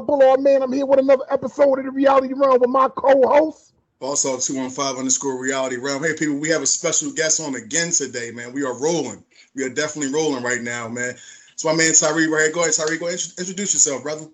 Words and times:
Bullard 0.00 0.40
man. 0.40 0.62
I'm 0.62 0.72
here 0.72 0.86
with 0.86 1.00
another 1.00 1.24
episode 1.30 1.78
of 1.78 1.84
the 1.84 1.90
Reality 1.90 2.32
Realm 2.34 2.60
with 2.60 2.70
my 2.70 2.88
co-host. 2.88 3.72
Also, 4.00 4.38
215 4.38 4.98
underscore 4.98 5.40
reality 5.40 5.76
realm. 5.76 6.02
Hey, 6.02 6.14
people, 6.14 6.36
we 6.36 6.50
have 6.50 6.60
a 6.60 6.66
special 6.66 7.10
guest 7.12 7.40
on 7.40 7.54
again 7.54 7.90
today, 7.90 8.30
man. 8.30 8.52
We 8.52 8.62
are 8.62 8.78
rolling. 8.78 9.24
We 9.54 9.64
are 9.64 9.70
definitely 9.70 10.12
rolling 10.12 10.44
right 10.44 10.60
now, 10.60 10.86
man. 10.88 11.14
It's 11.52 11.64
my 11.64 11.74
man 11.74 11.94
Tyree 11.94 12.26
right 12.26 12.42
here. 12.42 12.52
Go 12.52 12.60
ahead, 12.60 12.74
Tyree. 12.74 12.98
Go 12.98 13.06
ahead, 13.06 13.20
introduce 13.38 13.72
yourself, 13.72 14.02
brother. 14.02 14.26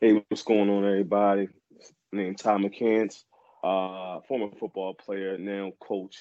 Hey, 0.00 0.24
what's 0.28 0.42
going 0.42 0.70
on, 0.70 0.86
everybody? 0.86 1.50
Named 2.10 2.38
Ty 2.38 2.56
McCants, 2.56 3.24
uh, 3.62 4.20
former 4.26 4.48
football 4.58 4.94
player, 4.94 5.36
now 5.36 5.72
coach 5.78 6.16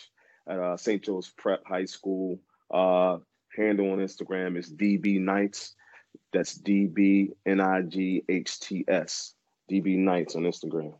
at 0.46 0.60
uh, 0.60 0.76
St. 0.76 1.02
Joe's 1.02 1.30
Prep 1.30 1.66
High 1.66 1.86
School. 1.86 2.40
Uh, 2.70 3.20
handle 3.56 3.92
on 3.92 4.00
Instagram 4.00 4.58
is 4.58 4.70
DB 4.70 5.20
Knights. 5.22 5.76
That's 6.34 6.56
D 6.56 6.86
B 6.86 7.32
N 7.46 7.60
I 7.60 7.82
G 7.82 8.24
H 8.30 8.60
T 8.60 8.86
S. 8.88 9.34
DB 9.70 9.98
Knights 9.98 10.36
on 10.36 10.44
Instagram. 10.44 10.94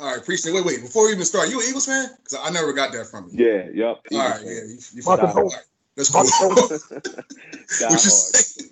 All 0.00 0.10
right, 0.10 0.18
appreciate. 0.18 0.52
It. 0.52 0.56
Wait, 0.56 0.64
wait. 0.64 0.82
Before 0.82 1.06
we 1.06 1.12
even 1.12 1.24
start, 1.24 1.48
you 1.48 1.60
an 1.60 1.66
Eagles 1.68 1.86
fan? 1.86 2.08
Because 2.16 2.38
I 2.40 2.50
never 2.50 2.72
got 2.72 2.92
that 2.92 3.06
from 3.06 3.30
you. 3.32 3.46
Yeah. 3.46 3.68
Yep. 3.72 4.00
All 4.12 4.18
right. 4.18 4.40
Yeah. 4.44 4.50
You, 4.50 4.78
you 4.94 5.02
Marcus 5.04 5.32
Hope. 5.32 5.52
That's 5.96 6.10
cool. 6.10 6.22
what 6.54 7.90
you 7.90 7.98
say? 7.98 8.64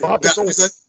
Marcus 0.00 0.86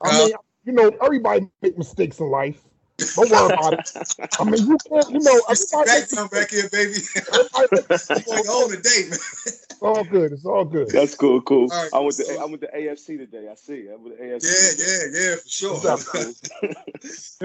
I 0.00 0.18
mean, 0.18 0.34
you 0.64 0.72
know, 0.72 0.90
everybody 1.02 1.48
make 1.62 1.76
mistakes 1.76 2.20
in 2.20 2.30
life. 2.30 2.60
Don't 2.98 3.30
worry 3.30 3.52
about 3.52 3.72
it. 3.74 4.14
I 4.38 4.44
mean, 4.44 4.66
you 4.66 4.78
can't, 4.88 5.10
you 5.10 5.20
know, 5.20 5.40
back, 5.84 6.10
come 6.10 6.28
back 6.28 6.50
here, 6.50 6.68
baby. 6.70 6.92
you 6.92 8.50
on 8.50 8.70
today, 8.70 9.08
man. 9.08 9.18
It's 9.46 9.82
all 9.82 10.04
good. 10.04 10.32
It's 10.32 10.44
all 10.44 10.64
good. 10.64 10.88
That's 10.90 11.14
cool, 11.16 11.40
cool. 11.42 11.66
Right, 11.66 11.90
I 11.92 11.98
went 11.98 12.16
to 12.16 12.24
so, 12.24 12.40
I 12.40 12.44
went 12.44 12.60
to 12.60 12.68
AFC 12.68 13.18
today. 13.18 13.48
I 13.50 13.54
see. 13.56 13.88
I 13.90 13.96
went 13.96 14.16
to 14.16 14.22
AFC. 14.22 14.78
Yeah, 14.78 14.86
yeah, 14.86 15.30
yeah, 15.30 15.36
for 15.36 15.48
sure. 15.48 15.74
all 15.74 15.96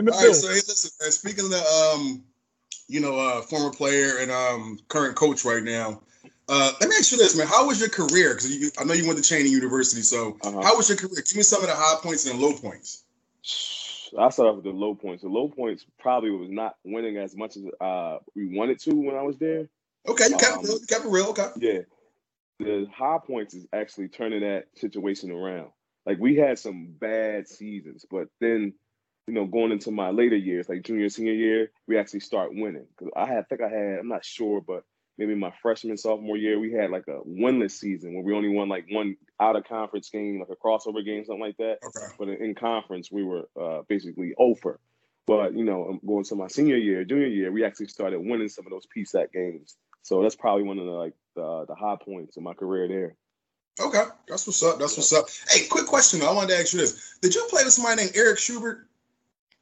right, 0.04 0.36
so 0.36 0.48
hey, 0.48 0.54
listen, 0.54 0.92
man, 1.02 1.12
speaking 1.12 1.46
of 1.46 1.52
the 1.52 1.94
um, 1.96 2.24
you 2.88 3.00
know, 3.00 3.18
uh, 3.18 3.42
former 3.42 3.72
player 3.72 4.18
and 4.20 4.32
um, 4.32 4.80
current 4.88 5.16
coach 5.16 5.46
right 5.46 5.64
now. 5.64 6.02
Uh, 6.48 6.72
let 6.80 6.90
me 6.90 6.96
ask 6.98 7.12
you 7.12 7.18
this, 7.18 7.36
man. 7.38 7.48
How 7.48 7.68
was 7.68 7.80
your 7.80 7.90
career? 7.90 8.34
Because 8.34 8.72
I 8.80 8.84
know 8.84 8.94
you 8.94 9.08
went 9.08 9.24
to 9.24 9.34
Cheyney 9.36 9.50
University. 9.50 10.02
So, 10.02 10.38
uh-huh. 10.42 10.62
how 10.62 10.78
was 10.78 10.90
your 10.90 10.98
career? 10.98 11.24
Give 11.26 11.36
me 11.36 11.44
some 11.44 11.62
of 11.62 11.68
the 11.68 11.76
high 11.76 12.00
points 12.02 12.26
and 12.28 12.40
low 12.40 12.54
points. 12.54 13.04
I 14.18 14.30
start 14.30 14.50
off 14.50 14.56
with 14.58 14.66
the 14.66 14.72
low 14.72 14.96
points. 14.96 15.24
The 15.24 15.30
low 15.30 15.50
points 15.50 15.86
probably 16.00 16.32
was 16.32 16.50
not 16.50 16.76
winning 16.84 17.18
as 17.18 17.36
much 17.36 17.58
as 17.58 17.64
uh, 17.80 18.18
we 18.36 18.58
wanted 18.58 18.80
to 18.82 18.96
when 18.96 19.16
I 19.16 19.22
was 19.22 19.38
there. 19.38 19.70
Okay, 20.08 20.28
you 20.30 20.38
kept, 20.38 20.58
um, 20.58 20.64
you 20.64 20.80
kept 20.88 21.06
it 21.06 21.10
real. 21.10 21.28
Okay. 21.28 21.48
Yeah. 21.58 21.80
The 22.60 22.88
high 22.94 23.20
points 23.26 23.54
is 23.54 23.66
actually 23.74 24.10
turning 24.10 24.42
that 24.42 24.66
situation 24.76 25.32
around. 25.32 25.72
Like 26.06 26.20
we 26.20 26.36
had 26.36 26.60
some 26.60 26.96
bad 27.00 27.48
seasons, 27.48 28.06
but 28.10 28.28
then, 28.42 28.74
you 29.28 29.34
know, 29.34 29.46
going 29.46 29.72
into 29.72 29.92
my 29.92 30.10
later 30.10 30.36
years, 30.36 30.68
like 30.68 30.84
junior, 30.84 31.10
senior 31.10 31.34
year, 31.34 31.72
we 31.88 31.98
actually 31.98 32.22
start 32.22 32.52
winning. 32.54 32.88
Because 32.98 33.14
I 33.16 33.26
had, 33.28 33.40
I 33.40 33.44
think 33.44 33.62
I 33.62 33.70
had, 33.70 34.00
I'm 34.00 34.08
not 34.08 34.26
sure, 34.26 34.62
but 34.62 34.84
maybe 35.18 35.36
my 35.36 35.54
freshman 35.62 35.98
sophomore 35.98 36.38
year 36.38 36.60
we 36.60 36.72
had 36.72 36.90
like 36.90 37.08
a 37.08 37.20
winless 37.28 37.72
season 37.72 38.14
where 38.14 38.24
we 38.24 38.34
only 38.34 38.50
won 38.50 38.70
like 38.70 38.86
one 38.90 39.18
out 39.40 39.56
of 39.56 39.64
conference 39.64 40.10
game 40.10 40.40
like 40.40 40.50
a 40.50 40.56
crossover 40.56 41.04
game 41.04 41.24
something 41.26 41.42
like 41.42 41.58
that. 41.58 41.80
Okay. 41.84 42.14
but 42.18 42.30
in 42.30 42.56
conference 42.56 43.12
we 43.12 43.24
were 43.24 43.48
uh, 43.60 43.82
basically 43.88 44.34
over. 44.38 44.80
But 45.26 45.54
you 45.56 45.64
know 45.64 46.00
going 46.06 46.24
to 46.26 46.36
my 46.36 46.48
senior 46.48 46.78
year 46.78 47.04
junior 47.04 47.28
year 47.28 47.52
we 47.52 47.64
actually 47.64 47.88
started 47.88 48.20
winning 48.20 48.50
some 48.50 48.66
of 48.66 48.72
those 48.72 48.88
PSAC 48.96 49.32
games. 49.32 49.76
So 50.02 50.22
that's 50.22 50.36
probably 50.36 50.64
one 50.64 50.80
of 50.80 50.86
the 50.86 50.92
like 50.92 51.14
the, 51.36 51.66
the 51.68 51.76
high 51.76 51.98
points 52.04 52.38
in 52.38 52.44
my 52.44 52.54
career 52.54 52.88
there. 52.88 53.16
Okay. 53.80 54.04
That's 54.28 54.46
what's 54.46 54.62
up. 54.64 54.80
That's 54.80 54.98
what's 54.98 55.14
up. 55.14 55.28
Hey 55.50 55.68
quick 55.68 55.86
question 55.86 56.22
i 56.22 56.32
wanted 56.32 56.50
to 56.50 56.60
ask 56.60 56.74
you 56.74 56.80
this. 56.80 57.18
Did 57.22 57.36
you 57.36 57.46
play 57.50 57.64
with 57.64 57.74
somebody 57.74 58.04
named 58.04 58.16
eric 58.16 58.40
schubert? 58.40 58.88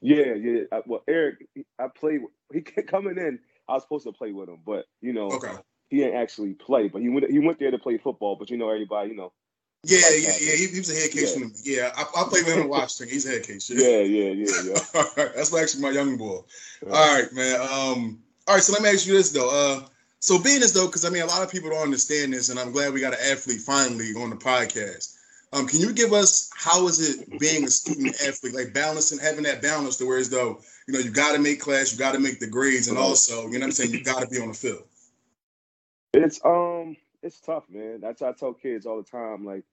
Yeah 0.01 0.33
yeah. 0.33 0.61
I, 0.71 0.81
well 0.85 1.03
eric 1.07 1.45
i 1.79 1.87
played 1.87 2.21
he 2.53 2.61
kept 2.61 2.89
coming 2.89 3.17
in. 3.17 3.39
I 3.67 3.73
was 3.73 3.83
supposed 3.83 4.05
to 4.05 4.11
play 4.11 4.31
with 4.31 4.49
him, 4.49 4.59
but 4.65 4.85
you 5.01 5.13
know, 5.13 5.29
okay. 5.31 5.53
he 5.89 5.97
didn't 5.97 6.15
actually 6.15 6.53
play. 6.53 6.87
But 6.87 7.01
he 7.01 7.09
went 7.09 7.29
he 7.29 7.39
went 7.39 7.59
there 7.59 7.71
to 7.71 7.77
play 7.77 7.97
football. 7.97 8.35
But 8.35 8.49
you 8.49 8.57
know, 8.57 8.69
everybody, 8.69 9.09
you 9.09 9.15
know. 9.15 9.33
Yeah, 9.83 9.97
like 9.97 10.23
yeah, 10.23 10.33
yeah. 10.39 10.55
He, 10.55 10.67
he, 10.67 10.79
was 10.79 10.89
a 10.89 10.99
head 10.99 11.11
case. 11.11 11.37
Yeah, 11.37 11.47
yeah 11.63 11.91
I, 11.95 12.01
I 12.01 12.23
played 12.29 12.45
with 12.45 12.55
him 12.55 12.63
in 12.63 12.69
Washington. 12.69 13.13
He's 13.13 13.25
a 13.25 13.31
head 13.31 13.43
case. 13.43 13.69
Yeah, 13.69 13.99
yeah, 13.99 14.31
yeah, 14.31 14.45
yeah. 14.65 14.77
yeah. 14.95 15.03
That's 15.35 15.55
actually 15.55 15.81
my 15.81 15.91
young 15.91 16.17
boy. 16.17 16.39
Yeah. 16.85 16.93
All 16.93 17.15
right, 17.15 17.33
man. 17.33 17.61
Um, 17.61 18.19
all 18.47 18.55
right. 18.55 18.63
So 18.63 18.73
let 18.73 18.81
me 18.81 18.89
ask 18.89 19.07
you 19.07 19.13
this 19.13 19.31
though. 19.31 19.49
Uh, 19.49 19.87
so 20.19 20.41
being 20.41 20.59
this 20.59 20.71
though, 20.71 20.87
because 20.87 21.05
I 21.05 21.09
mean, 21.09 21.21
a 21.21 21.27
lot 21.27 21.43
of 21.43 21.51
people 21.51 21.69
don't 21.69 21.83
understand 21.83 22.33
this, 22.33 22.49
and 22.49 22.59
I'm 22.59 22.71
glad 22.71 22.93
we 22.93 23.01
got 23.01 23.13
an 23.13 23.19
athlete 23.31 23.61
finally 23.61 24.13
on 24.15 24.29
the 24.29 24.35
podcast. 24.35 25.15
Um, 25.53 25.65
can 25.65 25.79
you 25.79 25.93
give 25.93 26.11
us 26.11 26.49
how 26.55 26.87
is 26.87 26.99
it 26.99 27.39
being 27.39 27.63
a 27.63 27.69
student 27.69 28.15
athlete, 28.27 28.53
like 28.53 28.73
balancing, 28.73 29.19
having 29.19 29.43
that 29.43 29.61
balance 29.61 29.95
to 29.97 30.05
where 30.05 30.17
as 30.17 30.29
though 30.29 30.59
you 30.87 30.93
know, 30.93 30.99
you 30.99 31.11
got 31.11 31.33
to 31.33 31.39
make 31.39 31.59
class, 31.59 31.91
you 31.91 31.99
got 31.99 32.13
to 32.13 32.19
make 32.19 32.39
the 32.39 32.47
grades, 32.47 32.87
and 32.87 32.97
also, 32.97 33.47
you 33.47 33.53
know 33.53 33.59
what 33.59 33.63
I'm 33.65 33.71
saying, 33.71 33.91
you 33.91 34.03
got 34.03 34.21
to 34.21 34.27
be 34.27 34.39
on 34.39 34.47
the 34.49 34.53
field. 34.53 34.83
It's 36.13 36.39
um, 36.45 36.76
it's 37.23 37.39
tough, 37.39 37.63
man. 37.69 37.99
That's 38.01 38.21
I 38.21 38.31
tell 38.33 38.53
kids 38.53 38.85
all 38.85 38.97
the 38.97 39.09
time. 39.09 39.45
Like, 39.45 39.63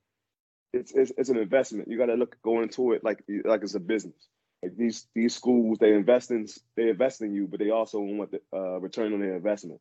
it's 0.72 0.92
it's, 0.92 1.12
it's 1.16 1.28
an 1.28 1.38
investment. 1.38 1.88
You 1.88 1.98
got 1.98 2.06
to 2.06 2.14
look 2.14 2.36
go 2.42 2.62
into 2.62 2.92
it 2.92 3.04
like 3.04 3.22
like 3.44 3.62
it's 3.62 3.74
a 3.74 3.80
business. 3.80 4.28
Like 4.62 4.76
these 4.76 5.06
these 5.14 5.34
schools, 5.34 5.78
they 5.78 5.92
invest 5.92 6.30
in 6.30 6.46
they 6.76 6.88
invest 6.88 7.22
in 7.22 7.32
you, 7.32 7.46
but 7.46 7.60
they 7.60 7.70
also 7.70 8.00
want 8.00 8.32
the 8.32 8.40
uh, 8.52 8.80
return 8.80 9.12
on 9.12 9.20
their 9.20 9.36
investment. 9.36 9.80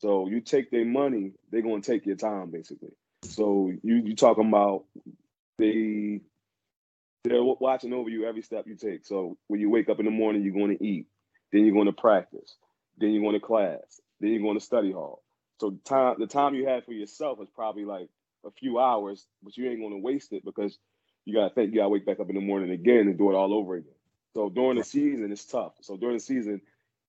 So 0.00 0.28
you 0.28 0.40
take 0.40 0.70
their 0.70 0.84
money, 0.84 1.32
they're 1.50 1.62
gonna 1.62 1.80
take 1.80 2.04
your 2.04 2.16
time, 2.16 2.50
basically. 2.50 2.92
So 3.24 3.72
you 3.82 4.02
you 4.04 4.16
talking 4.16 4.48
about 4.48 4.84
they 5.58 6.20
they're 7.24 7.42
watching 7.42 7.94
over 7.94 8.10
you 8.10 8.26
every 8.26 8.42
step 8.42 8.66
you 8.66 8.76
take. 8.76 9.06
So 9.06 9.38
when 9.48 9.60
you 9.60 9.70
wake 9.70 9.88
up 9.88 9.98
in 9.98 10.04
the 10.04 10.10
morning, 10.10 10.42
you're 10.42 10.52
going 10.52 10.76
to 10.76 10.84
eat, 10.84 11.06
then 11.52 11.64
you're 11.64 11.74
going 11.74 11.86
to 11.86 11.92
practice, 11.92 12.54
then 12.98 13.12
you're 13.12 13.22
going 13.22 13.40
to 13.40 13.44
class, 13.44 14.00
then 14.20 14.30
you're 14.30 14.42
going 14.42 14.58
to 14.58 14.64
study 14.64 14.92
hall. 14.92 15.22
So 15.64 15.78
time 15.82 16.16
the 16.18 16.26
time 16.26 16.54
you 16.54 16.68
have 16.68 16.84
for 16.84 16.92
yourself 16.92 17.40
is 17.40 17.48
probably 17.48 17.86
like 17.86 18.10
a 18.44 18.50
few 18.50 18.78
hours, 18.78 19.26
but 19.42 19.56
you 19.56 19.66
ain't 19.66 19.80
to 19.80 19.96
waste 19.96 20.34
it 20.34 20.44
because 20.44 20.78
you 21.24 21.32
got 21.32 21.48
to 21.48 21.54
think 21.54 21.72
you 21.72 21.80
got 21.80 21.84
to 21.84 21.88
wake 21.88 22.04
back 22.04 22.20
up 22.20 22.28
in 22.28 22.34
the 22.34 22.42
morning 22.42 22.70
again 22.70 23.08
and 23.08 23.16
do 23.16 23.30
it 23.30 23.34
all 23.34 23.54
over 23.54 23.76
again. 23.76 23.94
So 24.34 24.50
during 24.50 24.76
the 24.76 24.84
season, 24.84 25.32
it's 25.32 25.46
tough. 25.46 25.72
So 25.80 25.96
during 25.96 26.16
the 26.16 26.22
season, 26.22 26.60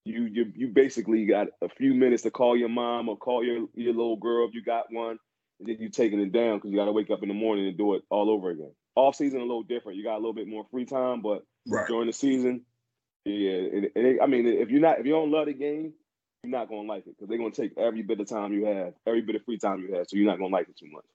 you 0.05 0.23
you 0.23 0.53
you 0.55 0.67
basically 0.69 1.25
got 1.25 1.47
a 1.61 1.67
few 1.67 1.93
minutes 1.93 2.23
to 2.23 2.31
call 2.31 2.55
your 2.55 2.69
mom 2.69 3.09
or 3.09 3.17
call 3.17 3.43
your 3.43 3.67
your 3.75 3.93
little 3.93 4.15
girl 4.15 4.47
if 4.47 4.53
you 4.53 4.63
got 4.63 4.85
one, 4.89 5.19
and 5.59 5.67
then 5.67 5.75
you 5.77 5.89
taking 5.89 6.21
it 6.21 6.31
down 6.31 6.59
because 6.59 6.71
you 6.71 6.77
got 6.77 6.85
to 6.85 6.93
wake 6.93 7.11
up 7.11 7.23
in 7.23 7.27
the 7.27 7.35
morning 7.35 7.67
and 7.67 7.77
do 7.77 7.95
it 7.95 8.03
all 8.09 8.29
over 8.29 8.51
again 8.51 8.71
off 8.95 9.17
season 9.17 9.41
a 9.41 9.43
little 9.43 9.63
different. 9.63 9.97
You 9.97 10.05
got 10.05 10.15
a 10.15 10.23
little 10.23 10.33
bit 10.33 10.47
more 10.47 10.65
free 10.71 10.85
time, 10.85 11.21
but 11.21 11.43
right. 11.67 11.85
during 11.89 12.07
the 12.07 12.13
season, 12.13 12.61
yeah. 13.25 13.51
And, 13.51 13.89
and 13.97 14.21
I 14.21 14.27
mean, 14.27 14.47
if 14.47 14.69
you're 14.69 14.79
not 14.79 14.99
if 14.99 15.05
you 15.05 15.11
don't 15.11 15.31
love 15.31 15.47
the 15.47 15.53
game, 15.53 15.91
you're 16.45 16.59
not 16.59 16.69
gonna 16.69 16.87
like 16.87 17.07
it 17.07 17.15
because 17.17 17.27
they're 17.27 17.37
gonna 17.37 17.51
take 17.51 17.77
every 17.77 18.01
bit 18.01 18.19
of 18.19 18.29
time 18.29 18.53
you 18.53 18.65
have, 18.65 18.93
every 19.05 19.21
bit 19.21 19.35
of 19.35 19.43
free 19.43 19.57
time 19.57 19.79
you 19.79 19.95
have, 19.95 20.07
so 20.07 20.17
you're 20.17 20.27
not 20.27 20.37
gonna 20.37 20.53
like 20.53 20.69
it 20.69 20.77
too 20.77 20.89
much. 20.91 21.05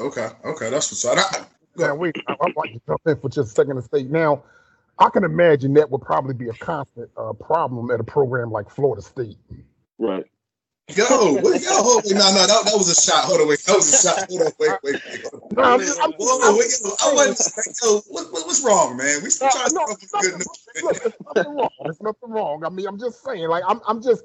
Okay, 0.00 0.28
okay, 0.44 0.70
that's 0.70 0.90
what's 0.90 1.04
up. 1.04 1.18
I, 1.18 1.44
yeah, 1.76 1.92
wait, 1.92 2.16
I, 2.26 2.34
I'd 2.40 2.56
like 2.56 2.72
to 2.72 2.80
jump 2.86 3.02
in 3.06 3.20
for 3.20 3.28
just 3.28 3.52
a 3.52 3.54
second 3.54 3.76
to 3.76 3.82
state 3.82 4.10
now. 4.10 4.42
I 4.98 5.10
can 5.10 5.22
imagine 5.22 5.74
that 5.74 5.90
would 5.90 6.02
probably 6.02 6.34
be 6.34 6.48
a 6.48 6.54
constant 6.54 7.10
uh, 7.16 7.32
problem 7.32 7.90
at 7.90 8.00
a 8.00 8.04
program 8.04 8.50
like 8.50 8.68
Florida 8.68 9.02
State. 9.02 9.36
Right. 9.98 10.24
Yo, 10.96 11.34
wait, 11.42 11.62
yo, 11.62 11.82
hold, 11.82 12.04
wait, 12.04 12.14
no, 12.14 12.32
no, 12.32 12.46
that, 12.46 12.64
that 12.64 12.74
was 12.74 12.88
a 12.88 12.94
shot. 12.94 13.24
Hold 13.24 13.42
on, 13.42 13.48
wait, 13.48 13.60
that 13.66 13.76
was 13.76 13.92
a 13.92 14.08
shot. 14.08 14.26
Hold 14.30 14.40
on, 14.40 14.52
wait, 14.58 14.72
wait, 14.82 14.96
wait. 15.04 15.32
No, 15.54 15.62
I'm, 15.62 15.80
I'm, 15.80 16.12
Whoa, 16.16 16.56
wait, 16.56 16.72
yo, 16.82 16.90
I 17.04 17.12
wasn't, 17.14 17.76
yo, 17.82 18.00
what, 18.08 18.32
what, 18.32 18.46
what's 18.46 18.64
wrong, 18.64 18.96
man? 18.96 19.22
We 19.22 19.28
still 19.28 19.50
trying 19.50 19.74
no, 19.74 19.84
to 19.84 20.06
come 20.06 20.20
good 20.22 20.46
Look, 20.82 21.02
there's 21.02 21.14
nothing 21.34 21.56
wrong. 21.56 21.70
There's 21.84 22.02
nothing 22.02 22.30
wrong. 22.30 22.64
I 22.64 22.70
mean, 22.70 22.86
I'm 22.86 22.98
just 22.98 23.22
saying, 23.22 23.48
like, 23.48 23.64
I'm, 23.68 23.80
I'm 23.86 24.02
just 24.02 24.24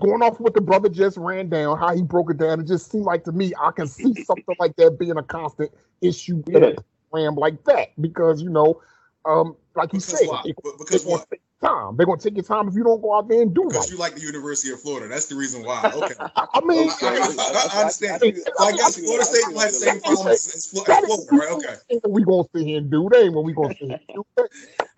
going 0.00 0.22
off 0.22 0.40
what 0.40 0.54
the 0.54 0.60
brother 0.60 0.88
just 0.88 1.16
ran 1.16 1.48
down, 1.48 1.78
how 1.78 1.94
he 1.94 2.02
broke 2.02 2.30
it 2.30 2.38
down. 2.38 2.60
It 2.60 2.66
just 2.66 2.90
seemed 2.90 3.04
like 3.04 3.24
to 3.24 3.32
me, 3.32 3.52
I 3.60 3.70
can 3.70 3.86
see 3.86 4.14
something 4.24 4.56
like 4.58 4.76
that 4.76 4.98
being 4.98 5.16
a 5.16 5.22
constant 5.22 5.70
issue 6.00 6.42
in 6.48 6.64
a 6.64 6.74
program 7.10 7.36
like 7.36 7.64
that 7.64 7.90
because 8.00 8.42
you 8.42 8.50
know, 8.50 8.80
um, 9.28 9.56
like 9.76 9.92
you 9.92 10.00
because 10.00 10.20
said, 10.20 10.28
why? 10.28 10.42
It, 10.44 10.56
because 10.78 11.04
what? 11.04 11.26
time. 11.60 11.96
They're 11.96 12.06
gonna 12.06 12.20
take 12.20 12.34
your 12.34 12.44
time 12.44 12.68
if 12.68 12.74
you 12.74 12.84
don't 12.84 13.00
go 13.00 13.16
out 13.16 13.28
there 13.28 13.42
and 13.42 13.54
do 13.54 13.62
it. 13.62 13.68
Because 13.68 13.86
right. 13.86 13.92
you 13.92 13.98
like 13.98 14.14
the 14.14 14.20
University 14.20 14.72
of 14.72 14.80
Florida. 14.80 15.08
That's 15.08 15.26
the 15.26 15.34
reason 15.34 15.64
why. 15.64 15.92
Okay. 15.98 16.14
I 16.36 16.60
mean, 16.64 16.88
I, 16.88 16.94
I, 17.02 17.08
I, 17.08 17.68
I 17.72 17.80
understand. 17.80 18.20
So 18.20 18.64
I 18.64 18.72
guess 18.72 18.98
Florida 18.98 19.24
State 19.24 19.54
might 19.54 19.62
have 19.64 19.72
the 19.72 19.78
same 19.78 20.00
problem 20.00 20.28
as 20.28 20.66
Florida, 20.66 20.92
right? 21.32 21.50
Okay. 21.50 22.00
We 22.08 22.22
gonna 22.24 22.44
sit 22.54 22.66
here 22.66 22.78
and 22.78 22.90
do. 22.90 23.08
They 23.10 23.22
ain't 23.22 23.34
what 23.34 23.44
we 23.44 23.52
gonna 23.52 23.70
sit 23.70 23.88
here 23.88 24.00
and 24.08 24.24
do. 24.36 24.46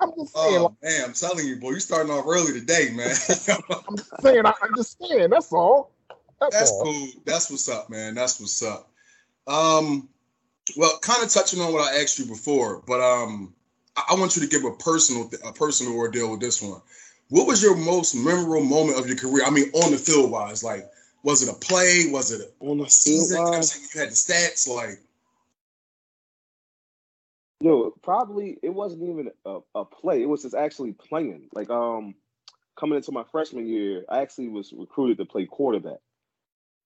I'm 0.00 0.12
just 0.18 0.34
saying. 0.36 0.58
Oh, 0.58 0.62
like, 0.64 0.72
man, 0.82 1.04
I'm 1.06 1.12
telling 1.14 1.46
you, 1.46 1.56
boy, 1.56 1.70
you 1.70 1.80
starting 1.80 2.12
off 2.12 2.26
early 2.26 2.52
today, 2.52 2.90
man. 2.92 3.08
I'm 3.08 3.96
just 3.96 4.20
saying. 4.20 4.44
I, 4.44 4.52
saying. 4.82 5.30
That's 5.30 5.52
all. 5.52 5.92
That's, 6.40 6.58
That's 6.58 6.70
all. 6.70 6.84
cool. 6.84 7.08
That's 7.24 7.50
what's 7.50 7.68
up, 7.68 7.88
man. 7.88 8.14
That's 8.14 8.38
what's 8.40 8.62
up. 8.62 8.90
Um, 9.46 10.08
well, 10.76 10.98
kind 11.00 11.22
of 11.22 11.30
touching 11.30 11.60
on 11.60 11.72
what 11.72 11.82
I 11.82 12.02
asked 12.02 12.18
you 12.18 12.26
before, 12.26 12.82
but 12.86 13.00
um, 13.00 13.54
I 14.08 14.14
want 14.14 14.36
you 14.36 14.42
to 14.42 14.48
give 14.48 14.64
a 14.64 14.72
personal 14.72 15.30
a 15.44 15.52
personal 15.52 15.96
ordeal 15.96 16.30
with 16.30 16.40
this 16.40 16.62
one. 16.62 16.80
What 17.28 17.46
was 17.46 17.62
your 17.62 17.76
most 17.76 18.14
memorable 18.14 18.64
moment 18.64 18.98
of 18.98 19.06
your 19.06 19.16
career? 19.16 19.44
I 19.44 19.50
mean, 19.50 19.70
on 19.70 19.92
the 19.92 19.98
field 19.98 20.30
wise, 20.30 20.64
like 20.64 20.90
was 21.22 21.42
it 21.42 21.54
a 21.54 21.58
play? 21.58 22.06
Was 22.10 22.32
it 22.32 22.40
a, 22.40 22.64
on 22.64 22.78
the 22.78 22.88
season? 22.88 23.38
You 23.38 24.00
had 24.00 24.10
the 24.10 24.14
stats, 24.14 24.68
like. 24.68 25.00
No, 27.62 27.92
probably 28.02 28.58
it 28.62 28.70
wasn't 28.70 29.02
even 29.02 29.30
a, 29.44 29.58
a 29.74 29.84
play. 29.84 30.22
It 30.22 30.28
was 30.28 30.42
just 30.42 30.54
actually 30.54 30.92
playing. 30.92 31.48
Like 31.52 31.68
um, 31.68 32.14
coming 32.78 32.96
into 32.96 33.12
my 33.12 33.24
freshman 33.30 33.66
year, 33.66 34.04
I 34.08 34.22
actually 34.22 34.48
was 34.48 34.72
recruited 34.72 35.18
to 35.18 35.26
play 35.26 35.44
quarterback. 35.44 35.98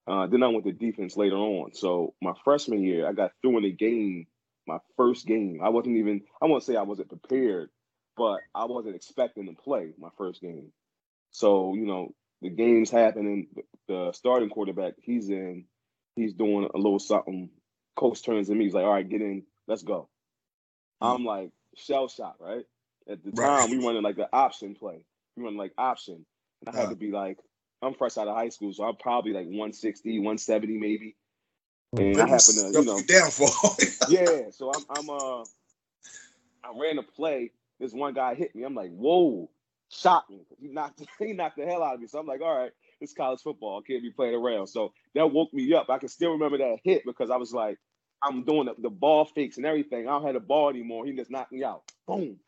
Uh, 0.07 0.27
then 0.27 0.43
I 0.43 0.49
went 0.49 0.65
to 0.65 0.73
defense 0.73 1.17
later 1.17 1.37
on. 1.37 1.75
So 1.75 2.15
my 2.21 2.33
freshman 2.45 2.83
year, 2.83 3.09
I 3.09 3.13
got 3.13 3.33
through 3.41 3.59
in 3.59 3.65
a 3.65 3.71
game, 3.71 4.27
my 4.67 4.79
first 4.97 5.27
game. 5.27 5.61
I 5.63 5.69
wasn't 5.69 5.97
even. 5.97 6.23
I 6.41 6.47
won't 6.47 6.63
say 6.63 6.77
I 6.77 6.83
wasn't 6.83 7.09
prepared, 7.09 7.71
but 8.17 8.41
I 8.55 8.65
wasn't 8.67 8.97
expecting 8.97 9.47
to 9.47 9.55
play 9.55 9.93
my 9.99 10.11
first 10.17 10.41
game. 10.41 10.73
So 11.31 11.75
you 11.75 11.87
know, 11.87 12.15
the 12.43 12.51
game's 12.51 12.91
happening. 12.91 13.49
The 13.89 14.13
starting 14.13 14.51
quarterback, 14.51 14.95
he's 15.03 15.29
in. 15.29 15.65
He's 16.17 16.35
doing 16.35 16.69
a 16.73 16.79
little 16.79 16.99
something. 16.99 17.51
Coach 17.97 18.25
turns 18.25 18.49
to 18.49 18.55
me. 18.55 18.65
He's 18.65 18.75
like, 18.75 18.85
"All 18.85 18.93
right, 18.93 19.09
get 19.09 19.21
in. 19.21 19.45
Let's 19.67 19.83
go." 19.83 20.09
Hmm. 21.01 21.09
I'm 21.09 21.25
like 21.25 21.51
shell 21.77 22.09
shocked, 22.09 22.41
right? 22.41 22.65
At 23.09 23.23
the 23.23 23.33
time, 23.33 23.71
we 23.71 23.85
running 23.85 24.03
like 24.03 24.17
the 24.17 24.29
option 24.33 24.75
play. 24.75 25.05
We 25.37 25.43
running 25.43 25.59
like 25.59 25.73
option. 25.77 26.25
And 26.61 26.75
I 26.75 26.79
had 26.79 26.85
uh-huh. 26.85 26.91
to 26.91 26.97
be 26.97 27.11
like, 27.11 27.39
I'm 27.83 27.95
fresh 27.95 28.17
out 28.17 28.29
of 28.29 28.37
high 28.37 28.49
school, 28.49 28.73
so 28.73 28.85
I'm 28.85 28.97
probably 28.97 29.33
like 29.33 29.47
160, 29.47 30.19
170 30.19 30.79
maybe. 30.79 31.17
And 31.99 32.21
I 32.21 32.29
happen 32.29 32.55
to, 32.55 32.71
you 32.73 32.85
know, 32.85 33.01
downfall. 33.07 33.77
yeah. 34.09 34.51
So 34.51 34.73
I'm, 34.73 34.85
I'm, 34.91 35.11
uh, 35.11 35.43
I 36.65 36.79
ran 36.81 36.99
a 36.99 37.03
play. 37.03 37.53
This 37.81 37.93
one 37.93 38.15
guy 38.15 38.35
hit 38.35 38.55
me. 38.55 38.65
I'm 38.65 38.75
like, 38.75 38.91
whoa, 38.91 39.51
shot 39.91 40.29
me. 40.31 40.47
He 40.61 40.69
knocked, 40.69 41.03
he 41.19 41.33
knocked 41.33 41.57
the 41.57 41.67
hell 41.67 41.83
out 41.83 41.95
of 41.95 42.01
me. 42.01 42.07
So 42.07 42.19
I'm 42.19 42.27
like, 42.27 42.41
all 42.41 42.59
right, 42.59 42.73
it's 43.01 43.13
college 43.13 43.41
football. 43.43 43.81
I 43.81 43.87
can't 43.87 44.03
be 44.03 44.11
playing 44.11 44.35
around. 44.35 44.69
So 44.69 44.93
that 45.15 45.33
woke 45.33 45.53
me 45.53 45.73
up. 45.75 45.91
I 45.91 45.99
can 45.99 46.09
still 46.09 46.33
remember 46.33 46.59
that 46.59 46.79
hit 46.83 47.03
because 47.05 47.31
I 47.31 47.37
was 47.37 47.53
like, 47.53 47.79
I'm 48.23 48.45
doing 48.45 48.67
the, 48.67 48.75
the 48.79 48.91
ball 48.91 49.27
fakes 49.27 49.59
and 49.59 49.67
everything. 49.67 50.09
I 50.09 50.13
don't 50.13 50.25
have 50.25 50.35
the 50.35 50.41
ball 50.41 50.71
anymore. 50.71 51.05
He 51.05 51.13
just 51.13 51.31
knocked 51.31 51.53
me 51.53 51.63
out. 51.63 51.83
Boom. 52.07 52.39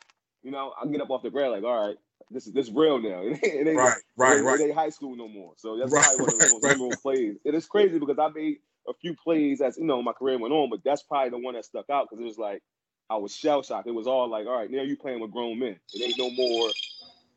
You 0.43 0.51
know, 0.51 0.73
I 0.81 0.87
get 0.87 1.01
up 1.01 1.11
off 1.11 1.23
the 1.23 1.31
ground 1.31 1.53
like, 1.53 1.65
all 1.65 1.89
right, 1.89 1.97
this 2.31 2.47
is 2.47 2.53
this 2.53 2.71
real 2.71 3.01
now. 3.01 3.21
It 3.25 3.41
ain't, 3.45 3.69
ain't 3.69 3.77
right, 3.77 3.99
right, 4.17 4.39
it, 4.39 4.43
right. 4.43 4.61
It 4.61 4.65
ain't 4.65 4.75
high 4.75 4.91
school 4.91 5.17
no 5.17 5.29
more. 5.29 5.53
So 5.57 5.77
that's 5.77 5.93
right, 5.93 6.05
probably 6.05 6.25
one 6.25 6.35
of 6.35 6.39
the 6.39 6.49
most 6.49 6.65
right, 6.65 6.79
right. 6.79 7.03
plays. 7.03 7.37
It 7.45 7.55
is 7.55 7.67
crazy 7.67 7.99
because 7.99 8.19
I 8.19 8.29
made 8.29 8.59
a 8.89 8.95
few 8.95 9.15
plays 9.15 9.61
as 9.61 9.77
you 9.77 9.85
know 9.85 10.03
my 10.03 10.13
career 10.13 10.39
went 10.39 10.53
on, 10.53 10.71
but 10.71 10.81
that's 10.85 11.03
probably 11.03 11.31
the 11.31 11.39
one 11.39 11.55
that 11.55 11.65
stuck 11.65 11.91
out 11.91 12.09
because 12.09 12.23
it 12.23 12.27
was 12.27 12.39
like 12.39 12.63
I 13.09 13.17
was 13.17 13.35
shell 13.35 13.63
shocked. 13.63 13.87
It 13.87 13.95
was 13.95 14.07
all 14.07 14.29
like, 14.29 14.47
all 14.47 14.59
right, 14.59 14.71
now 14.71 14.83
you 14.83 14.97
playing 14.97 15.21
with 15.21 15.31
grown 15.31 15.59
men. 15.59 15.79
It 15.95 16.03
ain't 16.03 16.19
no 16.19 16.31
more 16.31 16.71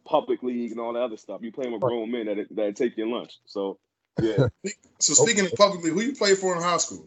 public 0.06 0.42
league 0.42 0.72
and 0.72 0.80
all 0.80 0.94
that 0.94 1.02
other 1.02 1.18
stuff. 1.18 1.42
You 1.44 1.52
playing 1.52 1.72
with 1.72 1.82
grown 1.82 2.12
men 2.12 2.26
that 2.26 2.48
that 2.56 2.76
take 2.76 2.98
your 2.98 3.08
lunch. 3.08 3.38
So 3.46 3.80
yeah. 4.22 4.48
so 5.00 5.14
speaking 5.14 5.46
of 5.46 5.54
publicly, 5.54 5.92
who 5.92 6.02
you 6.02 6.16
played 6.16 6.38
for 6.38 6.56
in 6.56 6.62
high 6.62 6.78
school? 6.78 7.06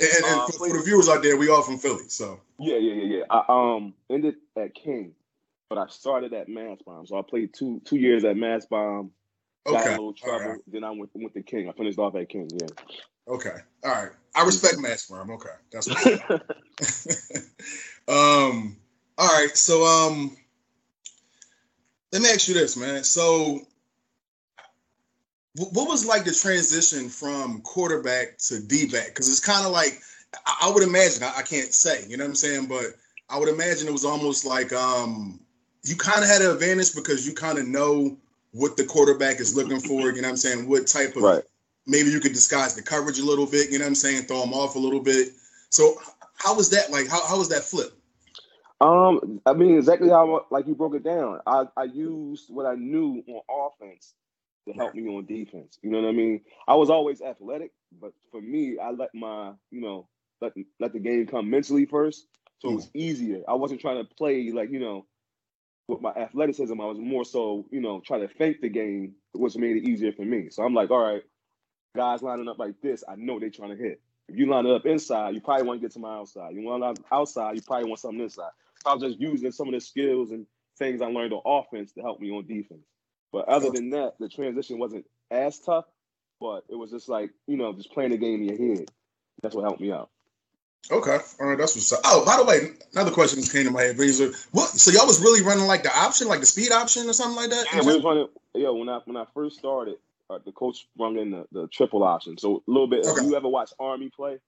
And, 0.00 0.08
and 0.24 0.40
uh, 0.40 0.46
for, 0.46 0.52
for, 0.52 0.76
the 0.76 0.82
viewers 0.82 1.08
out 1.08 1.22
there, 1.22 1.36
we 1.36 1.48
all 1.48 1.62
from 1.62 1.78
Philly, 1.78 2.08
so 2.08 2.40
yeah, 2.58 2.76
yeah, 2.76 2.94
yeah, 2.94 3.16
yeah. 3.18 3.24
I 3.30 3.44
um 3.48 3.94
ended 4.10 4.34
at 4.56 4.74
King, 4.74 5.12
but 5.68 5.78
I 5.78 5.86
started 5.86 6.32
at 6.34 6.48
Mastbaum. 6.48 7.06
so 7.06 7.18
I 7.18 7.22
played 7.22 7.54
two 7.54 7.80
two 7.84 7.96
years 7.96 8.24
at 8.24 8.36
Mastbaum. 8.36 8.68
Bomb. 8.70 9.10
okay. 9.66 9.76
Got 9.76 9.86
a 9.86 9.90
little 9.90 10.12
trouble. 10.12 10.46
Right. 10.46 10.60
Then 10.66 10.84
I 10.84 10.90
went 10.90 11.10
went 11.14 11.34
to 11.34 11.42
King. 11.42 11.68
I 11.68 11.72
finished 11.72 11.98
off 11.98 12.16
at 12.16 12.28
King. 12.28 12.50
Yeah. 12.52 12.66
Okay. 13.28 13.56
All 13.84 13.90
right. 13.90 14.10
I 14.34 14.44
respect 14.44 14.76
Mastbaum. 14.76 15.30
Okay, 15.30 15.50
that's. 15.70 15.88
What. 15.88 16.42
Um. 18.06 18.76
All 19.16 19.28
right. 19.28 19.56
So 19.56 19.84
um. 19.84 20.36
Let 22.12 22.20
me 22.20 22.28
ask 22.28 22.48
you 22.48 22.54
this, 22.54 22.76
man. 22.76 23.02
So 23.02 23.66
what 25.56 25.88
was 25.88 26.04
like 26.04 26.24
the 26.24 26.32
transition 26.32 27.08
from 27.08 27.60
quarterback 27.62 28.38
to 28.38 28.60
D 28.60 28.86
back? 28.86 29.06
Because 29.06 29.28
it's 29.28 29.44
kind 29.44 29.64
of 29.64 29.72
like 29.72 30.00
I 30.60 30.70
would 30.72 30.82
imagine. 30.82 31.22
I, 31.22 31.42
can't 31.42 31.72
say, 31.72 32.04
you 32.08 32.16
know 32.16 32.24
what 32.24 32.30
I'm 32.30 32.34
saying, 32.34 32.66
but 32.66 32.86
I 33.30 33.38
would 33.38 33.48
imagine 33.48 33.86
it 33.86 33.92
was 33.92 34.04
almost 34.04 34.44
like 34.44 34.72
um, 34.72 35.40
you 35.84 35.96
kind 35.96 36.22
of 36.22 36.28
had 36.28 36.42
an 36.42 36.50
advantage 36.50 36.94
because 36.94 37.26
you 37.26 37.34
kind 37.34 37.58
of 37.58 37.68
know 37.68 38.16
what 38.52 38.76
the 38.76 38.84
quarterback 38.84 39.38
is 39.38 39.56
looking 39.56 39.80
for. 39.80 40.10
You 40.10 40.22
know 40.22 40.28
what 40.28 40.30
I'm 40.30 40.36
saying? 40.36 40.68
What 40.68 40.88
type 40.88 41.16
of 41.16 41.22
right. 41.22 41.44
Maybe 41.86 42.10
you 42.10 42.20
could 42.20 42.32
disguise 42.32 42.74
the 42.74 42.82
coverage 42.82 43.18
a 43.18 43.24
little 43.24 43.46
bit. 43.46 43.70
You 43.70 43.78
know 43.78 43.84
what 43.84 43.90
I'm 43.90 43.94
saying? 43.94 44.24
Throw 44.24 44.40
them 44.40 44.54
off 44.54 44.76
a 44.76 44.78
little 44.78 45.00
bit. 45.00 45.28
So 45.70 45.96
how 46.36 46.54
was 46.54 46.70
that 46.70 46.90
like? 46.90 47.08
How 47.08 47.24
how 47.26 47.38
was 47.38 47.48
that 47.50 47.62
flip? 47.62 47.92
Um, 48.80 49.40
I 49.46 49.52
mean 49.52 49.78
exactly 49.78 50.08
how 50.08 50.46
like 50.50 50.66
you 50.66 50.74
broke 50.74 50.94
it 50.94 51.04
down. 51.04 51.40
I 51.46 51.64
I 51.76 51.84
used 51.84 52.52
what 52.52 52.66
I 52.66 52.74
knew 52.74 53.22
on 53.26 53.70
offense 53.72 54.14
to 54.66 54.74
help 54.74 54.94
me 54.94 55.08
on 55.08 55.26
defense. 55.26 55.78
You 55.82 55.90
know 55.90 56.00
what 56.00 56.08
I 56.08 56.12
mean? 56.12 56.40
I 56.66 56.74
was 56.74 56.90
always 56.90 57.20
athletic, 57.20 57.72
but 58.00 58.12
for 58.30 58.40
me, 58.40 58.78
I 58.78 58.90
let 58.90 59.14
my, 59.14 59.52
you 59.70 59.80
know, 59.80 60.08
let 60.40 60.52
let 60.80 60.92
the 60.92 60.98
game 60.98 61.26
come 61.26 61.50
mentally 61.50 61.86
first. 61.86 62.26
So 62.60 62.70
it 62.70 62.74
was 62.76 62.90
easier. 62.94 63.42
I 63.46 63.54
wasn't 63.54 63.80
trying 63.80 64.04
to 64.04 64.14
play 64.14 64.50
like, 64.50 64.70
you 64.70 64.80
know, 64.80 65.06
with 65.86 66.00
my 66.00 66.12
athleticism. 66.12 66.80
I 66.80 66.86
was 66.86 66.98
more 66.98 67.24
so, 67.24 67.66
you 67.70 67.80
know, 67.80 68.00
trying 68.00 68.22
to 68.22 68.28
fake 68.28 68.62
the 68.62 68.70
game, 68.70 69.14
which 69.32 69.56
made 69.56 69.76
it 69.76 69.88
easier 69.88 70.12
for 70.12 70.24
me. 70.24 70.48
So 70.50 70.62
I'm 70.62 70.72
like, 70.72 70.90
all 70.90 71.04
right, 71.04 71.22
guys 71.94 72.22
lining 72.22 72.48
up 72.48 72.58
like 72.58 72.80
this, 72.82 73.04
I 73.08 73.14
know 73.16 73.38
they're 73.38 73.50
trying 73.50 73.70
to 73.70 73.82
hit. 73.82 74.00
If 74.28 74.36
you 74.36 74.46
line 74.46 74.66
it 74.66 74.74
up 74.74 74.86
inside, 74.86 75.34
you 75.34 75.40
probably 75.40 75.66
want 75.66 75.80
to 75.80 75.86
get 75.86 75.92
to 75.92 75.98
my 75.98 76.14
outside. 76.16 76.54
You 76.54 76.62
want 76.62 76.96
to 76.96 77.04
outside, 77.12 77.56
you 77.56 77.62
probably 77.62 77.88
want 77.88 78.00
something 78.00 78.20
inside. 78.20 78.50
So 78.82 78.90
I 78.90 78.94
was 78.94 79.02
just 79.02 79.20
using 79.20 79.52
some 79.52 79.68
of 79.68 79.74
the 79.74 79.80
skills 79.80 80.30
and 80.30 80.46
things 80.78 81.02
I 81.02 81.06
learned 81.06 81.32
on 81.32 81.42
offense 81.44 81.92
to 81.92 82.00
help 82.00 82.20
me 82.20 82.30
on 82.30 82.46
defense. 82.46 82.84
But 83.32 83.48
other 83.48 83.70
than 83.70 83.90
that, 83.90 84.14
the 84.18 84.28
transition 84.28 84.78
wasn't 84.78 85.06
as 85.30 85.58
tough, 85.58 85.84
but 86.40 86.64
it 86.68 86.74
was 86.74 86.90
just 86.90 87.08
like, 87.08 87.30
you 87.46 87.56
know, 87.56 87.72
just 87.72 87.92
playing 87.92 88.10
the 88.10 88.16
game 88.16 88.42
in 88.42 88.48
your 88.48 88.76
head. 88.76 88.90
That's 89.42 89.54
what 89.54 89.62
helped 89.62 89.80
me 89.80 89.92
out. 89.92 90.10
Okay. 90.90 91.18
All 91.40 91.46
right. 91.46 91.58
That's 91.58 91.74
what's 91.74 91.92
up. 91.92 92.00
Oh, 92.04 92.24
by 92.24 92.36
the 92.36 92.44
way, 92.44 92.72
another 92.92 93.10
question 93.10 93.40
just 93.40 93.52
came 93.52 93.64
to 93.64 93.70
my 93.70 93.82
head. 93.82 93.96
What? 93.98 94.68
So 94.68 94.90
y'all 94.90 95.06
was 95.06 95.20
really 95.20 95.42
running 95.42 95.66
like 95.66 95.82
the 95.82 95.96
option, 95.96 96.28
like 96.28 96.40
the 96.40 96.46
speed 96.46 96.72
option 96.72 97.08
or 97.08 97.12
something 97.12 97.36
like 97.36 97.50
that? 97.50 97.66
Yeah, 97.72 97.80
we 97.80 97.94
was 97.94 98.04
running. 98.04 98.28
Yeah, 98.54 98.70
when 98.70 98.88
I 98.88 99.00
when 99.04 99.16
I 99.16 99.24
first 99.34 99.58
started, 99.58 99.96
uh, 100.30 100.38
the 100.44 100.52
coach 100.52 100.86
rung 100.98 101.18
in 101.18 101.30
the, 101.30 101.46
the 101.52 101.68
triple 101.68 102.02
option. 102.02 102.38
So 102.38 102.62
a 102.66 102.70
little 102.70 102.88
bit. 102.88 103.06
Okay. 103.06 103.24
you 103.24 103.36
ever 103.36 103.48
watch 103.48 103.72
Army 103.78 104.10
play? 104.14 104.38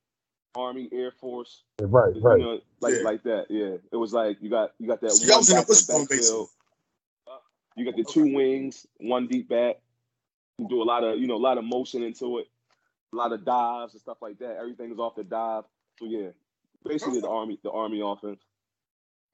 Army, 0.54 0.88
Air 0.92 1.10
Force. 1.10 1.62
Right. 1.80 2.14
Right. 2.20 2.38
You 2.38 2.44
know, 2.44 2.60
like 2.80 2.94
yeah. 2.94 3.02
like 3.02 3.22
that. 3.24 3.46
Yeah. 3.50 3.76
It 3.92 3.96
was 3.96 4.12
like 4.12 4.38
you 4.40 4.50
got 4.50 4.72
you 4.78 4.88
got 4.88 5.00
that. 5.02 5.12
So 5.12 5.28
one 5.28 5.38
was 5.38 5.50
in 5.50 5.56
the 5.56 6.06
backfield. 6.08 6.48
You 7.76 7.84
got 7.84 7.96
the 7.96 8.04
two 8.04 8.34
wings, 8.34 8.86
one 8.96 9.26
deep 9.26 9.50
back. 9.50 9.76
You 10.58 10.66
do 10.66 10.82
a 10.82 10.84
lot 10.84 11.04
of, 11.04 11.18
you 11.18 11.26
know, 11.26 11.36
a 11.36 11.36
lot 11.36 11.58
of 11.58 11.64
motion 11.64 12.02
into 12.02 12.38
it, 12.38 12.46
a 13.12 13.16
lot 13.16 13.32
of 13.32 13.44
dives 13.44 13.92
and 13.92 14.00
stuff 14.00 14.16
like 14.22 14.38
that. 14.38 14.56
Everything 14.58 14.90
is 14.90 14.98
off 14.98 15.14
the 15.14 15.24
dive. 15.24 15.64
So 15.98 16.06
yeah, 16.06 16.28
basically 16.84 17.20
the 17.20 17.28
army, 17.28 17.58
the 17.62 17.70
army 17.70 18.00
offense. 18.02 18.40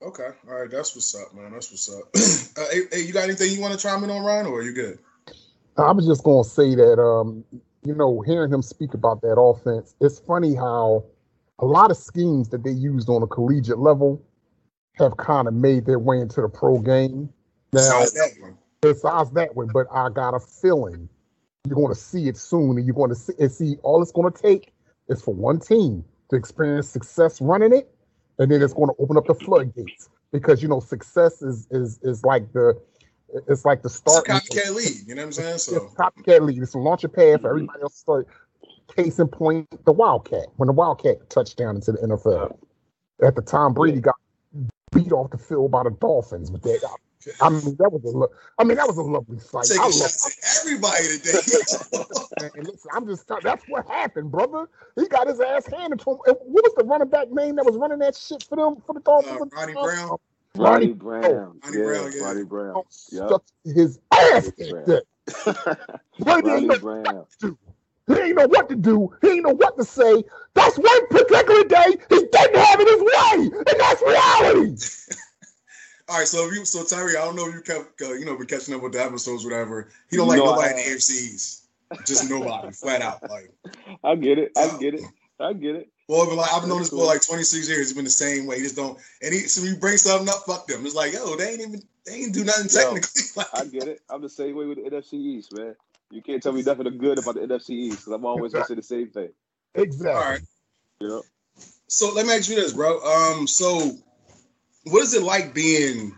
Okay, 0.02 0.30
all 0.48 0.54
right, 0.54 0.68
that's 0.68 0.96
what's 0.96 1.14
up, 1.14 1.32
man. 1.32 1.52
That's 1.52 1.70
what's 1.70 1.88
up. 1.88 2.02
uh, 2.64 2.68
hey, 2.72 2.80
hey, 2.90 3.06
you 3.06 3.12
got 3.12 3.22
anything 3.22 3.52
you 3.52 3.60
want 3.60 3.72
to 3.72 3.78
chime 3.78 4.02
in 4.02 4.10
on, 4.10 4.24
Ryan, 4.24 4.46
or 4.46 4.58
are 4.58 4.62
you 4.62 4.72
good? 4.72 4.98
I 5.76 5.92
was 5.92 6.06
just 6.06 6.24
gonna 6.24 6.44
say 6.44 6.74
that, 6.74 7.00
um, 7.00 7.44
you 7.84 7.94
know, 7.94 8.20
hearing 8.20 8.52
him 8.52 8.62
speak 8.62 8.94
about 8.94 9.22
that 9.22 9.40
offense, 9.40 9.94
it's 10.00 10.18
funny 10.18 10.54
how 10.54 11.04
a 11.58 11.66
lot 11.66 11.90
of 11.90 11.96
schemes 11.96 12.48
that 12.50 12.64
they 12.64 12.70
used 12.70 13.08
on 13.08 13.22
a 13.22 13.26
collegiate 13.26 13.78
level 13.78 14.22
have 14.94 15.16
kind 15.16 15.48
of 15.48 15.54
made 15.54 15.86
their 15.86 15.98
way 15.98 16.20
into 16.20 16.40
the 16.42 16.48
pro 16.48 16.78
game. 16.78 17.32
Now, 17.72 18.00
besides 18.00 18.12
that 18.12 18.30
one. 18.40 18.58
Besides 18.82 19.30
that 19.32 19.54
one, 19.54 19.68
but 19.72 19.86
I 19.92 20.08
got 20.10 20.34
a 20.34 20.40
feeling 20.40 21.08
you're 21.66 21.76
going 21.76 21.94
to 21.94 22.00
see 22.00 22.28
it 22.28 22.36
soon, 22.36 22.76
and 22.76 22.84
you're 22.84 22.94
going 22.94 23.10
to 23.10 23.16
see, 23.16 23.32
and 23.38 23.50
see 23.50 23.76
all 23.82 24.02
it's 24.02 24.10
going 24.12 24.32
to 24.32 24.42
take 24.42 24.72
is 25.08 25.22
for 25.22 25.32
one 25.32 25.60
team 25.60 26.04
to 26.30 26.36
experience 26.36 26.88
success 26.88 27.40
running 27.40 27.72
it, 27.72 27.94
and 28.38 28.50
then 28.50 28.60
it's 28.60 28.72
going 28.72 28.88
to 28.88 28.94
open 28.98 29.16
up 29.16 29.26
the 29.26 29.34
floodgates 29.34 30.08
because 30.32 30.62
you 30.62 30.68
know 30.68 30.80
success 30.80 31.42
is 31.42 31.68
is 31.70 32.00
is 32.02 32.24
like 32.24 32.52
the 32.52 32.74
it's 33.48 33.64
like 33.64 33.82
the 33.82 33.90
start. 33.90 34.26
It's 34.28 34.48
copycat 34.48 34.74
lead, 34.74 35.08
you 35.08 35.14
know 35.14 35.22
what 35.22 35.26
I'm 35.26 35.32
saying? 35.32 35.58
So 35.58 35.84
it's 35.84 35.94
copycat 35.94 36.40
lead. 36.40 36.62
It's 36.62 36.74
a 36.74 36.78
launch 36.78 37.04
a 37.04 37.08
pad 37.08 37.40
for 37.40 37.50
everybody 37.50 37.82
else 37.82 37.94
to 37.94 37.98
start. 37.98 38.28
Case 38.96 39.18
in 39.18 39.28
point, 39.28 39.66
the 39.84 39.92
Wildcat 39.92 40.46
when 40.56 40.66
the 40.66 40.72
Wildcat 40.72 41.30
touchdown 41.30 41.76
into 41.76 41.92
the 41.92 41.98
NFL. 41.98 42.58
At 43.22 43.36
the 43.36 43.42
time, 43.42 43.72
Brady 43.72 44.00
got 44.00 44.16
beat 44.92 45.12
off 45.12 45.30
the 45.30 45.38
field 45.38 45.70
by 45.70 45.84
the 45.84 45.90
Dolphins, 45.90 46.50
but 46.50 46.62
that 46.62 46.80
I 47.40 47.48
mean, 47.48 47.76
that 47.78 47.92
was 47.92 48.04
a 48.04 48.16
lo- 48.16 48.32
I 48.58 48.64
mean, 48.64 48.76
that 48.76 48.86
was 48.86 48.96
a 48.96 49.02
lovely 49.02 49.38
sight. 49.38 49.64
Taking 49.64 49.84
I 49.84 49.90
shots 49.90 50.26
at 50.26 50.60
everybody 50.60 51.18
today. 51.18 51.38
and 52.56 52.66
listen, 52.66 52.90
I'm 52.92 53.06
just 53.06 53.30
that's 53.42 53.64
what 53.68 53.86
happened, 53.88 54.30
brother. 54.30 54.68
He 54.96 55.06
got 55.08 55.28
his 55.28 55.40
ass 55.40 55.66
handed 55.66 56.00
to 56.00 56.10
him. 56.10 56.16
What 56.24 56.64
was 56.64 56.74
the 56.76 56.84
running 56.84 57.08
back 57.08 57.30
name 57.30 57.56
that 57.56 57.64
was 57.64 57.76
running 57.76 58.00
that 58.00 58.16
shit 58.16 58.44
for 58.48 58.56
them 58.56 58.82
for 58.86 58.94
the 58.94 59.00
Dolphins? 59.00 59.52
Uh, 59.52 59.56
Ronnie 59.56 59.74
Brown. 59.74 60.18
Ronnie, 60.56 60.86
Ronnie 60.86 60.92
Brown. 60.92 61.60
Ronnie 61.64 61.78
yeah, 61.78 61.84
Brown. 61.84 62.12
Yeah. 62.14 62.24
Ronnie 62.24 62.44
Brown. 62.44 62.82
Yep. 63.10 63.42
His 63.64 63.98
ass 64.10 64.50
kicked 64.56 64.72
Ronnie 66.20 66.78
Brown. 66.78 67.26
He 68.08 68.14
ain't 68.14 68.36
know 68.36 68.48
what 68.48 68.68
to 68.68 68.74
do. 68.74 69.14
He 69.22 69.28
ain't 69.28 69.44
know 69.44 69.54
what 69.54 69.76
to 69.78 69.84
say. 69.84 70.24
That's 70.54 70.76
one 70.76 71.06
particular 71.08 71.64
day 71.64 71.96
he 72.08 72.16
didn't 72.16 72.56
have 72.56 72.80
it 72.80 72.88
his 72.88 73.00
way, 73.00 73.58
and 73.58 73.80
that's 73.80 74.02
reality. 74.02 74.76
All 76.08 76.18
right, 76.18 76.26
so 76.26 76.48
if 76.48 76.52
you, 76.52 76.64
so 76.64 76.84
Tyree, 76.84 77.16
I 77.16 77.24
don't 77.24 77.36
know 77.36 77.48
if 77.48 77.54
you 77.54 77.60
kept, 77.62 78.02
uh, 78.02 78.12
you 78.12 78.24
know, 78.24 78.36
been 78.36 78.48
catching 78.48 78.74
up 78.74 78.82
with 78.82 78.92
the 78.92 79.02
episodes, 79.02 79.44
whatever. 79.44 79.88
He 80.10 80.16
don't 80.16 80.26
like 80.26 80.38
no, 80.38 80.46
nobody 80.46 80.70
in 80.70 80.76
the 80.76 80.82
AFCs, 80.82 81.62
just 82.04 82.28
nobody, 82.28 82.72
flat 82.72 83.02
out. 83.02 83.22
Like, 83.30 83.50
I 84.04 84.16
get 84.16 84.38
it, 84.38 84.52
I 84.56 84.76
get 84.78 84.94
it, 84.94 85.04
I 85.38 85.52
get 85.52 85.76
it. 85.76 85.88
Boy, 86.12 86.26
but 86.26 86.34
like 86.34 86.52
I've 86.52 86.68
known 86.68 86.80
this 86.80 86.90
boy 86.90 87.06
like 87.06 87.26
26 87.26 87.70
years. 87.70 87.80
It's 87.80 87.92
been 87.94 88.04
the 88.04 88.10
same 88.10 88.44
way. 88.44 88.56
He 88.56 88.64
just 88.64 88.76
don't. 88.76 88.98
And 89.22 89.32
he, 89.32 89.40
so 89.48 89.64
you 89.64 89.76
bring 89.76 89.96
something 89.96 90.28
up, 90.28 90.42
fuck 90.46 90.66
them. 90.66 90.84
It's 90.84 90.94
like, 90.94 91.14
yo, 91.14 91.36
they 91.36 91.52
ain't 91.52 91.60
even, 91.62 91.82
they 92.04 92.12
ain't 92.12 92.34
do 92.34 92.44
nothing 92.44 92.68
technically. 92.68 93.22
Yo, 93.36 93.42
I 93.54 93.64
get 93.64 93.88
it. 93.88 94.02
I'm 94.10 94.20
the 94.20 94.28
same 94.28 94.54
way 94.54 94.66
with 94.66 94.76
the 94.76 94.90
NFC 94.90 95.14
East, 95.14 95.56
man. 95.56 95.74
You 96.10 96.20
can't 96.20 96.42
tell 96.42 96.52
me 96.52 96.60
nothing 96.60 96.98
good 96.98 97.18
about 97.18 97.36
the 97.36 97.40
NFC 97.40 97.70
East 97.70 98.00
because 98.00 98.12
I'm 98.12 98.26
always 98.26 98.52
gonna 98.52 98.66
say 98.66 98.74
the 98.74 98.82
same 98.82 99.08
thing. 99.08 99.30
Exactly. 99.74 100.10
All 100.10 100.30
right. 100.30 100.40
Yeah. 101.00 101.20
So 101.86 102.12
let 102.12 102.26
me 102.26 102.34
ask 102.34 102.50
you 102.50 102.56
this, 102.56 102.74
bro. 102.74 103.00
Um, 103.00 103.46
so 103.46 103.92
what 104.84 105.02
is 105.04 105.14
it 105.14 105.22
like 105.22 105.54
being 105.54 106.14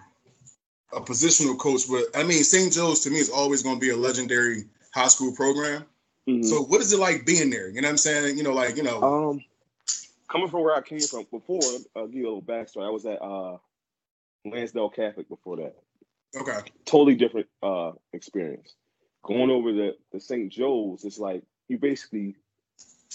a 0.93 1.01
positional 1.03 1.57
coach? 1.57 1.83
But 1.89 2.07
I 2.21 2.25
mean, 2.25 2.43
St. 2.43 2.73
Joe's 2.73 2.99
to 3.05 3.11
me 3.11 3.21
is 3.21 3.31
always 3.31 3.63
going 3.63 3.77
to 3.77 3.81
be 3.81 3.91
a 3.91 3.97
legendary 3.97 4.65
high 4.93 5.07
school 5.07 5.33
program. 5.37 5.85
Mm-hmm. 6.29 6.43
So 6.43 6.63
what 6.63 6.81
is 6.81 6.93
it 6.93 6.99
like 6.99 7.25
being 7.25 7.51
there? 7.51 7.69
You 7.69 7.81
know 7.81 7.87
what 7.87 7.93
I'm 7.93 7.99
saying? 7.99 8.37
You 8.37 8.43
know, 8.43 8.55
like 8.55 8.77
you 8.77 8.83
know, 8.83 9.01
um, 9.01 9.45
coming 10.35 10.49
from 10.49 10.63
where 10.63 10.75
I 10.75 10.81
came 10.81 11.01
from 11.01 11.27
before. 11.31 11.61
I'll 11.95 12.07
give 12.07 12.17
you 12.17 12.27
a 12.27 12.33
little 12.35 12.43
backstory. 12.43 12.87
I 12.87 12.91
was 12.91 13.07
at 13.07 13.23
uh, 13.23 13.59
Lansdale 14.45 14.91
Catholic 14.91 15.29
before 15.29 15.57
that. 15.59 15.77
Okay. 16.37 16.59
Totally 16.85 17.15
different 17.15 17.47
uh 17.63 17.93
experience. 18.13 18.75
Going 19.23 19.51
over 19.51 19.73
the 19.73 19.97
the 20.13 20.19
St. 20.19 20.51
Joe's, 20.51 21.05
it's 21.05 21.19
like 21.19 21.45
you 21.69 21.79
basically 21.79 22.35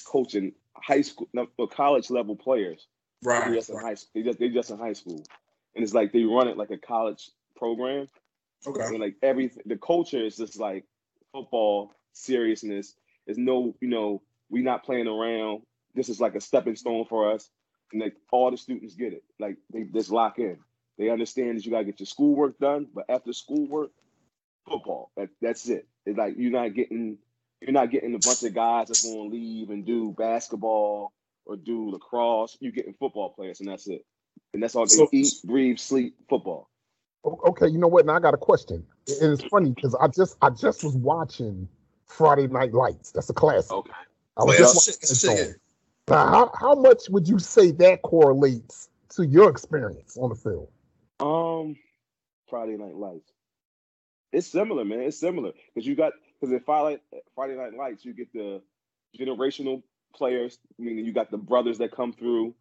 coaching 0.05 0.53
high 0.73 1.01
school, 1.01 1.27
no, 1.33 1.47
college 1.67 2.09
level 2.09 2.35
players. 2.35 2.87
Right. 3.21 3.45
They're 3.45 3.55
just 3.55 3.69
in 3.69 3.77
high 3.77 3.95
school. 3.95 4.11
They 4.15 4.23
just 4.23 4.39
they 4.39 4.49
just 4.49 4.71
in 4.71 4.77
high 4.77 4.93
school, 4.93 5.21
and 5.75 5.83
it's 5.83 5.93
like 5.93 6.13
they 6.13 6.23
run 6.23 6.47
it 6.47 6.57
like 6.57 6.71
a 6.71 6.77
college 6.77 7.29
program. 7.57 8.07
Okay. 8.65 8.85
And 8.85 8.99
like 8.99 9.15
everything, 9.21 9.63
the 9.65 9.77
culture 9.77 10.25
is 10.25 10.37
just 10.37 10.57
like 10.57 10.85
football 11.33 11.91
seriousness. 12.13 12.95
There's 13.25 13.37
no, 13.37 13.75
you 13.81 13.89
know, 13.89 14.21
we 14.49 14.61
not 14.61 14.85
playing 14.85 15.07
around. 15.07 15.61
This 15.95 16.09
is 16.09 16.19
like 16.19 16.35
a 16.35 16.41
stepping 16.41 16.75
stone 16.75 17.05
for 17.05 17.31
us, 17.31 17.49
and 17.91 18.01
like 18.01 18.15
all 18.31 18.51
the 18.51 18.57
students 18.57 18.95
get 18.95 19.13
it. 19.13 19.23
Like 19.39 19.57
they 19.71 19.83
just 19.83 20.11
lock 20.11 20.39
in. 20.39 20.57
They 20.97 21.09
understand 21.09 21.57
that 21.57 21.65
you 21.65 21.71
gotta 21.71 21.85
get 21.85 21.99
your 21.99 22.07
schoolwork 22.07 22.59
done, 22.59 22.87
but 22.93 23.05
after 23.09 23.33
schoolwork, 23.33 23.91
football. 24.67 25.11
That, 25.17 25.29
that's 25.41 25.67
it. 25.69 25.87
It's 26.05 26.17
like 26.17 26.35
you're 26.37 26.51
not 26.51 26.73
getting 26.73 27.17
you're 27.61 27.71
not 27.71 27.91
getting 27.91 28.15
a 28.15 28.19
bunch 28.19 28.43
of 28.43 28.53
guys 28.53 28.87
that's 28.87 29.03
going 29.03 29.29
to 29.29 29.35
leave 29.35 29.69
and 29.69 29.85
do 29.85 30.15
basketball 30.17 31.11
or 31.45 31.57
do 31.57 31.91
lacrosse. 31.91 32.57
You're 32.61 32.71
getting 32.71 32.93
football 32.93 33.29
players, 33.29 33.59
and 33.59 33.67
that's 33.67 33.87
it. 33.87 34.05
And 34.53 34.63
that's 34.63 34.75
all 34.75 34.85
they 34.85 34.95
so, 34.95 35.09
eat, 35.11 35.33
breathe, 35.43 35.77
sleep, 35.77 36.15
football. 36.29 36.69
Okay, 37.25 37.67
you 37.67 37.77
know 37.77 37.87
what? 37.87 38.05
Now 38.05 38.15
I 38.15 38.19
got 38.19 38.33
a 38.33 38.37
question. 38.37 38.85
And 39.21 39.33
it's 39.33 39.43
funny 39.43 39.71
because 39.71 39.93
I 39.95 40.07
just 40.07 40.37
I 40.41 40.51
just 40.51 40.83
was 40.83 40.95
watching 40.95 41.67
Friday 42.05 42.47
Night 42.47 42.73
Lights. 42.73 43.11
That's 43.11 43.29
a 43.29 43.33
classic. 43.33 43.71
Okay. 43.71 43.91
I 44.37 44.43
was 44.45 44.57
just 44.57 45.27
watching 45.27 45.55
now, 46.09 46.27
how, 46.27 46.51
how 46.59 46.75
much 46.75 47.09
would 47.09 47.27
you 47.27 47.39
say 47.39 47.71
that 47.71 48.01
correlates 48.01 48.89
to 49.15 49.25
your 49.25 49.49
experience 49.49 50.17
on 50.17 50.29
the 50.29 50.35
field? 50.35 50.69
Um, 51.19 51.75
Friday 52.49 52.77
Night 52.77 52.95
Lights. 52.95 53.31
It's 54.31 54.47
similar, 54.47 54.85
man. 54.85 55.01
It's 55.01 55.19
similar 55.19 55.51
because 55.73 55.87
you 55.87 55.95
got 55.95 56.13
because 56.39 56.53
in 56.53 56.59
Friday 56.61 57.01
Friday 57.35 57.55
Night 57.55 57.73
Lights 57.73 58.05
you 58.05 58.13
get 58.13 58.31
the 58.33 58.61
generational 59.17 59.81
players. 60.15 60.59
Meaning 60.77 61.05
you 61.05 61.13
got 61.13 61.31
the 61.31 61.37
brothers 61.37 61.79
that 61.79 61.91
come 61.91 62.13
through, 62.13 62.53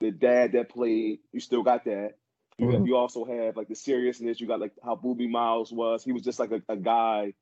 the 0.00 0.10
dad 0.10 0.52
that 0.52 0.70
played. 0.70 1.20
You 1.32 1.40
still 1.40 1.62
got 1.62 1.84
that. 1.84 2.14
You, 2.56 2.66
mm-hmm. 2.66 2.86
you 2.86 2.96
also 2.96 3.24
have 3.24 3.56
like 3.56 3.68
the 3.68 3.76
seriousness. 3.76 4.40
You 4.40 4.48
got 4.48 4.60
like 4.60 4.72
how 4.82 4.96
Boobie 4.96 5.30
Miles 5.30 5.70
was. 5.70 6.02
He 6.02 6.12
was 6.12 6.22
just 6.22 6.38
like 6.38 6.50
a, 6.50 6.62
a 6.68 6.76
guy 6.76 7.34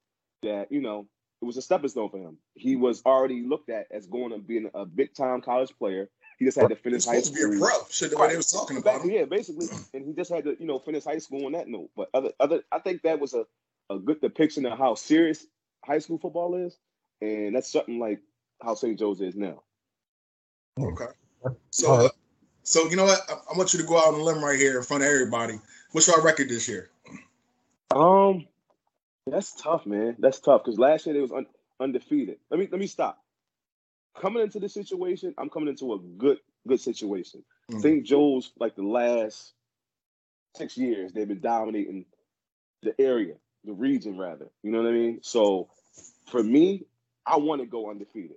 that 0.42 0.72
you 0.72 0.80
know 0.80 1.06
it 1.46 1.54
was 1.54 1.56
a 1.56 1.62
stepping 1.62 1.88
stone 1.88 2.10
for 2.10 2.18
him. 2.18 2.36
He 2.54 2.74
was 2.74 3.02
already 3.06 3.46
looked 3.46 3.70
at 3.70 3.86
as 3.92 4.06
going 4.06 4.32
to 4.32 4.38
being 4.38 4.68
a 4.74 4.84
big 4.84 5.14
time 5.14 5.40
college 5.40 5.72
player. 5.78 6.10
He 6.40 6.44
just 6.44 6.58
had 6.58 6.70
to 6.70 6.76
finish 6.76 7.04
high 7.04 7.20
school. 7.20 7.36
To 7.36 7.50
be 7.50 7.56
a 7.56 7.60
pro, 7.60 7.70
shit, 7.88 8.10
the 8.10 8.18
way 8.18 8.30
they 8.30 8.36
was 8.36 8.50
talking 8.50 8.78
about 8.78 9.02
him. 9.02 9.10
Yeah, 9.10 9.26
basically, 9.26 9.68
and 9.94 10.04
he 10.04 10.12
just 10.12 10.32
had 10.32 10.42
to, 10.42 10.56
you 10.58 10.66
know, 10.66 10.80
finish 10.80 11.04
high 11.04 11.18
school 11.18 11.46
on 11.46 11.52
that 11.52 11.68
note. 11.68 11.90
But 11.96 12.08
other, 12.12 12.32
other, 12.40 12.62
I 12.72 12.80
think 12.80 13.02
that 13.02 13.20
was 13.20 13.32
a, 13.32 13.46
a 13.88 13.98
good 14.00 14.20
depiction 14.20 14.66
of 14.66 14.76
how 14.76 14.96
serious 14.96 15.46
high 15.84 16.00
school 16.00 16.18
football 16.18 16.56
is, 16.56 16.76
and 17.22 17.54
that's 17.54 17.70
something 17.70 18.00
like 18.00 18.18
how 18.60 18.74
St. 18.74 18.98
Joe's 18.98 19.20
is 19.20 19.36
now. 19.36 19.62
Okay. 20.80 21.06
So, 21.70 21.94
uh, 21.94 22.08
so 22.64 22.88
you 22.90 22.96
know 22.96 23.04
what? 23.04 23.20
I, 23.30 23.34
I, 23.54 23.56
want 23.56 23.72
you 23.72 23.80
to 23.80 23.86
go 23.86 23.96
out 23.98 24.12
on 24.12 24.20
a 24.20 24.22
limb 24.22 24.44
right 24.44 24.58
here 24.58 24.76
in 24.76 24.82
front 24.82 25.04
of 25.04 25.08
everybody. 25.08 25.60
What's 25.92 26.08
your 26.08 26.20
record 26.22 26.48
this 26.48 26.68
year? 26.68 26.90
Um, 27.92 28.46
that's 29.26 29.54
tough, 29.54 29.86
man. 29.86 30.16
That's 30.18 30.40
tough 30.40 30.62
because 30.64 30.78
last 30.78 31.06
year 31.06 31.14
they 31.14 31.20
was 31.20 31.32
un- 31.32 31.46
undefeated. 31.80 32.38
Let 32.50 32.60
me 32.60 32.68
let 32.70 32.80
me 32.80 32.86
stop 32.86 33.22
coming 34.20 34.42
into 34.42 34.58
this 34.58 34.74
situation, 34.74 35.34
I'm 35.38 35.50
coming 35.50 35.68
into 35.68 35.92
a 35.92 35.98
good 35.98 36.38
good 36.66 36.80
situation. 36.80 37.44
Mm-hmm. 37.70 37.80
St. 37.80 38.06
Joe's 38.06 38.52
like 38.58 38.76
the 38.76 38.82
last 38.82 39.52
six 40.56 40.76
years, 40.76 41.12
they've 41.12 41.28
been 41.28 41.40
dominating 41.40 42.06
the 42.82 42.98
area, 43.00 43.34
the 43.64 43.72
region 43.72 44.18
rather. 44.18 44.46
You 44.62 44.72
know 44.72 44.82
what 44.82 44.88
I 44.88 44.92
mean? 44.92 45.20
So 45.22 45.68
for 46.30 46.42
me, 46.42 46.86
I 47.24 47.36
want 47.36 47.60
to 47.60 47.66
go 47.66 47.90
undefeated. 47.90 48.36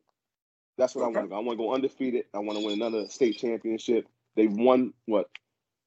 That's 0.78 0.96
what 0.96 1.06
okay. 1.10 1.20
I 1.20 1.22
want 1.22 1.26
to 1.26 1.30
go. 1.30 1.36
I 1.36 1.40
want 1.40 1.60
to 1.60 1.64
go 1.64 1.74
undefeated. 1.74 2.26
I 2.34 2.40
want 2.40 2.58
to 2.60 2.66
win 2.66 2.82
another 2.82 3.10
state 3.10 3.38
championship. 3.38 4.08
They've 4.36 4.52
won 4.52 4.94
what 5.06 5.30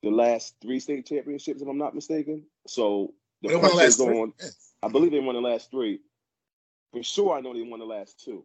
the 0.03 0.11
last 0.11 0.57
three 0.61 0.81
state 0.81 1.07
championships, 1.07 1.63
if 1.63 1.69
I'm 1.69 1.79
not 1.79 1.95
mistaken. 1.95 2.45
So 2.67 3.15
the 3.43 3.59
pressure 3.59 3.83
is 3.83 4.01
on. 4.01 4.33
I 4.83 4.89
believe 4.89 5.13
they 5.13 5.21
won 5.21 5.35
the 5.35 5.41
last 5.41 5.71
three. 5.71 6.01
For 6.93 7.03
sure, 7.03 7.37
I 7.37 7.41
know 7.41 7.55
they 7.55 7.63
won 7.63 7.81
the 7.81 7.87
last 7.87 8.23
two. 8.23 8.45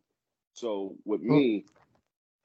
So 0.54 0.96
with 1.06 1.22
hmm. 1.22 1.30
me, 1.30 1.66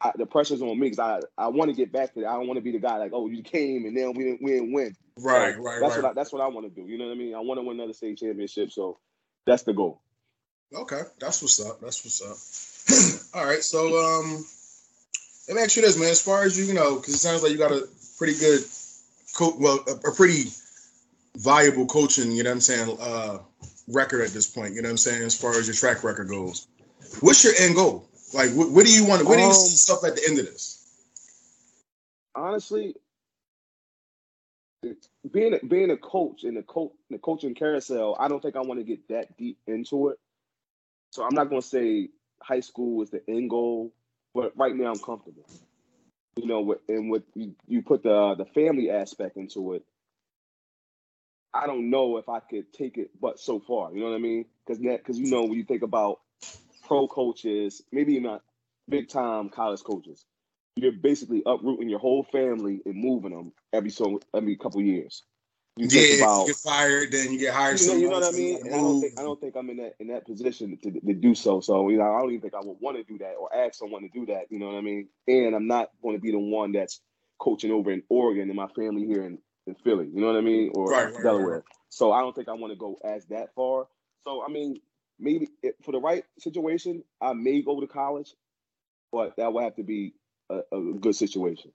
I, 0.01 0.13
the 0.17 0.27
pressure's 0.27 0.63
on 0.63 0.79
me 0.79 0.91
because 0.91 0.99
I, 0.99 1.21
I 1.39 1.49
want 1.49 1.71
to 1.71 1.77
get 1.77 1.93
back 1.93 2.15
to 2.15 2.21
that. 2.21 2.29
I 2.29 2.35
don't 2.35 2.49
want 2.49 2.59
to 2.59 2.63
be 2.63 2.73
the 2.73 2.79
guy 2.79 2.97
like, 2.97 3.13
oh, 3.15 3.29
you 3.29 3.43
came 3.43 3.85
and 3.87 3.97
then 3.97 4.13
we 4.15 4.25
didn't, 4.25 4.43
we 4.43 4.53
didn't 4.53 4.73
win. 4.73 4.97
Right, 5.19 5.55
so 5.55 5.61
right, 5.61 5.81
that's 5.81 5.95
right. 5.95 6.03
What 6.03 6.11
I, 6.11 6.13
that's 6.15 6.33
what 6.33 6.43
I 6.43 6.49
want 6.49 6.75
to 6.75 6.83
do. 6.83 6.89
You 6.89 6.99
know 6.99 7.07
what 7.07 7.13
I 7.13 7.17
mean? 7.17 7.35
I 7.35 7.41
want 7.41 7.59
to 7.59 7.63
win 7.63 7.79
another 7.79 7.93
state 7.93 8.19
championship. 8.19 8.73
So 8.73 8.99
that's 9.47 9.63
the 9.63 9.73
goal. 9.73 10.01
Okay, 10.75 11.03
that's 11.21 11.43
what's 11.43 11.61
up. 11.65 11.81
That's 11.81 12.03
what's 12.05 12.23
up. 12.23 13.35
All 13.35 13.47
right, 13.47 13.63
so 13.63 13.79
um, 13.79 14.45
let 15.49 15.57
me 15.57 15.63
ask 15.63 15.77
you 15.77 15.83
this, 15.83 15.99
man. 15.99 16.09
As 16.09 16.23
far 16.23 16.45
as 16.45 16.59
you, 16.59 16.65
you 16.65 16.75
know, 16.75 16.97
because 16.97 17.15
it 17.15 17.19
sounds 17.19 17.43
like 17.43 17.53
you 17.53 17.59
got 17.59 17.73
a 17.73 17.87
pretty 18.19 18.39
good, 18.39 18.63
co- 19.37 19.57
well, 19.59 19.85
a, 19.87 20.09
a 20.09 20.15
pretty 20.15 20.51
valuable 21.37 21.87
coaching. 21.87 22.33
You 22.33 22.43
know 22.43 22.51
what 22.51 22.55
I'm 22.55 22.61
saying? 22.61 22.97
Uh, 23.01 23.39
record 23.89 24.23
at 24.23 24.31
this 24.31 24.51
point. 24.51 24.75
You 24.75 24.83
know 24.83 24.89
what 24.89 24.93
I'm 24.93 24.97
saying? 24.99 25.23
As 25.23 25.39
far 25.39 25.59
as 25.59 25.67
your 25.67 25.75
track 25.75 26.05
record 26.05 26.29
goes. 26.29 26.67
What's 27.21 27.45
your 27.45 27.55
end 27.59 27.75
goal? 27.75 28.09
Like, 28.35 28.51
what, 28.53 28.71
what 28.71 28.87
do 28.87 28.93
you 28.93 29.05
want? 29.05 29.27
What 29.27 29.37
do 29.37 29.43
you 29.43 29.49
um, 29.49 29.55
see 29.55 29.77
stuff 29.77 30.05
at 30.05 30.17
the 30.17 30.23
end 30.29 30.39
of 30.39 30.47
this? 30.47 30.79
Honestly, 32.35 32.95
being 35.31 35.55
a, 35.55 35.67
being 35.67 35.91
a 35.91 35.97
coach 35.97 36.45
in 36.45 36.55
the 36.55 36.63
coach 36.63 36.93
the 37.11 37.19
coaching 37.19 37.55
carousel, 37.55 38.17
I 38.19 38.29
don't 38.29 38.41
think 38.41 38.57
I 38.57 38.61
want 38.61 38.81
to 38.81 38.85
get 38.85 39.09
that 39.09 39.37
deep 39.37 39.59
into 39.67 40.09
it. 40.09 40.19
So 41.11 41.25
I'm 41.25 41.35
not 41.35 41.51
going 41.51 41.61
to 41.61 41.67
say 41.67 42.09
high 42.43 42.61
school 42.61 43.03
is 43.03 43.11
the 43.11 43.23
end 43.29 43.51
goal, 43.51 43.93
but 44.35 44.57
right 44.57 44.75
now 44.75 44.87
I'm 44.93 44.99
comfortable. 44.99 45.47
You 46.37 46.47
know, 46.47 46.77
and 46.89 47.11
what 47.11 47.25
you, 47.35 47.55
you 47.69 47.83
put 47.83 48.03
the 48.03 48.35
the 48.37 48.47
family 48.47 48.91
aspect 48.91 49.37
into 49.37 49.75
it. 49.75 49.85
I 51.55 51.67
don't 51.67 51.91
know 51.91 52.17
if 52.17 52.29
I 52.29 52.41
could 52.41 52.73
take 52.73 52.97
it, 52.97 53.11
but 53.21 53.39
so 53.39 53.61
far, 53.61 53.93
you 53.93 54.01
know 54.01 54.11
what 54.11 54.17
I 54.17 54.19
mean? 54.19 54.47
Because 54.67 54.81
because 54.81 55.19
you 55.19 55.31
know 55.31 55.43
when 55.43 55.55
you 55.55 55.65
think 55.65 55.83
about 55.83 56.21
pro 56.87 57.07
coaches, 57.09 57.83
maybe 57.93 58.19
not 58.21 58.43
big 58.89 59.09
time 59.09 59.49
college 59.49 59.83
coaches. 59.83 60.25
You're 60.77 60.93
basically 60.93 61.43
uprooting 61.45 61.91
your 61.91 61.99
whole 61.99 62.25
family 62.33 62.81
and 62.87 62.95
moving 62.95 63.37
them 63.37 63.53
every 63.73 63.91
so 63.91 64.21
every 64.35 64.57
couple 64.57 64.81
years. 64.81 65.23
You 65.77 65.89
yeah, 65.91 66.19
about, 66.19 66.47
you 66.47 66.53
get 66.53 66.57
fired, 66.57 67.13
then 67.13 67.33
you 67.33 67.39
get 67.39 67.55
hired. 67.55 67.81
You 67.81 67.87
know, 67.87 67.95
you 67.95 68.09
know 68.11 68.21
what 68.21 68.35
I 68.35 68.37
mean? 68.37 68.59
And 68.67 68.75
I 68.75 68.79
don't 68.79 69.01
think 69.01 69.19
I 69.19 69.23
don't 69.23 69.41
think 69.41 69.57
I'm 69.57 69.71
in 69.71 69.77
that 69.79 69.95
in 70.01 70.09
that 70.09 70.27
position 70.27 70.79
to, 70.83 70.91
to 70.91 71.15
do 71.15 71.35
so. 71.35 71.61
So 71.61 71.89
you 71.89 71.97
know, 71.97 72.15
I 72.15 72.21
don't 72.21 72.31
even 72.31 72.43
think 72.43 72.55
I 72.55 72.61
would 72.61 72.77
want 72.81 72.99
to 72.99 73.05
do 73.05 73.19
that 73.19 73.35
or 73.41 73.55
ask 73.55 73.75
someone 73.75 74.03
to 74.03 74.09
do 74.09 74.27
that. 74.27 74.47
You 74.51 74.59
know 74.59 74.67
what 74.67 74.77
I 74.77 74.83
mean? 74.83 75.09
And 75.27 75.55
I'm 75.55 75.67
not 75.67 75.91
going 76.03 76.17
to 76.17 76.21
be 76.21 76.31
the 76.31 76.39
one 76.39 76.73
that's 76.73 77.01
coaching 77.39 77.71
over 77.71 77.91
in 77.91 78.03
Oregon 78.11 78.49
and 78.49 78.55
my 78.55 78.69
family 78.69 79.07
here 79.07 79.25
in, 79.25 79.39
in 79.67 79.75
Philly. 79.75 80.09
You 80.13 80.21
know 80.21 80.29
what 80.29 80.37
I 80.37 80.41
mean? 80.41 80.73
Or 80.75 80.91
right, 80.91 81.13
right, 81.13 81.23
Delaware. 81.23 81.55
Right, 81.57 81.63
so 81.89 82.13
I 82.13 82.21
don't 82.21 82.35
think 82.35 82.49
I 82.49 82.53
want 82.53 82.73
to 82.73 82.79
go 82.79 82.99
as 83.05 83.25
that 83.27 83.55
far. 83.55 83.87
So 84.25 84.45
I 84.45 84.51
mean, 84.51 84.81
maybe 85.19 85.49
for 85.83 85.93
the 85.93 86.01
right 86.01 86.25
situation, 86.39 87.03
I 87.21 87.33
may 87.33 87.63
go 87.63 87.81
to 87.81 87.87
college, 87.87 88.35
but 89.11 89.37
that 89.37 89.53
would 89.53 89.65
have 89.65 89.77
to 89.77 89.83
be 89.83 90.15
a, 90.51 90.61
a 90.73 90.81
good 91.01 91.17
situation. 91.17 91.73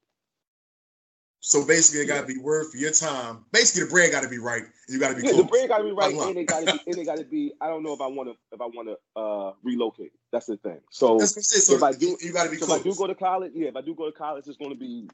So 1.39 1.65
basically, 1.65 2.01
it 2.01 2.07
got 2.07 2.21
to 2.21 2.27
be 2.27 2.39
worth 2.39 2.73
your 2.75 2.91
time. 2.91 3.45
Basically, 3.51 3.83
the 3.83 3.91
bread 3.91 4.11
got 4.11 4.23
to 4.23 4.29
be 4.29 4.39
right. 4.39 4.63
You 4.89 4.99
got 4.99 5.09
to 5.09 5.15
be. 5.15 5.21
Yeah, 5.21 5.33
close. 5.33 5.43
the 5.43 5.49
bread 5.49 5.69
got 5.69 5.77
to 5.77 5.83
be 5.83 5.91
right, 5.91 6.13
and 6.13 6.37
it 6.37 6.47
got 6.47 6.65
to 6.65 6.73
be. 6.73 6.79
and 6.87 6.97
it 6.97 7.05
got 7.05 7.17
to 7.17 7.23
be. 7.23 7.53
I 7.61 7.67
don't 7.67 7.83
know 7.83 7.93
if 7.93 8.01
I 8.01 8.07
want 8.07 8.29
to. 8.29 8.35
If 8.51 8.59
I 8.59 8.65
want 8.65 8.89
to 8.89 9.21
uh, 9.21 9.53
relocate. 9.63 10.11
That's 10.31 10.47
the 10.47 10.57
thing. 10.57 10.79
So, 10.89 11.19
so 11.19 11.75
if 11.75 11.83
I 11.83 11.93
do, 11.93 12.17
you 12.21 12.33
got 12.33 12.45
to 12.45 12.49
be. 12.49 12.57
So 12.57 12.65
close. 12.65 12.79
if 12.79 12.85
I 12.85 12.89
do 12.89 12.95
go 12.95 13.07
to 13.07 13.15
college, 13.15 13.51
yeah. 13.55 13.69
If 13.69 13.75
I 13.75 13.81
do 13.81 13.93
go 13.93 14.07
to 14.07 14.11
college, 14.11 14.47
it's 14.47 14.57
going 14.57 14.71
to 14.71 14.77
be 14.77 15.07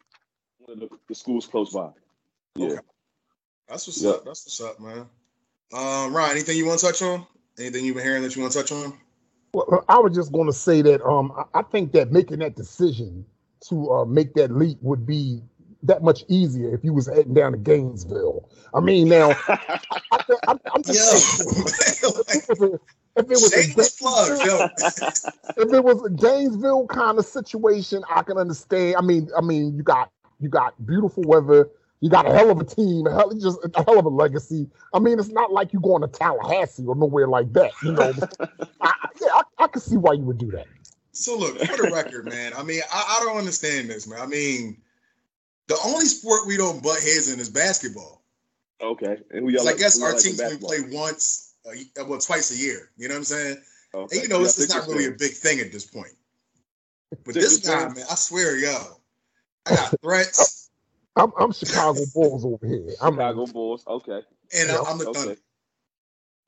one 0.60 0.74
of 0.74 0.80
the, 0.80 0.90
the 1.10 1.16
schools 1.16 1.46
close 1.46 1.72
by. 1.72 1.90
Yeah. 2.56 2.68
Okay. 2.68 2.78
That's 3.68 3.88
what's 3.88 4.02
yep. 4.04 4.16
up. 4.16 4.26
That's 4.26 4.46
what's 4.46 4.62
up, 4.62 4.80
man. 4.80 5.08
Um, 5.74 6.16
Ryan, 6.16 6.32
anything 6.32 6.58
you 6.58 6.66
want 6.66 6.80
to 6.80 6.86
touch 6.86 7.02
on? 7.02 7.26
Anything 7.58 7.86
you've 7.86 7.96
been 7.96 8.04
hearing 8.04 8.22
that 8.24 8.36
you 8.36 8.42
want 8.42 8.54
to 8.54 8.60
touch 8.60 8.72
on? 8.72 8.98
Well, 9.54 9.86
I 9.88 9.98
was 10.00 10.16
just 10.16 10.32
going 10.32 10.48
to 10.48 10.54
say 10.54 10.82
that 10.82 11.04
um, 11.04 11.32
I 11.54 11.62
think 11.62 11.92
that 11.94 12.12
making 12.12 12.40
that 12.40 12.56
decision 12.56 13.26
to 13.70 13.92
uh, 13.92 14.06
make 14.06 14.34
that 14.34 14.52
leap 14.52 14.78
would 14.82 15.06
be 15.06 15.42
that 15.84 16.02
much 16.02 16.24
easier 16.28 16.74
if 16.74 16.84
you 16.84 16.94
was 16.94 17.08
heading 17.08 17.34
down 17.34 17.52
to 17.52 17.58
Gainesville. 17.58 18.50
I 18.74 18.80
mean, 18.80 19.10
now 19.10 19.32
I, 19.48 19.80
I, 20.48 20.52
am 20.76 20.84
just 20.84 21.38
saying, 21.38 22.80
if 23.16 23.26
it 23.26 23.30
was 23.30 23.54
a 23.54 24.04
plug, 24.04 24.46
yo. 24.46 24.68
if 25.58 25.74
it 25.74 25.84
was 25.84 26.06
a 26.06 26.10
Gainesville 26.10 26.88
kind 26.88 27.20
of 27.20 27.26
situation, 27.26 28.04
I 28.10 28.24
can 28.24 28.38
understand. 28.38 28.96
I 28.98 29.02
mean, 29.02 29.30
I 29.38 29.42
mean, 29.42 29.76
you 29.76 29.84
got 29.84 30.12
you 30.40 30.50
got 30.50 30.74
beautiful 30.86 31.24
weather. 31.24 31.70
You 32.04 32.10
got 32.10 32.30
a 32.30 32.34
hell 32.34 32.52
of 32.52 32.60
a 32.60 32.66
team, 32.66 33.08
a 33.08 33.12
hell, 33.12 33.32
just 33.32 33.60
a 33.64 33.84
hell 33.86 33.98
of 33.98 34.04
a 34.04 34.10
legacy. 34.10 34.70
I 34.94 35.00
mean, 35.00 35.18
it's 35.20 35.30
not 35.30 35.54
like 35.54 35.72
you're 35.72 35.82
going 35.82 36.02
to 36.02 36.08
Tallahassee 36.10 36.84
or 36.86 36.98
nowhere 36.98 37.30
like 37.30 37.54
that. 37.54 37.72
You 37.82 37.94
know, 37.94 38.14
I, 38.82 38.94
yeah, 39.22 39.28
I, 39.32 39.44
I 39.58 39.68
can 39.68 39.82
see 39.82 39.96
why 39.96 40.12
you 40.12 40.24
would 40.24 40.38
do 40.38 40.52
that. 40.52 40.66
So 41.14 41.38
look, 41.38 41.58
for 41.60 41.78
the 41.78 41.92
record, 41.94 42.26
man. 42.26 42.52
I 42.58 42.64
mean, 42.64 42.82
I, 42.94 43.18
I 43.18 43.24
don't 43.24 43.38
understand 43.38 43.90
this, 43.90 44.06
man. 44.06 44.20
I 44.20 44.26
mean, 44.26 44.82
the 45.68 45.78
only 45.86 46.08
sport 46.08 46.46
we 46.46 46.58
don't 46.58 46.84
butt 46.84 47.00
heads 47.00 47.32
in 47.32 47.40
is 47.40 47.48
basketball. 47.48 48.22
Okay, 48.82 49.20
and 49.32 49.46
we. 49.46 49.58
I 49.58 49.72
guess 49.72 50.02
our 50.02 50.12
like 50.12 50.22
teams 50.22 50.42
we 50.42 50.58
play 50.58 50.80
once, 50.92 51.54
uh, 51.66 52.04
well, 52.06 52.20
twice 52.20 52.52
a 52.52 52.58
year. 52.58 52.92
You 52.98 53.08
know 53.08 53.14
what 53.14 53.20
I'm 53.20 53.24
saying? 53.24 53.58
Okay. 53.94 54.18
And 54.18 54.24
you 54.24 54.28
know, 54.28 54.40
yeah, 54.40 54.46
it's, 54.48 54.60
it's 54.60 54.76
not 54.76 54.88
really 54.88 55.06
a 55.06 55.12
big 55.12 55.32
thing 55.32 55.62
at 55.62 55.72
this 55.72 55.86
point. 55.86 56.12
But 57.24 57.34
this 57.34 57.66
guy, 57.66 57.86
man, 57.94 58.04
I 58.12 58.16
swear, 58.16 58.58
yo, 58.58 58.76
I 59.68 59.76
got 59.76 60.02
threats. 60.02 60.63
I'm, 61.16 61.32
I'm 61.40 61.52
Chicago 61.52 62.02
Bulls 62.14 62.46
over 62.46 62.66
here. 62.66 62.90
I'm 63.02 63.14
Chicago 63.14 63.46
Bulls. 63.48 63.84
Okay. 63.88 64.22
And 64.58 64.70
yeah. 64.70 64.84
I'm 64.88 64.98
the 64.98 65.10
okay. 65.10 65.20
Thunder. 65.20 65.38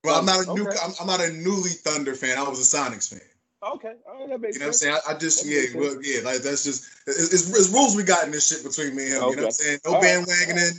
Well, 0.04 0.20
I'm 0.20 0.26
not 0.26 0.48
a 0.48 0.54
new. 0.54 0.68
I'm, 0.70 0.92
I'm, 1.02 1.08
not 1.08 1.20
a 1.20 1.32
newly 1.34 1.72
Thunder 1.72 2.14
fan. 2.14 2.38
I 2.38 2.44
was 2.48 2.60
a 2.60 2.78
Sonics 2.78 3.10
fan. 3.10 3.22
Okay, 3.64 3.94
that 4.30 4.40
makes 4.40 4.58
you 4.58 4.64
know 4.64 4.72
sense. 4.72 4.86
what 4.86 4.94
I'm 4.94 5.00
saying. 5.00 5.00
I, 5.08 5.12
I 5.16 5.18
just 5.18 5.46
yeah, 5.46 5.62
well, 5.74 5.98
yeah, 6.04 6.22
like 6.24 6.42
that's 6.42 6.64
just 6.64 6.86
it's, 7.08 7.34
it's, 7.34 7.50
it's, 7.50 7.74
rules 7.74 7.96
we 7.96 8.04
got 8.04 8.24
in 8.24 8.32
this 8.32 8.48
shit 8.48 8.64
between 8.64 8.96
me 8.96 9.06
and 9.06 9.14
him. 9.14 9.24
Okay. 9.24 9.30
You 9.32 9.36
know 9.36 9.42
what 9.42 9.46
I'm 9.46 9.52
saying? 9.52 9.80
No 9.86 9.96
All 9.96 10.02
bandwagoning. 10.02 10.56
Right. 10.56 10.74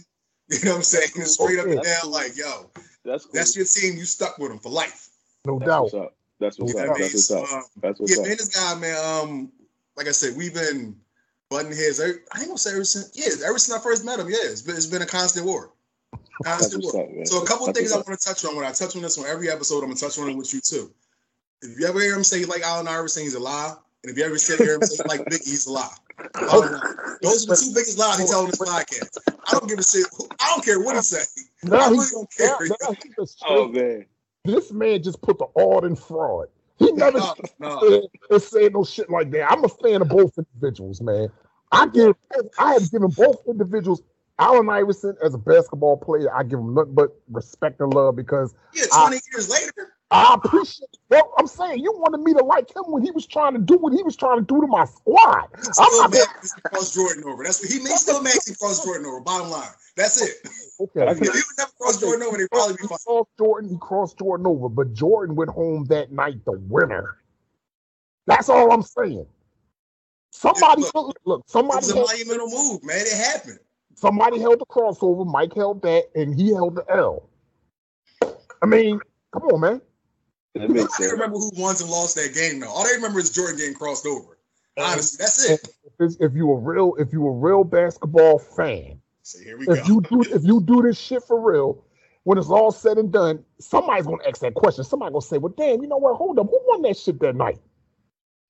You 0.49 0.65
know 0.65 0.71
what 0.71 0.77
I'm 0.77 0.83
saying? 0.83 1.09
It's 1.17 1.35
straight 1.35 1.59
up 1.59 1.67
and 1.67 1.83
down, 1.83 2.11
like 2.13 2.37
yo, 2.37 2.71
that's 3.05 3.25
cool. 3.25 3.33
that's 3.35 3.57
your 3.57 3.67
team. 3.67 3.99
You 3.99 4.05
stuck 4.05 4.39
with 4.39 4.51
them 4.51 4.61
for 4.61 4.71
life. 4.71 5.09
No 5.45 5.59
doubt. 5.59 5.67
that's 5.67 5.67
doubt. 5.67 5.83
What's 5.83 5.95
up. 5.95 6.17
That's 6.39 6.59
what's 6.61 6.75
up. 6.77 6.87
That's 6.87 7.15
what's 7.15 7.31
up. 7.33 7.65
That's 7.83 8.01
what's 8.01 8.13
yeah, 8.15 8.23
up. 8.23 8.29
man, 8.29 8.37
this 8.37 8.57
guy, 8.57 8.75
man. 8.77 9.05
Um, 9.05 9.53
like 9.97 10.07
I 10.07 10.13
said, 10.13 10.37
we've 10.37 10.55
been 10.55 10.97
butting 11.51 11.73
heads. 11.73 12.01
I 12.01 12.07
ain't 12.07 12.47
gonna 12.47 12.59
say 12.59 12.73
ever 12.73 12.85
since. 12.85 13.11
Yeah, 13.15 13.47
ever 13.47 13.59
since 13.59 13.79
I 13.79 13.83
first 13.83 14.05
met 14.05 14.19
him. 14.19 14.29
Yeah, 14.29 14.39
it's 14.43 14.63
been, 14.63 14.77
it's 14.77 14.87
been 14.87 15.03
a 15.03 15.07
constant 15.07 15.47
war. 15.47 15.73
Constant 16.45 16.85
war. 16.85 17.03
Up, 17.03 17.27
so 17.27 17.43
a 17.43 17.47
couple 17.47 17.69
of 17.69 17.75
things 17.75 17.93
I 17.93 17.97
want 17.97 18.09
to 18.09 18.17
touch 18.17 18.45
on. 18.45 18.57
When 18.57 18.65
I 18.65 18.73
touch 18.73 18.97
on 18.97 19.03
this 19.03 19.19
on 19.19 19.27
every 19.27 19.51
episode, 19.51 19.79
I'm 19.79 19.89
gonna 19.89 19.97
touch 19.97 20.19
on 20.19 20.29
it 20.29 20.37
with 20.37 20.53
you 20.53 20.61
too. 20.61 20.93
If 21.63 21.79
you 21.79 21.87
ever 21.87 22.01
hear 22.01 22.15
him 22.15 22.25
say 22.25 22.45
like 22.45 22.63
Allen 22.63 22.89
Iverson, 22.89 23.23
he's 23.23 23.35
a 23.35 23.41
lie. 23.41 23.75
And 24.03 24.13
if 24.13 24.19
you 24.19 24.25
ever 24.25 24.39
sit 24.39 24.61
here 24.61 24.75
and 24.75 24.85
say 24.85 25.03
like 25.09 25.21
Biggie, 25.25 25.49
he's 25.49 25.67
a 25.67 25.73
lie. 25.73 25.95
Those 27.23 27.45
are 27.45 27.55
the 27.55 27.63
two 27.63 27.75
biggest 27.75 27.99
lies 27.99 28.19
he 28.19 28.27
told 28.27 28.45
on 28.45 28.51
this 28.51 28.61
podcast. 28.61 29.19
I 29.47 29.53
don't 29.53 29.69
give 29.69 29.79
a 29.79 29.83
shit. 29.83 30.07
I 30.41 30.53
don't 30.55 30.65
care 30.65 30.81
what 30.81 30.97
he 30.97 31.03
say. 31.03 31.25
No, 31.65 31.77
I 31.77 31.89
really 31.89 32.07
don't 32.13 32.31
care. 32.33 32.57
oh 33.47 33.69
man, 33.69 34.05
this 34.45 34.73
man 34.73 35.03
just 35.03 35.21
put 35.23 35.39
the 35.39 35.47
odd 35.57 35.85
in 35.85 35.97
fraud. 35.97 36.49
He 36.79 36.93
never 36.93 37.19
no, 37.19 37.35
no. 37.59 38.39
Said, 38.39 38.73
no 38.75 38.85
shit 38.85 39.09
like 39.11 39.31
that. 39.31 39.51
I'm 39.51 39.65
a 39.65 39.69
fan 39.69 40.03
of 40.03 40.09
both 40.09 40.37
individuals, 40.37 41.01
man. 41.01 41.29
I 41.73 41.87
give, 41.87 42.15
I 42.59 42.75
have 42.75 42.91
given 42.91 43.09
both 43.09 43.43
individuals 43.49 44.03
Allen 44.39 44.69
Iverson 44.69 45.17
as 45.25 45.35
a 45.35 45.39
basketball 45.39 45.97
player. 45.97 46.35
I 46.35 46.43
give 46.43 46.59
him 46.59 46.75
nothing 46.75 46.95
but 46.95 47.17
respect 47.31 47.81
and 47.81 47.93
love 47.95 48.17
because 48.17 48.55
yeah, 48.75 48.85
20 48.93 49.17
I, 49.17 49.21
years 49.33 49.51
later. 49.51 49.96
I 50.11 50.35
appreciate. 50.35 50.89
Well, 51.11 51.33
I'm 51.39 51.49
saying 51.49 51.81
you 51.81 51.93
wanted 51.93 52.21
me 52.21 52.33
to 52.35 52.45
like 52.45 52.75
him 52.75 52.85
when 52.87 53.03
he 53.03 53.11
was 53.11 53.27
trying 53.27 53.55
to 53.55 53.59
do 53.59 53.77
what 53.77 53.93
he 53.93 54.03
was 54.03 54.15
trying 54.15 54.39
to 54.39 54.45
do 54.45 54.61
to 54.61 54.67
my 54.67 54.85
squad. 54.85 55.49
I'm 55.79 56.11
not 56.11 56.27
cross 56.71 56.95
Jordan 56.95 57.25
over. 57.27 57.43
That's 57.43 57.61
what 57.61 57.71
he 57.73 57.81
may 57.81 57.91
still 57.91 58.23
him 58.23 58.55
cross 58.61 58.85
Jordan 58.85 59.07
over. 59.07 59.21
Bottom 59.21 59.51
line, 59.51 59.69
that's 59.97 60.23
it. 60.23 60.49
Okay. 60.79 61.11
If 61.11 61.19
he 61.19 61.29
would 61.29 61.45
never 61.59 61.71
cross 61.81 62.01
Jordan 62.01 62.27
over, 62.27 62.39
he'd 62.39 62.51
probably 62.53 62.77
be 62.77 62.87
fine. 62.87 62.99
Crossed 63.05 63.31
Jordan, 63.39 63.71
he 63.71 63.77
crossed 63.79 64.19
Jordan 64.19 64.47
over, 64.47 64.69
but 64.69 64.93
Jordan 64.95 65.35
went 65.35 65.51
home 65.51 65.87
that 65.87 66.13
night 66.13 66.45
the 66.45 66.53
winner. 66.53 67.17
That's 68.27 68.49
all 68.49 68.71
I'm 68.71 68.83
saying. 68.83 69.27
Somebody 70.31 70.83
yeah, 70.83 70.91
look, 70.95 71.17
look, 71.25 71.45
somebody. 71.49 71.87
It 71.87 71.95
was 71.95 72.13
a 72.13 72.17
monumental 72.17 72.51
move, 72.51 72.85
man. 72.85 73.01
It 73.01 73.17
happened. 73.17 73.59
Somebody 73.95 74.39
held 74.39 74.61
the 74.61 74.67
crossover. 74.67 75.27
Mike 75.27 75.55
held 75.55 75.83
that, 75.83 76.11
and 76.15 76.39
he 76.39 76.53
held 76.53 76.77
the 76.77 76.85
L. 76.91 77.29
I 78.63 78.67
mean, 78.67 79.01
come 79.33 79.45
on, 79.45 79.61
man. 79.61 79.81
That 80.59 80.71
makes 80.71 80.97
sense. 80.97 81.13
remember 81.13 81.39
who 81.39 81.51
won 81.55 81.77
and 81.81 81.91
lost 81.91 82.17
that 82.17 82.35
game 82.35 82.61
though. 82.61 82.69
All 82.69 82.85
they 82.85 82.95
remember 82.95 83.19
is 83.19 83.31
Jordan 83.31 83.57
getting 83.57 83.75
crossed 83.75 84.07
over. 84.07 84.39
Uh, 84.77 84.83
Honestly, 84.83 85.17
that's 85.19 85.49
it. 85.49 85.69
If, 85.99 86.13
if 86.21 86.35
you 86.35 86.51
a 86.51 86.57
real, 86.57 86.95
if 86.99 87.13
you 87.13 87.27
a 87.27 87.31
real 87.31 87.65
basketball 87.65 88.39
fan, 88.39 89.01
so 89.23 89.39
here 89.39 89.59
we 89.59 89.67
if 89.69 89.87
go. 89.87 89.87
you 89.87 90.01
do, 90.03 90.23
if 90.35 90.45
you 90.45 90.61
do 90.61 90.83
this 90.83 90.99
shit 90.99 91.23
for 91.25 91.41
real, 91.41 91.85
when 92.25 92.39
it's 92.39 92.49
all 92.49 92.71
said 92.71 92.99
and 92.99 93.13
done, 93.13 93.45
somebody's 93.59 94.07
gonna 94.07 94.23
ask 94.29 94.41
that 94.41 94.55
question. 94.55 94.85
Somebody's 94.85 95.13
gonna 95.13 95.23
say, 95.23 95.39
"Well, 95.39 95.55
damn, 95.57 95.83
you 95.83 95.89
know 95.89 95.97
what? 95.97 96.17
Hold 96.17 96.39
up, 96.39 96.49
who 96.49 96.61
won 96.67 96.83
that 96.83 96.97
shit 96.97 97.21
that 97.21 97.37
night?" 97.37 97.59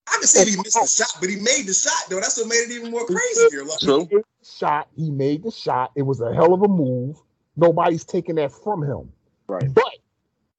I 0.09 0.19
can 0.19 0.27
see 0.27 0.51
he 0.51 0.57
missed 0.57 0.75
the 0.81 0.87
shot, 0.87 1.16
but 1.21 1.29
he 1.29 1.37
made 1.37 1.66
the 1.66 1.75
shot 1.75 2.09
though. 2.09 2.21
That's 2.21 2.37
what 2.37 2.49
made 2.49 2.66
it 2.69 2.71
even 2.71 2.90
more 2.90 3.07
crazy. 3.07 3.59
Like, 3.59 3.81
True. 3.81 4.09
Shot. 4.45 4.88
He 4.97 5.11
made 5.11 5.42
the 5.42 5.51
shot. 5.51 5.92
It 5.97 6.03
was 6.03 6.21
a 6.21 6.33
hell 6.33 6.55
of 6.55 6.62
a 6.62 6.69
move. 6.69 7.21
Nobody's 7.57 8.05
taking 8.05 8.37
that 8.37 8.53
from 8.53 8.83
him. 8.83 9.12
Right. 9.49 9.73
But 9.73 9.96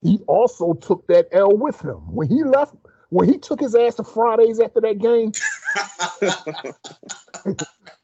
he 0.01 0.19
also 0.27 0.73
took 0.73 1.07
that 1.07 1.27
L 1.31 1.55
with 1.55 1.81
him. 1.81 2.13
When 2.13 2.27
he 2.27 2.43
left, 2.43 2.75
when 3.09 3.27
he 3.27 3.37
took 3.37 3.59
his 3.59 3.75
ass 3.75 3.95
to 3.95 4.03
Fridays 4.03 4.59
after 4.59 4.81
that 4.81 4.99
game, 4.99 5.31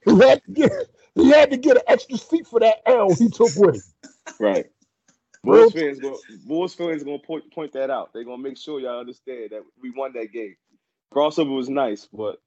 he 0.05 0.19
had 0.19 0.43
to 0.43 0.51
get 0.51 0.71
he 1.15 1.29
had 1.29 1.51
to 1.51 1.57
get 1.57 1.77
an 1.77 1.83
extra 1.87 2.17
seat 2.17 2.47
for 2.47 2.59
that 2.59 2.81
L 2.85 3.13
he 3.13 3.29
took 3.29 3.51
with 3.55 3.75
him. 3.75 3.81
Right. 4.39 4.65
Bulls 5.43 5.73
fans, 5.73 5.99
go, 5.99 6.17
Bulls 6.45 6.73
fans 6.73 7.03
gonna 7.03 7.19
point 7.19 7.51
point 7.53 7.73
that 7.73 7.89
out. 7.89 8.13
They're 8.13 8.23
gonna 8.23 8.41
make 8.41 8.57
sure 8.57 8.79
y'all 8.79 8.99
understand 8.99 9.49
that 9.51 9.63
we 9.81 9.91
won 9.91 10.13
that 10.13 10.31
game. 10.31 10.55
Crossover 11.13 11.55
was 11.55 11.69
nice, 11.69 12.07
but 12.11 12.41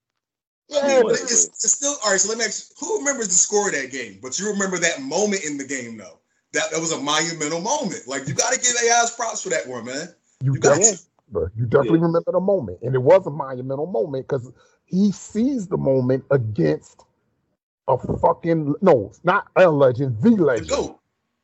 yeah, 0.69 1.03
but 1.03 1.13
it's, 1.13 1.47
it's, 1.47 1.73
still 1.73 1.95
all 2.05 2.13
right. 2.13 2.21
So 2.21 2.31
let 2.31 2.39
me 2.39 2.45
ask: 2.47 2.73
Who 2.81 2.99
remembers 2.99 3.29
the 3.29 3.35
score 3.35 3.69
of 3.69 3.75
that 3.75 3.93
game? 3.93 4.19
But 4.23 4.39
you 4.39 4.51
remember 4.51 4.79
that 4.79 5.03
moment 5.03 5.45
in 5.45 5.59
the 5.59 5.65
game, 5.65 5.99
though 5.99 6.19
that, 6.53 6.71
that 6.71 6.81
was 6.81 6.93
a 6.93 7.01
monumental 7.01 7.61
moment. 7.61 8.03
Like 8.07 8.27
you 8.29 8.35
got 8.35 8.53
to 8.53 8.61
give 8.61 8.75
AI's 8.77 9.11
props 9.11 9.43
for 9.43 9.51
that 9.51 9.67
one, 9.67 9.85
man. 9.85 10.09
You, 10.43 10.55
you 10.55 10.61
definitely, 10.61 10.99
you 11.57 11.67
definitely 11.67 11.99
yeah. 11.99 12.05
remember 12.07 12.33
the 12.33 12.41
moment, 12.41 12.79
and 12.83 12.95
it 12.95 13.03
was 13.03 13.27
a 13.27 13.31
monumental 13.31 13.87
moment 13.87 14.29
because 14.29 14.51
he 14.85 15.13
sees 15.13 15.67
the 15.67 15.77
moment 15.77 16.25
against 16.31 17.05
a 17.89 17.99
fucking 18.19 18.75
no, 18.81 19.13
not 19.25 19.49
a 19.57 19.69
legend, 19.69 20.21
the 20.21 20.31
legend. 20.31 20.69
The 20.69 20.97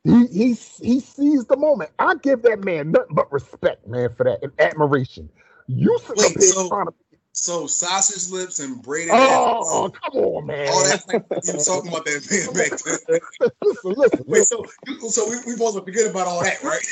he 0.04 0.26
he 0.26 0.46
he 0.80 1.00
sees 1.00 1.44
the 1.46 1.56
moment. 1.56 1.90
I 1.98 2.16
give 2.16 2.42
that 2.42 2.64
man 2.64 2.90
nothing 2.90 3.14
but 3.14 3.30
respect, 3.32 3.86
man, 3.86 4.12
for 4.16 4.24
that 4.24 4.42
and 4.42 4.52
admiration. 4.58 5.28
You 5.68 5.98
sit 6.06 6.16
Wait, 6.16 6.26
up 6.26 6.32
here 6.32 6.52
so, 6.52 6.68
trying 6.68 6.86
to 6.86 6.94
so 7.32 7.66
sausage 7.66 8.30
lips 8.30 8.60
and 8.60 8.82
braided. 8.82 9.10
Oh, 9.12 9.58
oh 9.60 9.90
come 9.90 10.22
on, 10.22 10.46
man! 10.46 10.68
Oh, 10.70 10.86
that's 10.86 11.06
like 11.08 11.24
you 11.44 11.52
were 11.54 11.64
talking 11.64 11.90
about 11.90 12.04
that 12.04 12.28
man 12.30 12.54
back 12.70 12.78
then. 12.82 13.50
listen, 13.62 13.92
listen, 13.92 14.24
Wait, 14.26 14.44
so 14.44 14.64
so 15.08 15.28
we 15.28 15.36
we 15.46 15.52
supposed 15.52 15.76
to 15.76 15.82
forget 15.82 16.10
about 16.10 16.26
all 16.26 16.42
that, 16.42 16.62
right? 16.62 16.84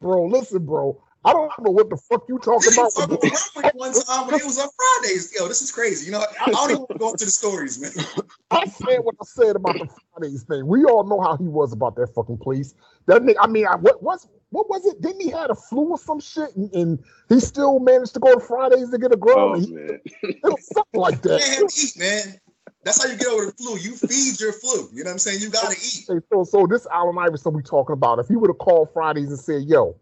Bro, 0.00 0.26
listen, 0.26 0.64
bro. 0.64 1.02
I 1.26 1.32
don't 1.32 1.50
know 1.60 1.72
what 1.72 1.90
the 1.90 1.96
fuck 1.96 2.24
you 2.28 2.38
talking 2.38 2.72
about. 2.78 2.92
Talk 2.94 3.10
about 3.56 3.74
one 3.74 3.92
time 3.92 4.26
when 4.26 4.36
it 4.36 4.44
was 4.44 4.58
on 4.58 4.68
Fridays. 4.76 5.34
Yo, 5.36 5.48
this 5.48 5.60
is 5.60 5.72
crazy. 5.72 6.06
You 6.06 6.12
know, 6.12 6.24
I 6.40 6.50
don't 6.50 6.70
even 6.70 6.82
want 6.82 6.90
to 6.92 6.98
go 6.98 7.10
into 7.10 7.24
the 7.24 7.30
stories, 7.30 7.80
man. 7.80 7.90
I 8.52 8.66
said 8.66 9.00
what 9.00 9.16
I 9.20 9.24
said 9.24 9.56
about 9.56 9.74
the 9.74 9.88
Fridays 10.12 10.44
thing. 10.44 10.66
We 10.66 10.84
all 10.84 11.02
know 11.04 11.20
how 11.20 11.36
he 11.36 11.48
was 11.48 11.72
about 11.72 11.96
that 11.96 12.14
fucking 12.14 12.38
place. 12.38 12.74
That 13.06 13.22
nigga, 13.22 13.36
I 13.40 13.48
mean, 13.48 13.66
I, 13.66 13.74
what 13.74 14.02
was 14.02 14.28
what 14.50 14.70
was 14.70 14.86
it? 14.86 15.02
Didn't 15.02 15.20
he 15.20 15.30
had 15.30 15.50
a 15.50 15.56
flu 15.56 15.90
or 15.90 15.98
some 15.98 16.20
shit, 16.20 16.54
and, 16.54 16.72
and 16.72 17.04
he 17.28 17.40
still 17.40 17.80
managed 17.80 18.14
to 18.14 18.20
go 18.20 18.32
to 18.34 18.40
Fridays 18.40 18.90
to 18.90 18.98
get 18.98 19.12
a 19.12 19.16
grub? 19.16 19.36
Oh, 19.36 19.56
man. 19.56 20.00
it 20.22 20.38
was 20.44 20.66
something 20.72 21.00
like 21.00 21.22
that. 21.22 21.40
Man, 21.40 21.68
eat, 21.76 21.98
man. 21.98 22.40
That's 22.84 23.02
how 23.02 23.10
you 23.10 23.18
get 23.18 23.26
over 23.26 23.46
the 23.46 23.52
flu. 23.52 23.76
You 23.78 23.96
feed 23.96 24.40
your 24.40 24.52
flu. 24.52 24.88
You 24.92 25.02
know 25.02 25.08
what 25.08 25.14
I'm 25.14 25.18
saying? 25.18 25.40
You 25.40 25.50
gotta 25.50 25.72
eat. 25.82 26.06
So, 26.30 26.44
so 26.44 26.66
this 26.68 26.86
Allen 26.92 27.18
Iverson 27.18 27.52
we 27.52 27.62
talking 27.62 27.94
about, 27.94 28.20
if 28.20 28.28
he 28.28 28.36
would 28.36 28.48
have 28.48 28.58
called 28.58 28.92
Fridays 28.92 29.28
and 29.28 29.40
said, 29.40 29.62
"Yo, 29.64 29.96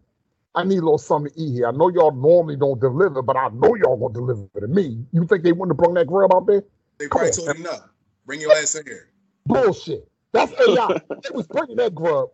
I 0.55 0.63
need 0.63 0.77
a 0.77 0.81
little 0.81 0.97
something 0.97 1.31
to 1.33 1.39
eat 1.39 1.53
here. 1.53 1.67
I 1.67 1.71
know 1.71 1.89
y'all 1.89 2.11
normally 2.11 2.55
don't 2.55 2.79
deliver, 2.79 3.21
but 3.21 3.35
I 3.35 3.49
know 3.49 3.75
y'all 3.75 3.97
gonna 3.97 4.13
deliver 4.13 4.47
to 4.59 4.67
me." 4.67 5.05
You 5.11 5.25
think 5.25 5.43
they 5.43 5.51
wouldn't 5.51 5.71
have 5.71 5.77
brought 5.77 5.95
that 5.95 6.07
grub 6.07 6.33
out 6.33 6.47
there? 6.47 6.63
They 6.97 7.07
probably 7.07 7.31
told 7.31 7.49
him 7.49 7.63
no. 7.63 7.77
Bring 8.25 8.41
your 8.41 8.53
ass 8.53 8.75
in 8.75 8.85
here. 8.85 9.09
Bullshit. 9.45 10.07
That's 10.31 10.51
AI. 10.53 11.01
they 11.23 11.29
was 11.33 11.47
bringing 11.47 11.77
that 11.77 11.93
grub. 11.93 12.29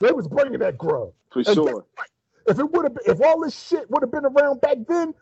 They 0.00 0.12
was 0.12 0.28
bringing 0.28 0.58
that 0.60 0.78
grub. 0.78 1.12
For 1.30 1.40
and 1.40 1.54
sure. 1.54 1.86
If 2.46 2.58
it 2.58 2.70
would 2.70 2.84
have 2.84 2.94
been, 2.94 3.14
if 3.14 3.20
all 3.20 3.40
this 3.40 3.58
shit 3.68 3.90
would 3.90 4.02
have 4.02 4.10
been 4.10 4.24
around 4.24 4.60
back 4.60 4.78
then, 4.88 5.14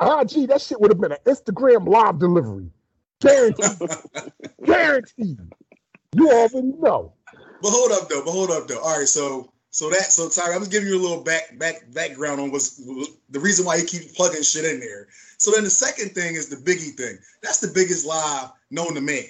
ah, 0.00 0.24
gee, 0.24 0.46
that 0.46 0.60
shit 0.60 0.80
would 0.80 0.90
have 0.90 1.00
been 1.00 1.12
an 1.12 1.18
Instagram 1.26 1.88
live 1.88 2.18
delivery. 2.18 2.70
Guaranteed. 3.20 3.90
Guaranteed. 4.64 5.38
You 6.14 6.30
already 6.30 6.72
know. 6.78 7.14
But 7.62 7.70
hold 7.70 7.92
up 7.92 8.08
though. 8.08 8.22
But 8.24 8.32
hold 8.32 8.50
up 8.50 8.68
though. 8.68 8.80
All 8.80 8.98
right, 8.98 9.08
so 9.08 9.52
so 9.70 9.90
that 9.90 10.10
so 10.12 10.28
Tyre, 10.28 10.54
I 10.54 10.58
was 10.58 10.68
giving 10.68 10.88
you 10.88 10.98
a 10.98 11.02
little 11.02 11.22
back 11.22 11.58
back 11.58 11.82
background 11.92 12.40
on 12.40 12.50
what's 12.50 12.76
the 12.76 13.40
reason 13.40 13.64
why 13.66 13.78
he 13.78 13.84
keeps 13.84 14.12
plugging 14.12 14.42
shit 14.42 14.64
in 14.64 14.80
there. 14.80 15.08
So 15.36 15.50
then 15.50 15.64
the 15.64 15.70
second 15.70 16.10
thing 16.14 16.34
is 16.34 16.48
the 16.48 16.56
Biggie 16.56 16.96
thing. 16.96 17.18
That's 17.42 17.60
the 17.60 17.68
biggest 17.68 18.06
lie 18.06 18.50
known 18.70 18.94
to 18.94 19.00
man. 19.00 19.24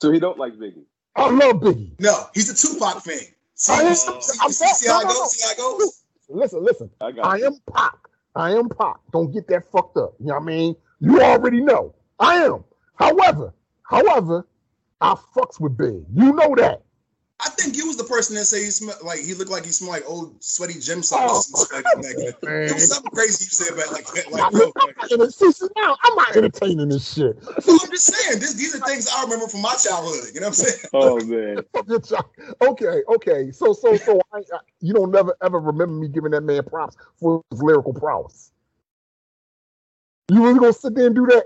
So 0.00 0.10
he 0.10 0.18
don't 0.18 0.38
like 0.38 0.54
Biggie. 0.54 0.84
I 1.16 1.30
love 1.30 1.56
Biggie. 1.56 1.92
No, 2.00 2.26
he's 2.34 2.50
a 2.50 2.54
Tupac 2.54 3.02
fan. 3.02 3.18
See, 3.54 3.72
I 3.72 3.80
am- 3.82 3.94
see, 3.94 4.20
see, 4.20 4.38
I'm 4.42 4.50
see, 4.50 4.66
see 4.66 4.88
how 4.88 5.00
it 5.00 5.04
no, 5.04 5.08
no, 5.10 5.14
goes? 5.14 5.18
no. 5.20 5.26
See 5.28 5.44
how 5.46 5.52
it 5.52 5.78
goes? 5.78 6.00
Listen, 6.28 6.64
listen. 6.64 6.90
I 7.00 7.12
got 7.12 7.26
I 7.26 7.46
am 7.46 7.58
Pac. 7.72 7.94
I 8.34 8.50
am 8.52 8.68
Pac. 8.68 8.96
Don't 9.12 9.32
get 9.32 9.46
that 9.48 9.70
fucked 9.70 9.96
up. 9.96 10.14
You 10.18 10.26
know 10.26 10.34
what 10.34 10.42
I 10.42 10.46
mean? 10.46 10.76
You 11.00 11.20
already 11.20 11.60
know. 11.60 11.94
I 12.18 12.36
am. 12.36 12.64
However, 12.96 13.52
however, 13.88 14.46
I 15.00 15.14
fucks 15.36 15.60
with 15.60 15.76
Big. 15.76 16.04
You 16.14 16.32
know 16.32 16.54
that. 16.56 16.82
I 17.44 17.50
think 17.50 17.76
you 17.76 17.86
was 17.86 17.98
the 17.98 18.04
person 18.04 18.34
that 18.36 18.46
say 18.46 18.64
he 18.64 18.70
smelled 18.70 19.02
like 19.02 19.20
he 19.20 19.34
looked 19.34 19.50
like 19.50 19.66
he 19.66 19.70
smelled 19.70 19.92
like 19.92 20.08
old 20.08 20.42
sweaty 20.42 20.80
gym 20.80 21.02
socks. 21.02 21.52
Oh, 21.54 21.60
or 21.60 21.66
something 21.66 22.02
back 22.02 22.16
then. 22.16 22.34
It 22.64 22.74
was 22.74 22.88
something 22.88 23.10
crazy 23.10 23.44
you 23.44 23.50
said 23.50 23.74
about 23.74 23.92
like 23.92 24.06
that. 24.06 24.32
Like, 24.32 24.50
look, 24.52 24.74
bro, 24.74 24.84
I'm 24.88 24.94
not 24.96 25.12
enter- 25.12 25.30
see, 25.30 25.52
see, 25.52 25.66
now 25.76 25.96
I'm 26.02 26.14
not 26.16 26.36
entertaining 26.36 26.88
this 26.88 27.12
shit. 27.12 27.36
No, 27.42 27.78
I'm 27.82 27.90
just 27.90 28.06
saying, 28.06 28.40
this, 28.40 28.54
these 28.54 28.74
are 28.74 28.86
things 28.86 29.08
I 29.14 29.22
remember 29.24 29.48
from 29.48 29.60
my 29.60 29.74
childhood. 29.74 30.30
You 30.32 30.40
know 30.40 30.48
what 30.48 30.58
I'm 30.58 30.64
saying? 30.64 30.78
Oh 30.94 31.24
man. 31.24 31.58
Okay, 32.62 33.02
okay. 33.08 33.52
So, 33.52 33.72
so, 33.72 33.96
so, 33.96 34.20
I, 34.32 34.38
I, 34.38 34.58
you 34.80 34.94
don't 34.94 35.10
never 35.10 35.36
ever 35.42 35.58
remember 35.58 35.94
me 35.94 36.08
giving 36.08 36.30
that 36.30 36.40
man 36.42 36.62
props 36.64 36.96
for 37.16 37.42
his 37.50 37.62
lyrical 37.62 37.92
prowess. 37.92 38.52
You 40.30 40.42
really 40.44 40.58
gonna 40.58 40.72
sit 40.72 40.94
there 40.94 41.06
and 41.06 41.14
do 41.14 41.26
that? 41.26 41.44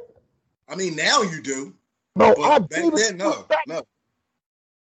I 0.69 0.77
mean, 0.77 0.95
now 0.95 1.23
you 1.23 1.43
do. 1.43 1.75
No, 2.15 2.35
But 2.35 2.41
I 2.41 2.59
back 2.59 2.69
did 2.69 2.95
then, 2.95 3.17
no, 3.17 3.43
back 3.49 3.65
no. 3.67 3.83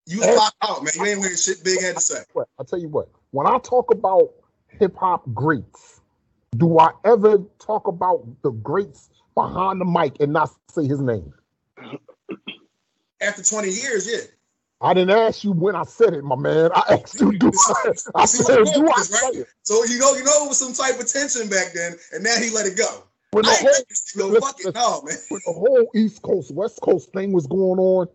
You 0.07 0.21
locked 0.21 0.57
out, 0.61 0.83
man. 0.83 0.93
You 0.95 1.05
ain't 1.05 1.19
wearing 1.19 1.35
shit 1.35 1.63
big 1.63 1.81
had 1.81 1.95
to 1.95 2.01
say. 2.01 2.19
I'll 2.59 2.65
tell 2.65 2.79
you 2.79 2.89
what, 2.89 3.09
when 3.31 3.47
I 3.47 3.57
talk 3.59 3.91
about 3.91 4.31
hip 4.79 4.95
hop 4.95 5.23
greats, 5.33 6.01
do 6.57 6.79
I 6.79 6.91
ever 7.03 7.39
talk 7.59 7.87
about 7.87 8.25
the 8.43 8.51
greats 8.51 9.09
behind 9.33 9.81
the 9.81 9.85
mic 9.85 10.17
and 10.19 10.31
not 10.31 10.51
say 10.69 10.85
his 10.85 11.01
name? 11.01 11.33
After 13.21 13.43
20 13.43 13.69
years, 13.69 14.07
yeah. 14.09 14.19
I 14.81 14.93
didn't 14.93 15.17
ask 15.17 15.43
you 15.43 15.51
when 15.51 15.75
I 15.75 15.83
said 15.83 16.13
it, 16.13 16.23
my 16.23 16.35
man. 16.35 16.69
I 16.75 16.99
asked 17.01 17.19
you, 17.19 17.37
do 17.37 17.47
I, 17.47 17.91
I 18.15 18.25
See 18.25 18.43
said, 18.43 18.65
do 18.65 18.87
I 18.87 18.99
is, 18.99 19.07
say 19.07 19.27
it? 19.39 19.47
So 19.63 19.83
you 19.85 19.97
know, 19.97 20.13
you 20.13 20.23
know, 20.23 20.45
it 20.45 20.49
was 20.49 20.59
some 20.59 20.73
type 20.73 20.99
of 20.99 21.07
tension 21.07 21.49
back 21.49 21.73
then, 21.73 21.95
and 22.11 22.23
now 22.23 22.35
he 22.35 22.51
let 22.51 22.65
it 22.67 22.77
go. 22.77 23.03
When 23.31 23.45
the 23.45 23.51
whole, 23.51 23.65
let 23.65 23.87
this 23.89 24.13
go. 24.15 24.27
listen, 24.27 24.41
Fuck 24.41 24.59
it, 24.59 24.75
no, 24.75 25.01
man. 25.01 25.15
when 25.29 25.41
the 25.45 25.53
whole 25.53 25.89
East 25.95 26.21
Coast, 26.21 26.53
West 26.53 26.81
Coast 26.81 27.11
thing 27.13 27.31
was 27.31 27.47
going 27.47 27.79
on, 27.79 28.07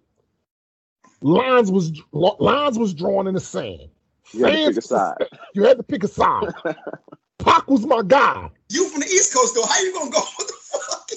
lines 1.23 1.71
was 1.71 1.93
lines 2.13 2.79
was 2.79 2.95
drawn 2.95 3.27
in 3.27 3.35
the 3.35 3.41
sand. 3.41 3.89
You 4.33 4.45
had 4.45 4.53
to 4.53 4.59
pick 4.59 4.69
a 4.69 4.73
Fans- 4.73 4.85
side. 4.87 5.15
You 5.55 5.65
had 5.65 5.77
to 5.79 5.83
pick 5.83 6.05
a 6.05 6.09
side. 6.09 6.55
Pac 7.39 7.69
was 7.69 7.87
my 7.87 8.03
guy. 8.07 8.51
You 8.69 8.89
from 8.89 9.01
the 9.01 9.07
East 9.07 9.35
Coast 9.35 9.55
though? 9.55 9.67
How 9.67 9.81
you 9.83 9.93
gonna 9.93 10.11
go? 10.11 10.21
What 10.37 10.49
the 10.49 10.55
fuck? 10.55 11.11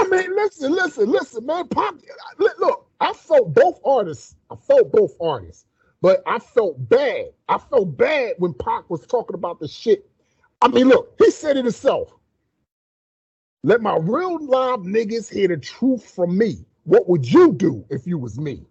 I 0.00 0.08
mean, 0.08 0.34
listen, 0.34 0.72
listen, 0.72 1.10
listen, 1.10 1.46
man. 1.46 1.68
Pop, 1.68 1.94
look, 2.38 2.58
look, 2.58 2.86
I 3.00 3.12
felt 3.12 3.54
both 3.54 3.80
artists. 3.84 4.34
I 4.50 4.56
felt 4.56 4.90
both 4.90 5.14
artists, 5.20 5.66
but 6.00 6.22
I 6.26 6.38
felt 6.38 6.88
bad. 6.88 7.26
I 7.48 7.58
felt 7.58 7.96
bad 7.96 8.34
when 8.38 8.54
Pac 8.54 8.88
was 8.90 9.06
talking 9.06 9.34
about 9.34 9.60
the 9.60 9.68
shit. 9.68 10.08
I 10.62 10.68
mean, 10.68 10.88
look, 10.88 11.14
he 11.18 11.30
said 11.30 11.56
it 11.56 11.64
himself. 11.64 12.12
Let 13.62 13.82
my 13.82 13.96
real 13.96 14.36
live 14.36 14.80
niggas 14.80 15.32
hear 15.32 15.48
the 15.48 15.56
truth 15.58 16.04
from 16.04 16.36
me. 16.36 16.64
What 16.84 17.08
would 17.08 17.30
you 17.30 17.52
do 17.52 17.84
if 17.90 18.06
you 18.06 18.18
was 18.18 18.38
me? 18.38 18.64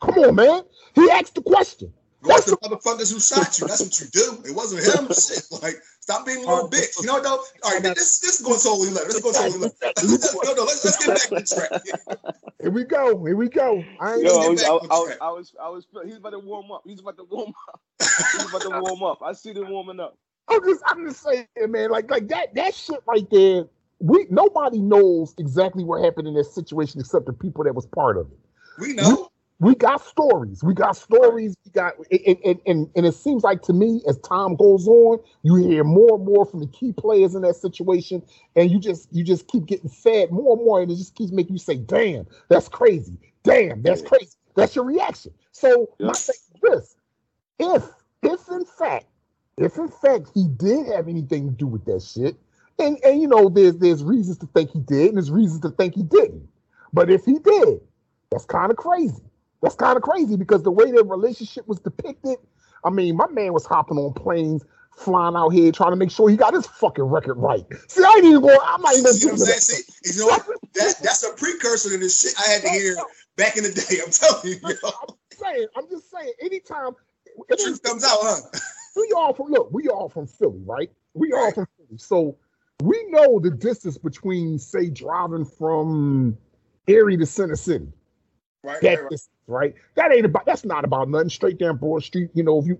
Come 0.00 0.14
on, 0.24 0.34
man. 0.34 0.62
He 0.94 1.10
asked 1.10 1.34
the 1.34 1.42
question. 1.42 1.92
Go 2.22 2.32
after 2.32 2.50
the 2.50 2.56
motherfuckers 2.58 3.12
who 3.12 3.18
shot 3.18 3.58
you. 3.58 3.66
That's 3.66 3.80
what 3.80 3.98
you 4.00 4.06
do. 4.12 4.50
It 4.50 4.54
wasn't 4.54 4.84
him. 4.84 5.08
Shit. 5.14 5.44
Like, 5.62 5.76
stop 6.00 6.26
being 6.26 6.38
a 6.38 6.40
little 6.40 6.66
uh, 6.66 6.68
bitch. 6.68 7.00
You 7.00 7.06
know 7.06 7.14
what 7.14 7.22
though? 7.22 7.42
All 7.64 7.72
right, 7.72 7.82
this 7.82 8.18
this 8.18 8.40
is 8.40 8.46
going 8.46 8.60
totally 8.60 8.90
left. 8.90 9.06
This 9.06 9.16
is 9.16 9.22
going 9.22 9.34
totally 9.34 9.58
left. 9.58 9.80
Let's, 9.82 10.02
let's, 10.04 10.34
no, 10.34 10.52
no, 10.52 10.62
let's, 10.64 10.84
let's 10.84 11.06
get 11.06 11.30
back 11.30 11.32
on 11.32 11.44
track. 11.46 12.44
Here 12.60 12.70
we 12.70 12.84
go. 12.84 13.24
Here 13.24 13.36
we 13.36 13.48
go. 13.48 13.82
I 14.00 14.14
ain't 14.14 14.22
Yo, 14.24 14.36
Let's 14.36 14.64
I 14.64 14.70
was, 14.70 14.82
I, 14.90 14.98
was. 14.98 15.16
I 15.20 15.30
was, 15.30 15.54
I 15.62 15.68
was, 15.68 15.86
he's 16.04 16.16
about 16.16 16.30
to 16.30 16.38
warm 16.38 16.70
up. 16.70 16.82
He's 16.84 17.00
about 17.00 17.16
to 17.16 17.24
warm 17.24 17.54
up. 17.70 17.80
He's 17.98 18.44
about 18.48 18.62
to 18.62 18.80
warm 18.80 19.02
up. 19.02 19.22
I 19.24 19.32
see 19.32 19.52
them 19.54 19.70
warming 19.70 20.00
up. 20.00 20.18
I'm 20.48 20.62
just 20.64 20.82
I'm 20.86 21.06
just 21.06 21.22
saying, 21.22 21.46
man, 21.68 21.90
like 21.90 22.10
like 22.10 22.28
that 22.28 22.54
that 22.54 22.74
shit 22.74 23.00
right 23.06 23.28
there. 23.30 23.64
We 23.98 24.26
nobody 24.28 24.78
knows 24.78 25.34
exactly 25.38 25.84
what 25.84 26.04
happened 26.04 26.28
in 26.28 26.34
that 26.34 26.44
situation 26.44 27.00
except 27.00 27.26
the 27.26 27.32
people 27.32 27.64
that 27.64 27.74
was 27.74 27.86
part 27.86 28.18
of 28.18 28.26
it. 28.26 28.38
We 28.78 28.92
know. 28.92 29.29
We 29.60 29.74
got 29.74 30.02
stories. 30.02 30.64
We 30.64 30.72
got 30.72 30.96
stories. 30.96 31.54
We 31.66 31.70
got 31.72 31.92
and 32.10 32.38
and, 32.44 32.60
and, 32.66 32.90
and 32.96 33.06
it 33.06 33.14
seems 33.14 33.44
like 33.44 33.60
to 33.62 33.74
me 33.74 34.02
as 34.08 34.16
time 34.20 34.56
goes 34.56 34.88
on, 34.88 35.18
you 35.42 35.56
hear 35.56 35.84
more 35.84 36.16
and 36.16 36.24
more 36.24 36.46
from 36.46 36.60
the 36.60 36.66
key 36.66 36.92
players 36.92 37.34
in 37.34 37.42
that 37.42 37.56
situation, 37.56 38.22
and 38.56 38.70
you 38.70 38.80
just 38.80 39.08
you 39.12 39.22
just 39.22 39.48
keep 39.48 39.66
getting 39.66 39.90
fed 39.90 40.32
more 40.32 40.56
and 40.56 40.64
more, 40.64 40.80
and 40.80 40.90
it 40.90 40.96
just 40.96 41.14
keeps 41.14 41.30
making 41.30 41.52
you 41.52 41.58
say, 41.58 41.76
"Damn, 41.76 42.26
that's 42.48 42.68
crazy. 42.68 43.18
Damn, 43.42 43.82
that's 43.82 44.00
crazy." 44.00 44.34
That's 44.54 44.74
your 44.74 44.84
reaction. 44.86 45.32
So 45.52 45.90
my 46.00 46.12
thing 46.14 46.36
is 46.54 46.60
this: 46.62 46.96
if 47.58 47.84
if 48.22 48.48
in 48.48 48.64
fact 48.64 49.06
if 49.58 49.76
in 49.76 49.88
fact 49.88 50.30
he 50.32 50.48
did 50.56 50.86
have 50.86 51.06
anything 51.06 51.50
to 51.50 51.54
do 51.54 51.66
with 51.66 51.84
that 51.84 52.00
shit, 52.02 52.34
and 52.78 52.98
and 53.04 53.20
you 53.20 53.28
know 53.28 53.50
there's 53.50 53.76
there's 53.76 54.02
reasons 54.02 54.38
to 54.38 54.46
think 54.46 54.70
he 54.70 54.80
did, 54.80 55.08
and 55.08 55.16
there's 55.18 55.30
reasons 55.30 55.60
to 55.60 55.70
think 55.70 55.94
he 55.94 56.02
didn't. 56.02 56.48
But 56.94 57.10
if 57.10 57.26
he 57.26 57.38
did, 57.38 57.82
that's 58.30 58.46
kind 58.46 58.70
of 58.70 58.78
crazy. 58.78 59.22
That's 59.62 59.74
kind 59.74 59.96
of 59.96 60.02
crazy 60.02 60.36
because 60.36 60.62
the 60.62 60.70
way 60.70 60.90
their 60.90 61.04
relationship 61.04 61.68
was 61.68 61.80
depicted, 61.80 62.38
I 62.84 62.90
mean, 62.90 63.16
my 63.16 63.26
man 63.28 63.52
was 63.52 63.66
hopping 63.66 63.98
on 63.98 64.12
planes, 64.14 64.64
flying 64.96 65.36
out 65.36 65.50
here 65.50 65.70
trying 65.72 65.90
to 65.90 65.96
make 65.96 66.10
sure 66.10 66.28
he 66.28 66.36
got 66.36 66.54
his 66.54 66.66
fucking 66.66 67.04
record 67.04 67.34
right. 67.34 67.64
See, 67.88 68.02
I 68.02 68.14
ain't 68.16 68.24
even 68.24 68.40
going. 68.40 68.58
I'm 68.64 68.80
not 68.80 68.96
even 68.96 69.12
See 69.12 69.26
what 69.26 69.32
I'm 69.32 69.38
saying? 69.38 69.60
See, 69.60 70.12
you 70.12 70.20
know 70.20 70.26
what? 70.26 70.46
That, 70.72 70.94
that's 71.02 71.24
a 71.24 71.34
precursor 71.36 71.90
to 71.90 71.98
this 71.98 72.20
shit 72.20 72.32
I 72.38 72.52
had 72.52 72.62
to 72.62 72.68
hear 72.68 72.94
back 73.36 73.56
in 73.56 73.64
the 73.64 73.72
day. 73.72 73.98
I'm 74.04 74.12
telling 74.12 74.46
you, 74.46 74.56
yo. 74.62 74.90
I'm 75.02 75.16
saying, 75.32 75.66
I'm 75.76 75.88
just 75.90 76.10
saying, 76.10 76.32
anytime 76.40 76.92
The 77.48 77.56
truth 77.56 77.82
comes 77.82 78.04
out, 78.04 78.18
huh? 78.20 78.58
we 78.96 79.12
all 79.16 79.34
from 79.34 79.50
look, 79.50 79.70
we 79.72 79.88
all 79.88 80.08
from 80.08 80.26
Philly, 80.28 80.62
right? 80.64 80.90
We 81.14 81.32
all 81.32 81.52
from 81.52 81.66
Philly. 81.76 81.98
So 81.98 82.36
we 82.82 83.04
know 83.08 83.40
the 83.40 83.50
distance 83.50 83.98
between, 83.98 84.58
say, 84.58 84.88
driving 84.88 85.44
from 85.44 86.38
Erie 86.86 87.16
to 87.16 87.26
Center 87.26 87.56
City. 87.56 87.88
Right, 88.62 88.80
That 88.82 88.88
right, 88.88 89.10
right. 89.10 89.20
Right? 89.50 89.74
That 89.96 90.12
ain't 90.12 90.24
about 90.24 90.46
that's 90.46 90.64
not 90.64 90.84
about 90.84 91.08
nothing. 91.08 91.28
Straight 91.28 91.58
down 91.58 91.76
Broad 91.76 92.02
Street, 92.02 92.30
you 92.34 92.42
know, 92.42 92.58
if 92.60 92.66
you 92.66 92.78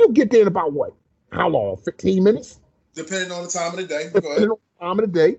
you 0.00 0.12
get 0.12 0.30
there 0.30 0.42
in 0.42 0.48
about 0.48 0.72
what? 0.72 0.94
How 1.30 1.48
long? 1.48 1.76
15 1.76 2.24
minutes? 2.24 2.58
Depending 2.94 3.30
on 3.30 3.44
the 3.44 3.50
time 3.50 3.70
of 3.70 3.76
the 3.76 3.84
day. 3.84 4.10
Go 4.12 4.18
ahead. 4.18 4.22
Depending 4.22 4.50
on 4.50 4.58
the 4.78 4.84
time 4.84 4.98
of 4.98 5.12
the 5.12 5.18
day. 5.18 5.36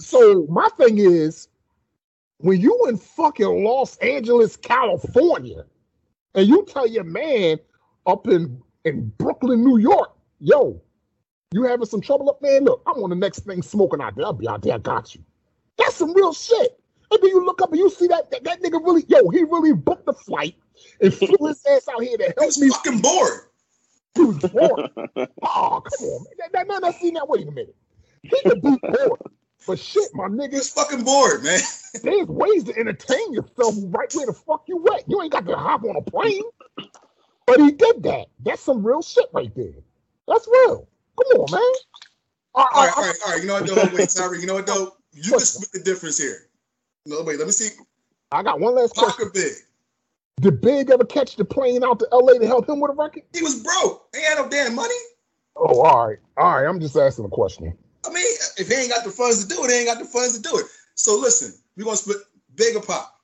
So 0.00 0.46
my 0.50 0.68
thing 0.76 0.98
is, 0.98 1.48
when 2.38 2.60
you 2.60 2.86
in 2.88 2.96
fucking 2.96 3.64
Los 3.64 3.96
Angeles, 3.98 4.56
California, 4.56 5.64
and 6.34 6.46
you 6.46 6.64
tell 6.66 6.86
your 6.86 7.04
man 7.04 7.58
up 8.06 8.26
in 8.28 8.60
in 8.84 9.12
Brooklyn, 9.18 9.62
New 9.64 9.78
York, 9.78 10.12
yo, 10.38 10.80
you 11.52 11.64
having 11.64 11.86
some 11.86 12.00
trouble 12.00 12.30
up 12.30 12.40
there? 12.40 12.60
Look, 12.60 12.82
I'm 12.86 13.02
on 13.02 13.10
the 13.10 13.16
next 13.16 13.40
thing 13.40 13.62
smoking 13.62 14.00
out 14.00 14.16
there. 14.16 14.26
I'll 14.26 14.32
be 14.32 14.48
out 14.48 14.62
there. 14.62 14.74
I 14.74 14.78
got 14.78 15.14
you. 15.14 15.22
That's 15.76 15.96
some 15.96 16.14
real 16.14 16.32
shit. 16.32 16.79
And 17.12 17.22
then 17.22 17.30
you 17.30 17.44
look 17.44 17.60
up 17.62 17.70
and 17.70 17.78
you 17.78 17.90
see 17.90 18.06
that 18.08 18.30
that, 18.30 18.44
that 18.44 18.62
nigga 18.62 18.84
really, 18.84 19.04
yo, 19.08 19.28
he 19.30 19.42
really 19.44 19.72
booked 19.72 20.06
the 20.06 20.12
flight 20.12 20.54
and 21.00 21.12
flew 21.12 21.48
his 21.48 21.64
ass 21.70 21.88
out 21.92 22.02
here 22.02 22.16
to 22.16 22.24
help 22.24 22.38
was 22.46 22.60
me. 22.60 22.68
fucking 22.70 23.00
bored. 23.00 23.40
He 24.14 24.22
was 24.22 24.38
bored. 24.38 24.90
Oh, 25.42 25.80
come 25.80 26.08
on, 26.08 26.26
That 26.38 26.52
man. 26.52 26.66
Now, 26.68 26.74
now, 26.74 26.80
that, 26.80 27.00
see, 27.00 27.10
now, 27.10 27.22
wait 27.26 27.46
a 27.48 27.50
minute. 27.50 27.74
He 28.22 28.36
could 28.46 28.62
be 28.62 28.76
bored. 28.88 29.20
But 29.66 29.78
shit, 29.78 30.10
my 30.14 30.24
nigga. 30.24 30.52
was 30.52 30.70
niggas, 30.70 30.74
fucking 30.74 31.04
bored, 31.04 31.42
man. 31.42 31.60
there's 32.02 32.26
ways 32.28 32.64
to 32.64 32.76
entertain 32.78 33.32
yourself 33.32 33.74
right 33.88 34.12
where 34.14 34.26
the 34.26 34.32
fuck 34.32 34.64
you 34.68 34.84
at. 34.94 35.08
You 35.08 35.22
ain't 35.22 35.32
got 35.32 35.46
to 35.46 35.56
hop 35.56 35.84
on 35.84 35.96
a 35.96 36.02
plane. 36.02 36.42
But 37.46 37.60
he 37.60 37.72
did 37.72 38.02
that. 38.04 38.26
That's 38.40 38.62
some 38.62 38.84
real 38.86 39.02
shit 39.02 39.26
right 39.32 39.54
there. 39.56 39.74
That's 40.28 40.48
real. 40.48 40.88
Come 41.18 41.40
on, 41.40 41.50
man. 41.50 41.60
All 42.54 42.66
All 42.72 42.82
right, 42.82 42.88
right, 42.88 42.96
all 42.96 43.02
right, 43.02 43.16
all 43.26 43.32
right. 43.32 43.40
You 43.42 43.48
know 43.48 43.54
what, 43.54 43.66
though? 43.66 43.96
Wait, 43.96 44.08
Tyree. 44.10 44.40
You 44.40 44.46
know 44.46 44.54
what, 44.54 44.66
though? 44.66 44.92
You 45.12 45.22
can 45.30 45.40
split 45.40 45.72
the 45.72 45.80
difference 45.80 46.18
here. 46.18 46.49
No, 47.06 47.22
wait. 47.22 47.38
Let 47.38 47.46
me 47.46 47.52
see. 47.52 47.70
I 48.32 48.42
got 48.42 48.60
one 48.60 48.74
last 48.74 48.94
question. 48.94 49.16
Parker 49.16 49.30
Big. 49.34 49.52
Did 50.40 50.60
Big 50.60 50.90
ever 50.90 51.04
catch 51.04 51.36
the 51.36 51.44
plane 51.44 51.84
out 51.84 51.98
to 51.98 52.08
LA 52.12 52.34
to 52.34 52.46
help 52.46 52.68
him 52.68 52.80
with 52.80 52.90
a 52.92 52.94
record? 52.94 53.22
He 53.34 53.42
was 53.42 53.62
broke. 53.62 54.08
He 54.14 54.22
had 54.22 54.38
no 54.38 54.48
damn 54.48 54.74
money. 54.74 54.94
Oh, 55.56 55.80
all 55.82 56.08
right. 56.08 56.18
All 56.38 56.54
right. 56.56 56.66
I'm 56.66 56.80
just 56.80 56.96
asking 56.96 57.26
a 57.26 57.28
question. 57.28 57.76
I 58.06 58.10
mean, 58.10 58.24
if 58.56 58.68
he 58.68 58.74
ain't 58.74 58.90
got 58.90 59.04
the 59.04 59.10
funds 59.10 59.44
to 59.44 59.48
do 59.54 59.62
it, 59.64 59.70
he 59.70 59.76
ain't 59.78 59.86
got 59.86 59.98
the 59.98 60.06
funds 60.06 60.36
to 60.38 60.42
do 60.42 60.56
it. 60.58 60.66
So 60.94 61.18
listen, 61.18 61.52
we're 61.76 61.84
gonna 61.84 61.96
split 61.96 62.18
big 62.54 62.76
or 62.76 62.82
pop. 62.82 63.14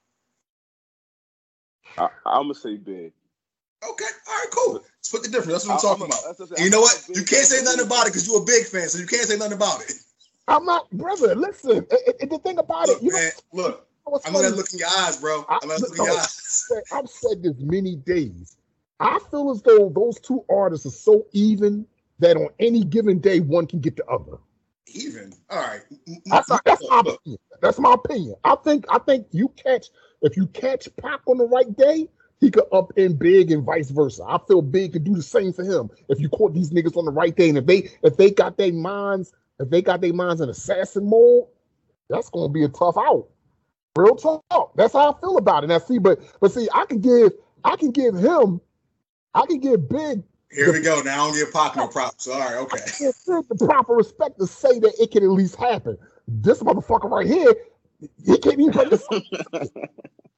I, 1.97 2.09
I'm 2.27 2.43
gonna 2.45 2.55
say 2.55 2.77
big. 2.77 3.13
Okay, 3.89 4.05
all 4.29 4.35
right, 4.35 4.47
cool. 4.55 4.83
Split 5.01 5.23
the 5.23 5.29
difference. 5.29 5.65
That's 5.65 5.67
what 5.67 5.73
I'm 5.73 5.79
I- 5.79 5.83
talking 5.83 6.05
I'm 6.05 6.11
about. 6.11 6.25
that's 6.27 6.41
what 6.41 6.51
I'm 6.51 6.57
And 6.57 6.65
you 6.67 6.71
know 6.71 6.81
what? 6.81 7.03
You 7.09 7.25
can't 7.25 7.47
say 7.47 7.63
nothing 7.65 7.87
about 7.87 8.07
it 8.07 8.11
because 8.13 8.27
you're 8.27 8.43
a 8.43 8.45
big 8.45 8.67
fan, 8.67 8.89
so 8.89 8.99
you 8.99 9.07
can't 9.07 9.23
say 9.27 9.37
nothing 9.39 9.55
about 9.55 9.81
it. 9.83 9.93
I'm 10.49 10.65
not, 10.65 10.91
brother. 10.91 11.35
Listen, 11.35 11.87
it, 11.91 12.17
it- 12.21 12.31
the 12.31 12.39
thing 12.39 12.59
about 12.59 12.89
Look, 12.89 12.99
it, 12.99 13.05
you 13.05 13.11
know 13.13 13.19
man, 13.19 13.31
look, 13.53 13.87
what's 14.05 14.27
I 14.27 14.31
know 14.31 14.39
funny? 14.39 14.51
that 14.51 14.57
look 14.57 14.73
in 14.73 14.79
your 14.79 14.89
eyes, 14.99 15.17
bro. 15.17 15.45
I- 15.49 15.59
I 15.63 15.67
know 15.67 15.75
that 15.79 15.81
look 15.91 15.99
in 15.99 16.05
your 16.05 16.19
eyes. 16.19 16.65
I've 16.93 17.09
said 17.09 17.43
this 17.43 17.55
many 17.59 17.97
days. 17.97 18.57
I 19.01 19.19
feel 19.31 19.51
as 19.51 19.63
though 19.63 19.91
those 19.95 20.19
two 20.21 20.45
artists 20.49 20.87
are 20.87 20.91
so 20.91 21.27
even 21.33 21.87
that 22.19 22.37
on 22.37 22.49
any 22.61 22.85
given 22.85 23.19
day 23.19 23.41
one 23.41 23.67
can 23.67 23.81
get 23.81 23.97
the 23.97 24.07
other. 24.07 24.39
Even. 24.87 25.33
All 25.51 25.59
right. 25.61 25.83
That's, 26.27 26.49
that's 26.65 26.89
my 26.89 27.01
opinion. 27.01 27.39
That's 27.61 27.79
my 27.79 27.93
opinion. 27.95 28.37
I 28.45 28.55
think 28.57 28.87
I 28.89 28.99
think 28.99 29.27
you 29.33 29.49
catch 29.49 29.87
if 30.23 30.37
you 30.37 30.47
catch 30.49 30.89
Pac 30.97 31.21
on 31.27 31.39
the 31.39 31.47
right 31.47 31.77
day, 31.77 32.09
he 32.41 32.51
could 32.51 32.65
up 32.73 32.93
in 32.97 33.17
big 33.17 33.51
and 33.51 33.65
vice 33.65 33.91
versa. 33.91 34.25
I 34.27 34.39
feel 34.47 34.63
big 34.63 34.93
could 34.93 35.05
do 35.05 35.15
the 35.15 35.23
same 35.23 35.53
for 35.53 35.65
him 35.65 35.91
if 36.09 36.21
you 36.21 36.29
caught 36.31 36.55
these 36.55 36.71
niggas 36.71 36.97
on 36.97 37.05
the 37.05 37.11
right 37.11 37.35
day. 37.37 37.49
And 37.51 37.59
if 37.59 37.67
they 37.67 37.91
if 38.03 38.17
they 38.17 38.31
got 38.31 38.57
their 38.57 38.73
minds, 38.73 39.33
if 39.61 39.71
they 39.71 39.83
got 39.83 40.01
their 40.01 40.13
minds 40.13 40.41
in 40.41 40.49
assassin 40.49 41.09
mode, 41.09 41.47
that's 42.09 42.31
gonna 42.31 42.53
be 42.53 42.65
a 42.65 42.69
tough 42.69 42.97
out. 42.99 43.29
Real 43.97 44.17
talk. 44.17 44.73
That's 44.77 44.93
how 44.93 45.13
I 45.13 45.21
feel 45.21 45.39
about 45.39 45.65
it. 45.65 45.69
Now 45.69 45.79
see, 45.79 45.99
but 45.99 46.21
but 46.41 46.53
see, 46.53 46.69
I 46.75 46.85
can 46.87 47.01
give 47.01 47.33
I 47.65 47.77
can 47.77 47.91
give 47.91 48.15
him, 48.15 48.61
I 49.35 49.47
can 49.47 49.59
give 49.61 49.89
Big 49.89 50.23
Here 50.53 50.73
we 50.73 50.81
go. 50.83 51.01
Now 51.03 51.25
I 51.25 51.27
don't 51.29 51.35
give 51.37 51.53
Pac 51.53 51.77
no 51.77 51.89
props. 51.89 52.29
All 52.29 52.39
right, 52.39 52.57
okay. 52.57 52.79
the 53.49 53.67
proper 53.67 53.95
respect 53.95 54.39
to 54.39 54.47
say 54.47 54.79
that 54.81 54.95
it 55.01 55.11
can 55.13 55.23
at 55.25 55.31
least 55.31 55.57
happen. 55.57 55.97
This 56.29 56.63
motherfucker 56.63 57.11
right 57.11 57.27
here, 57.27 57.55
he 58.25 58.39
can't 58.39 58.61
even 58.61 58.71
bring 58.73 58.91
this. 58.91 59.07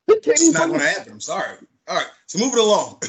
He 0.06 0.14
can't 0.20 0.40
It's 0.40 0.42
even 0.42 0.52
not 0.54 0.68
going 0.68 0.80
to 0.80 0.86
this. 0.86 0.96
happen. 0.98 1.12
I'm 1.14 1.20
sorry. 1.20 1.58
All 1.88 1.96
right, 1.96 2.06
so 2.26 2.38
moving 2.38 2.60
along. 2.60 3.00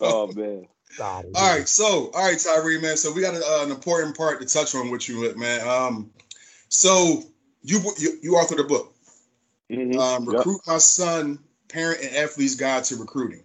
oh 0.00 0.32
man. 0.34 0.66
God, 0.96 1.26
All 1.34 1.56
right, 1.56 1.68
so 1.68 2.10
all 2.14 2.24
right, 2.24 2.38
Tyree, 2.38 2.80
man. 2.80 2.96
So 2.96 3.12
we 3.12 3.20
got 3.20 3.34
a, 3.34 3.38
uh, 3.38 3.64
an 3.64 3.70
important 3.70 4.16
part 4.16 4.40
to 4.40 4.46
touch 4.46 4.74
on 4.74 4.90
with 4.90 5.08
you, 5.08 5.34
man. 5.36 5.66
Um, 5.66 6.10
so 6.68 7.22
you 7.62 7.80
you, 7.98 8.18
you 8.22 8.32
authored 8.32 8.60
a 8.60 8.64
book, 8.64 8.94
Mhm. 9.70 9.98
um, 9.98 10.26
Yep. 10.26 10.36
recruit 10.36 10.60
my 10.66 10.78
son, 10.78 11.38
parent 11.68 12.00
and 12.02 12.16
athlete's 12.16 12.54
guide 12.54 12.84
to 12.84 12.96
recruiting. 12.96 13.44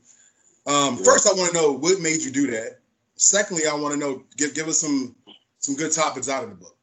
Um, 0.68 0.98
Yeah. 0.98 1.04
first, 1.06 1.28
I 1.28 1.34
want 1.34 1.52
to 1.52 1.58
know 1.58 1.72
what 1.72 2.00
made 2.02 2.22
you 2.22 2.32
do 2.32 2.52
that. 2.52 2.80
Secondly, 3.16 3.64
I 3.66 3.74
want 3.74 3.94
to 3.94 4.00
know 4.00 4.24
give 4.38 4.54
give 4.54 4.68
us 4.68 4.80
some 4.80 5.16
some 5.58 5.76
good 5.76 5.92
topics 5.92 6.30
out 6.30 6.44
of 6.44 6.50
the 6.50 6.56
book. 6.56 6.78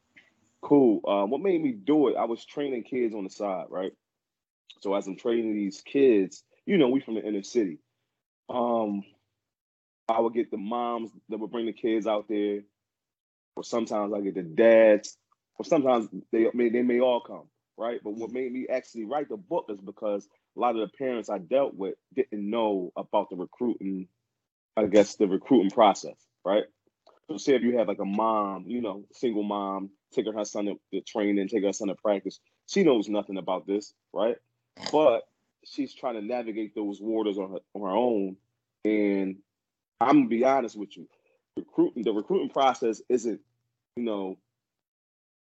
Cool. 0.61 1.01
Um, 1.07 1.29
what 1.29 1.41
made 1.41 1.61
me 1.61 1.71
do 1.71 2.09
it? 2.09 2.15
I 2.17 2.25
was 2.25 2.43
training 2.43 2.83
kids 2.83 3.15
on 3.15 3.23
the 3.23 3.29
side, 3.29 3.67
right? 3.69 3.93
So 4.81 4.93
as 4.93 5.07
I'm 5.07 5.15
training 5.15 5.55
these 5.55 5.81
kids, 5.81 6.43
you 6.65 6.77
know, 6.77 6.89
we 6.89 6.99
from 6.99 7.15
the 7.15 7.25
inner 7.25 7.43
city. 7.43 7.79
Um, 8.49 9.03
I 10.09 10.19
would 10.21 10.33
get 10.33 10.51
the 10.51 10.57
moms 10.57 11.11
that 11.29 11.39
would 11.39 11.51
bring 11.51 11.65
the 11.65 11.73
kids 11.73 12.07
out 12.07 12.27
there, 12.29 12.61
or 13.55 13.63
sometimes 13.63 14.13
I 14.13 14.21
get 14.21 14.35
the 14.35 14.43
dads, 14.43 15.17
or 15.59 15.65
sometimes 15.65 16.07
they 16.31 16.47
may 16.53 16.69
they 16.69 16.81
may 16.81 16.99
all 17.01 17.21
come, 17.21 17.49
right? 17.77 17.99
But 18.03 18.15
what 18.15 18.31
made 18.31 18.51
me 18.51 18.67
actually 18.71 19.05
write 19.05 19.29
the 19.29 19.37
book 19.37 19.65
is 19.69 19.79
because 19.81 20.27
a 20.55 20.59
lot 20.59 20.75
of 20.75 20.81
the 20.81 20.97
parents 20.97 21.29
I 21.29 21.39
dealt 21.39 21.75
with 21.75 21.95
didn't 22.15 22.49
know 22.49 22.91
about 22.95 23.29
the 23.29 23.35
recruiting, 23.35 24.07
I 24.77 24.85
guess 24.85 25.15
the 25.15 25.27
recruiting 25.27 25.71
process, 25.71 26.15
right? 26.45 26.63
So 27.29 27.37
say 27.37 27.55
if 27.55 27.61
you 27.61 27.77
have 27.77 27.89
like 27.89 27.99
a 27.99 28.05
mom, 28.05 28.65
you 28.67 28.81
know, 28.81 29.03
single 29.11 29.43
mom, 29.43 29.89
taking 30.13 30.33
her 30.33 30.45
son 30.45 30.65
to, 30.65 30.79
to 30.93 31.01
training, 31.01 31.49
taking 31.49 31.65
her 31.65 31.73
son 31.73 31.89
to 31.89 31.95
practice, 31.95 32.39
she 32.67 32.83
knows 32.83 33.09
nothing 33.09 33.37
about 33.37 33.67
this, 33.67 33.93
right? 34.13 34.37
But 34.91 35.23
she's 35.65 35.93
trying 35.93 36.15
to 36.15 36.21
navigate 36.21 36.73
those 36.75 37.01
waters 37.01 37.37
on 37.37 37.51
her 37.51 37.59
on 37.73 37.81
her 37.81 37.95
own. 37.95 38.37
And 38.85 39.37
I'm 39.99 40.17
gonna 40.17 40.29
be 40.29 40.45
honest 40.45 40.77
with 40.77 40.95
you, 40.95 41.07
recruiting 41.55 42.03
the 42.03 42.11
recruiting 42.13 42.49
process 42.49 43.01
isn't, 43.09 43.41
you 43.95 44.03
know, 44.03 44.37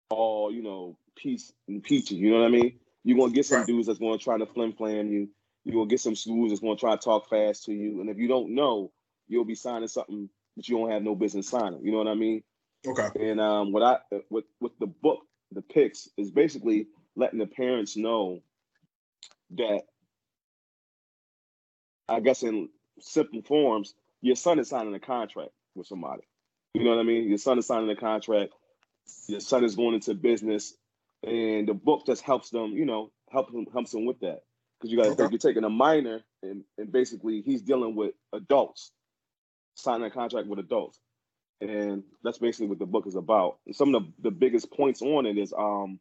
all 0.10 0.52
you 0.52 0.64
know, 0.64 0.98
peace 1.16 1.52
and 1.68 1.84
peachy. 1.84 2.16
You 2.16 2.32
know 2.32 2.40
what 2.40 2.48
I 2.48 2.50
mean? 2.50 2.80
You're 3.04 3.18
gonna 3.18 3.34
get 3.34 3.46
some 3.46 3.60
Right. 3.60 3.68
dudes 3.68 3.88
that's 3.88 4.00
gonna 4.00 4.18
try 4.18 4.38
to 4.38 4.46
flim 4.46 4.74
flam 4.74 5.12
you. 5.12 5.30
You're 5.64 5.76
gonna 5.76 5.90
get 5.90 6.00
some 6.00 6.16
schools 6.16 6.52
that's 6.52 6.62
gonna 6.62 6.78
try 6.78 6.96
to 6.96 7.02
talk 7.02 7.30
fast 7.30 7.66
to 7.66 7.74
you. 7.74 8.00
And 8.02 8.10
if 8.10 8.18
you 8.18 8.28
don't 8.28 8.52
know, 8.56 8.92
you'll 9.28 9.46
be 9.46 9.56
signing 9.56 9.88
something 9.88 10.30
that 10.56 10.68
you 10.70 10.78
don't 10.78 10.92
have 10.92 11.04
no 11.04 11.16
business 11.16 11.50
signing. 11.50 11.84
You 11.84 11.92
know 11.92 11.98
what 12.00 12.08
I 12.08 12.16
mean? 12.16 12.44
Okay. 12.86 13.10
And 13.20 13.42
um, 13.42 13.72
what 13.72 13.84
I 13.84 14.00
with 14.30 14.46
with 14.62 14.78
the 14.80 14.88
book, 14.88 15.20
the 15.52 15.62
picks 15.62 16.10
is 16.18 16.32
basically 16.32 16.88
letting 17.16 17.40
the 17.40 17.48
parents 17.48 17.98
know 17.98 18.42
that 19.52 19.82
I 22.08 22.20
guess 22.22 22.44
in 22.44 22.70
simple 23.00 23.42
forms, 23.42 23.94
your 24.22 24.36
son 24.38 24.60
is 24.60 24.70
signing 24.70 24.96
a 24.96 25.00
contract 25.00 25.52
with 25.76 25.88
somebody. 25.88 26.24
You 26.74 26.84
know 26.86 26.92
what 26.92 27.00
I 27.00 27.04
mean? 27.04 27.30
Your 27.30 27.38
son 27.40 27.60
is 27.60 27.68
signing 27.68 27.90
a 27.90 27.96
contract. 27.96 28.54
Your 29.28 29.42
son 29.42 29.64
is 29.66 29.76
going 29.76 29.96
into 29.96 30.14
business, 30.16 30.76
and 31.24 31.68
the 31.68 31.76
book 31.76 32.06
just 32.06 32.24
helps 32.24 32.52
them. 32.52 32.74
You 32.74 32.86
know, 32.86 33.12
helps 33.32 33.54
them 33.54 33.68
helps 33.74 33.92
them 33.92 34.06
with 34.06 34.20
that 34.22 34.42
because 34.80 34.92
you 34.92 34.98
got 34.98 35.06
to 35.06 35.12
Okay. 35.12 35.18
think 35.18 35.32
you're 35.32 35.40
taking 35.40 35.64
a 35.66 35.70
minor, 35.70 36.22
and, 36.44 36.64
and 36.78 36.92
basically 36.92 37.42
he's 37.42 37.62
dealing 37.64 37.96
with 37.96 38.14
adults, 38.34 38.92
signing 39.76 40.08
a 40.08 40.12
contract 40.12 40.48
with 40.48 40.60
adults 40.60 41.00
and 41.62 42.04
that's 42.24 42.38
basically 42.38 42.68
what 42.68 42.80
the 42.80 42.86
book 42.86 43.08
is 43.08 43.16
about. 43.16 43.58
And 43.66 43.76
some 43.76 43.94
of 43.96 44.04
the, 44.04 44.30
the 44.30 44.32
biggest 44.32 44.72
points 44.72 45.02
on 45.02 45.26
it 45.26 45.38
is 45.38 45.54
um 45.58 46.00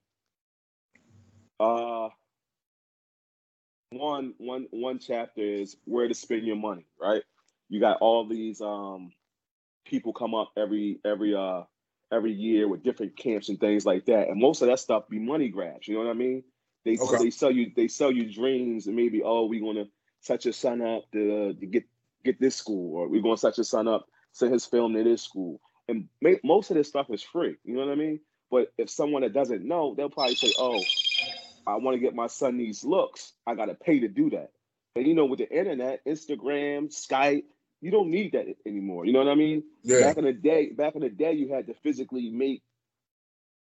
uh 1.60 2.08
one 3.90 4.34
one 4.38 4.68
one 4.70 4.98
chapter 4.98 5.42
is 5.42 5.76
where 5.84 6.08
to 6.08 6.14
spend 6.14 6.46
your 6.46 6.56
money, 6.56 6.86
right? 7.00 7.22
You 7.68 7.80
got 7.80 7.98
all 8.00 8.26
these 8.26 8.60
um 8.60 9.12
people 9.84 10.12
come 10.12 10.34
up 10.34 10.52
every 10.56 11.00
every 11.04 11.34
uh 11.34 11.62
every 12.12 12.32
year 12.32 12.68
with 12.68 12.82
different 12.82 13.16
camps 13.16 13.48
and 13.48 13.58
things 13.58 13.84
like 13.86 14.06
that. 14.06 14.28
And 14.28 14.40
most 14.40 14.62
of 14.62 14.68
that 14.68 14.78
stuff 14.78 15.08
be 15.08 15.18
money 15.18 15.48
grabs, 15.48 15.88
you 15.88 15.94
know 15.94 16.04
what 16.04 16.10
I 16.10 16.14
mean? 16.14 16.44
They 16.84 16.96
Okay. 16.96 17.18
they 17.18 17.30
sell 17.30 17.50
you 17.50 17.72
they 17.74 17.88
sell 17.88 18.12
you 18.12 18.32
dreams 18.32 18.86
and 18.86 18.96
maybe 18.96 19.22
oh 19.24 19.46
we're 19.46 19.60
gonna 19.60 19.86
set 20.20 20.44
your 20.44 20.54
son 20.54 20.82
up 20.82 21.10
to, 21.12 21.54
to 21.54 21.66
get 21.66 21.84
get 22.24 22.40
this 22.40 22.56
school 22.56 22.96
or 22.96 23.08
we're 23.08 23.22
gonna 23.22 23.36
set 23.36 23.56
your 23.58 23.64
son 23.64 23.88
up 23.88 24.06
send 24.32 24.52
his 24.52 24.66
film 24.66 24.92
to 24.94 25.02
this 25.02 25.22
school. 25.22 25.60
And 25.88 26.08
ma- 26.20 26.32
most 26.44 26.70
of 26.70 26.76
this 26.76 26.88
stuff 26.88 27.06
is 27.10 27.22
free. 27.22 27.56
You 27.64 27.74
know 27.74 27.86
what 27.86 27.92
I 27.92 27.96
mean? 27.96 28.20
But 28.50 28.72
if 28.76 28.90
someone 28.90 29.22
that 29.22 29.32
doesn't 29.32 29.64
know, 29.64 29.94
they'll 29.94 30.10
probably 30.10 30.34
say, 30.34 30.52
"Oh, 30.58 30.82
I 31.66 31.76
want 31.76 31.94
to 31.94 32.00
get 32.00 32.14
my 32.14 32.26
son 32.26 32.58
these 32.58 32.84
looks. 32.84 33.32
I 33.46 33.54
got 33.54 33.66
to 33.66 33.74
pay 33.74 34.00
to 34.00 34.08
do 34.08 34.30
that." 34.30 34.52
And 34.94 35.06
you 35.06 35.14
know, 35.14 35.24
with 35.24 35.38
the 35.38 35.50
internet, 35.50 36.04
Instagram, 36.06 36.88
Skype, 36.88 37.44
you 37.80 37.90
don't 37.90 38.10
need 38.10 38.32
that 38.32 38.46
anymore. 38.66 39.06
You 39.06 39.12
know 39.12 39.20
what 39.20 39.28
I 39.28 39.34
mean? 39.36 39.64
Yeah. 39.82 40.00
Back 40.00 40.18
in 40.18 40.24
the 40.24 40.32
day, 40.32 40.70
back 40.70 40.94
in 40.96 41.02
the 41.02 41.10
day, 41.10 41.32
you 41.34 41.48
had 41.52 41.66
to 41.68 41.74
physically 41.74 42.30
make 42.30 42.62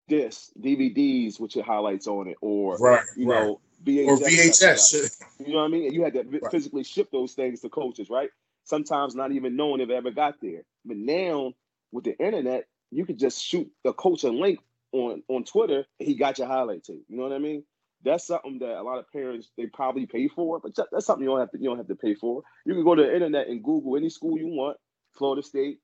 discs, 0.08 0.52
DVDs 0.60 1.40
with 1.40 1.54
your 1.56 1.64
highlights 1.64 2.06
on 2.06 2.28
it, 2.28 2.36
or 2.40 2.76
Right. 2.78 3.04
you 3.16 3.28
right. 3.28 3.44
know, 3.44 3.60
VHS. 3.84 4.08
or. 4.08 4.18
VHS. 4.28 5.22
You 5.46 5.52
know 5.52 5.58
what 5.60 5.64
I 5.64 5.68
mean? 5.68 5.92
You 5.92 6.04
had 6.04 6.14
to 6.14 6.22
Right. 6.24 6.50
physically 6.50 6.84
ship 6.84 7.10
those 7.12 7.34
things 7.34 7.60
to 7.60 7.68
coaches, 7.70 8.10
right? 8.10 8.30
Sometimes 8.64 9.14
not 9.14 9.32
even 9.32 9.56
knowing 9.56 9.80
if 9.80 9.90
it 9.90 9.94
ever 9.94 10.10
got 10.10 10.40
there. 10.40 10.64
But 10.84 10.96
now 10.98 11.54
with 11.92 12.04
the 12.04 12.18
internet, 12.18 12.66
you 12.90 13.06
could 13.06 13.18
just 13.18 13.42
shoot 13.42 13.70
a 13.84 13.92
coach 13.92 14.24
a 14.24 14.30
link 14.30 14.60
on 14.92 15.22
on 15.28 15.44
Twitter, 15.44 15.86
and 15.98 16.08
he 16.08 16.14
got 16.16 16.38
your 16.38 16.48
highlight 16.48 16.84
tape. 16.84 17.04
You 17.08 17.16
know 17.16 17.22
what 17.24 17.32
I 17.32 17.38
mean? 17.38 17.64
That's 18.02 18.26
something 18.26 18.58
that 18.60 18.78
a 18.78 18.82
lot 18.82 18.98
of 18.98 19.10
parents 19.12 19.50
they 19.56 19.66
probably 19.66 20.06
pay 20.06 20.28
for, 20.28 20.58
but 20.60 20.74
that's 20.90 21.06
something 21.06 21.22
you 21.22 21.30
don't 21.30 21.40
have 21.40 21.50
to 21.50 21.58
you 21.58 21.68
don't 21.68 21.76
have 21.76 21.88
to 21.88 21.96
pay 21.96 22.14
for. 22.14 22.42
You 22.64 22.74
can 22.74 22.84
go 22.84 22.94
to 22.94 23.02
the 23.02 23.14
internet 23.14 23.48
and 23.48 23.62
Google 23.62 23.96
any 23.96 24.08
school 24.08 24.38
you 24.38 24.46
want, 24.46 24.78
Florida 25.12 25.42
State, 25.42 25.80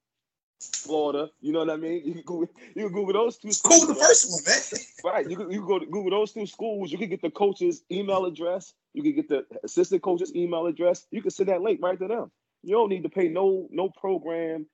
Florida. 0.61 1.31
You 1.41 1.53
know 1.53 1.61
what 1.61 1.71
I 1.71 1.77
mean? 1.77 2.03
You 2.07 2.15
can 2.15 2.23
Google, 2.23 2.49
you 2.75 2.85
can 2.85 2.93
Google 2.93 3.13
those 3.13 3.37
two. 3.39 3.51
Cool. 3.65 3.87
The 3.87 3.95
first 3.95 4.31
one, 4.31 4.43
man. 4.47 4.87
Right. 5.05 5.31
You 5.31 5.37
can, 5.37 5.51
you 5.51 5.59
can 5.61 5.69
go 5.69 5.79
to 5.79 5.87
Google 5.87 6.11
those 6.11 6.33
two 6.33 6.47
schools. 6.47 6.91
You 6.91 6.99
can 6.99 7.09
get 7.09 7.23
the 7.23 7.31
coach's 7.31 7.83
email 7.93 8.25
address. 8.25 8.75
You 8.93 9.03
can 9.03 9.15
get 9.15 9.29
the 9.29 9.47
assistant 9.63 10.03
coach's 10.03 10.35
email 10.35 10.67
address. 10.67 11.07
You 11.11 11.23
can 11.23 11.31
send 11.31 11.49
that 11.49 11.63
link 11.63 11.81
right 11.83 11.99
to 11.99 12.09
them. 12.09 12.31
You 12.63 12.75
don't 12.75 12.89
need 12.89 13.03
to 13.05 13.09
pay 13.09 13.29
no 13.29 13.69
no 13.71 13.91
program, 13.91 14.67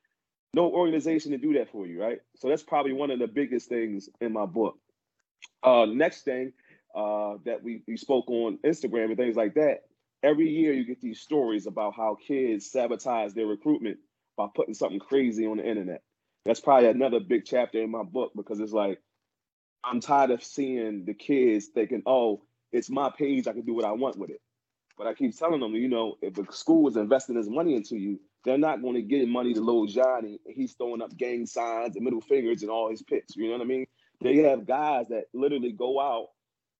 no 0.54 0.70
organization 0.70 1.32
to 1.32 1.38
do 1.38 1.54
that 1.54 1.70
for 1.70 1.86
you, 1.86 2.00
right? 2.00 2.20
So 2.36 2.48
that's 2.48 2.62
probably 2.62 2.92
one 2.92 3.10
of 3.10 3.18
the 3.18 3.26
biggest 3.26 3.68
things 3.68 4.08
in 4.20 4.32
my 4.32 4.46
book. 4.46 4.78
Uh, 5.62 5.86
next 5.86 6.22
thing 6.22 6.52
uh, 6.94 7.34
that 7.44 7.62
we, 7.62 7.82
we 7.86 7.96
spoke 7.96 8.28
on 8.28 8.58
Instagram 8.64 9.06
and 9.06 9.16
things 9.16 9.36
like 9.36 9.54
that. 9.54 9.80
Every 10.22 10.48
year 10.48 10.72
you 10.72 10.84
get 10.84 11.00
these 11.00 11.20
stories 11.20 11.66
about 11.66 11.94
how 11.96 12.16
kids 12.26 12.70
sabotage 12.70 13.32
their 13.32 13.46
recruitment 13.46 13.98
by 14.36 14.46
putting 14.54 14.74
something 14.74 15.00
crazy 15.00 15.46
on 15.46 15.56
the 15.56 15.68
internet. 15.68 16.02
That's 16.44 16.60
probably 16.60 16.88
another 16.88 17.20
big 17.20 17.44
chapter 17.44 17.80
in 17.80 17.90
my 17.90 18.02
book 18.02 18.32
because 18.36 18.60
it's 18.60 18.72
like 18.72 19.00
I'm 19.84 20.00
tired 20.00 20.30
of 20.30 20.42
seeing 20.42 21.04
the 21.04 21.14
kids 21.14 21.66
thinking, 21.66 22.02
"Oh, 22.06 22.42
it's 22.72 22.90
my 22.90 23.10
page. 23.10 23.46
I 23.46 23.52
can 23.52 23.62
do 23.62 23.74
what 23.74 23.84
I 23.84 23.92
want 23.92 24.16
with 24.16 24.30
it." 24.30 24.40
But 24.96 25.06
I 25.06 25.14
keep 25.14 25.36
telling 25.36 25.60
them, 25.60 25.74
you 25.74 25.88
know, 25.88 26.16
if 26.22 26.38
a 26.38 26.52
school 26.52 26.88
is 26.88 26.96
investing 26.96 27.34
this 27.34 27.48
money 27.48 27.74
into 27.74 27.96
you, 27.96 28.20
they're 28.44 28.58
not 28.58 28.82
going 28.82 28.94
to 28.94 29.02
give 29.02 29.28
money 29.28 29.54
to 29.54 29.60
little 29.60 29.86
Johnny. 29.86 30.38
He's 30.46 30.74
throwing 30.74 31.02
up 31.02 31.16
gang 31.16 31.46
signs 31.46 31.96
and 31.96 32.04
middle 32.04 32.20
fingers 32.20 32.62
and 32.62 32.70
all 32.70 32.90
his 32.90 33.02
picks. 33.02 33.36
You 33.36 33.46
know 33.46 33.52
what 33.52 33.62
I 33.62 33.64
mean? 33.64 33.86
They 34.20 34.36
have 34.38 34.66
guys 34.66 35.08
that 35.08 35.24
literally 35.32 35.72
go 35.72 36.00
out, 36.00 36.28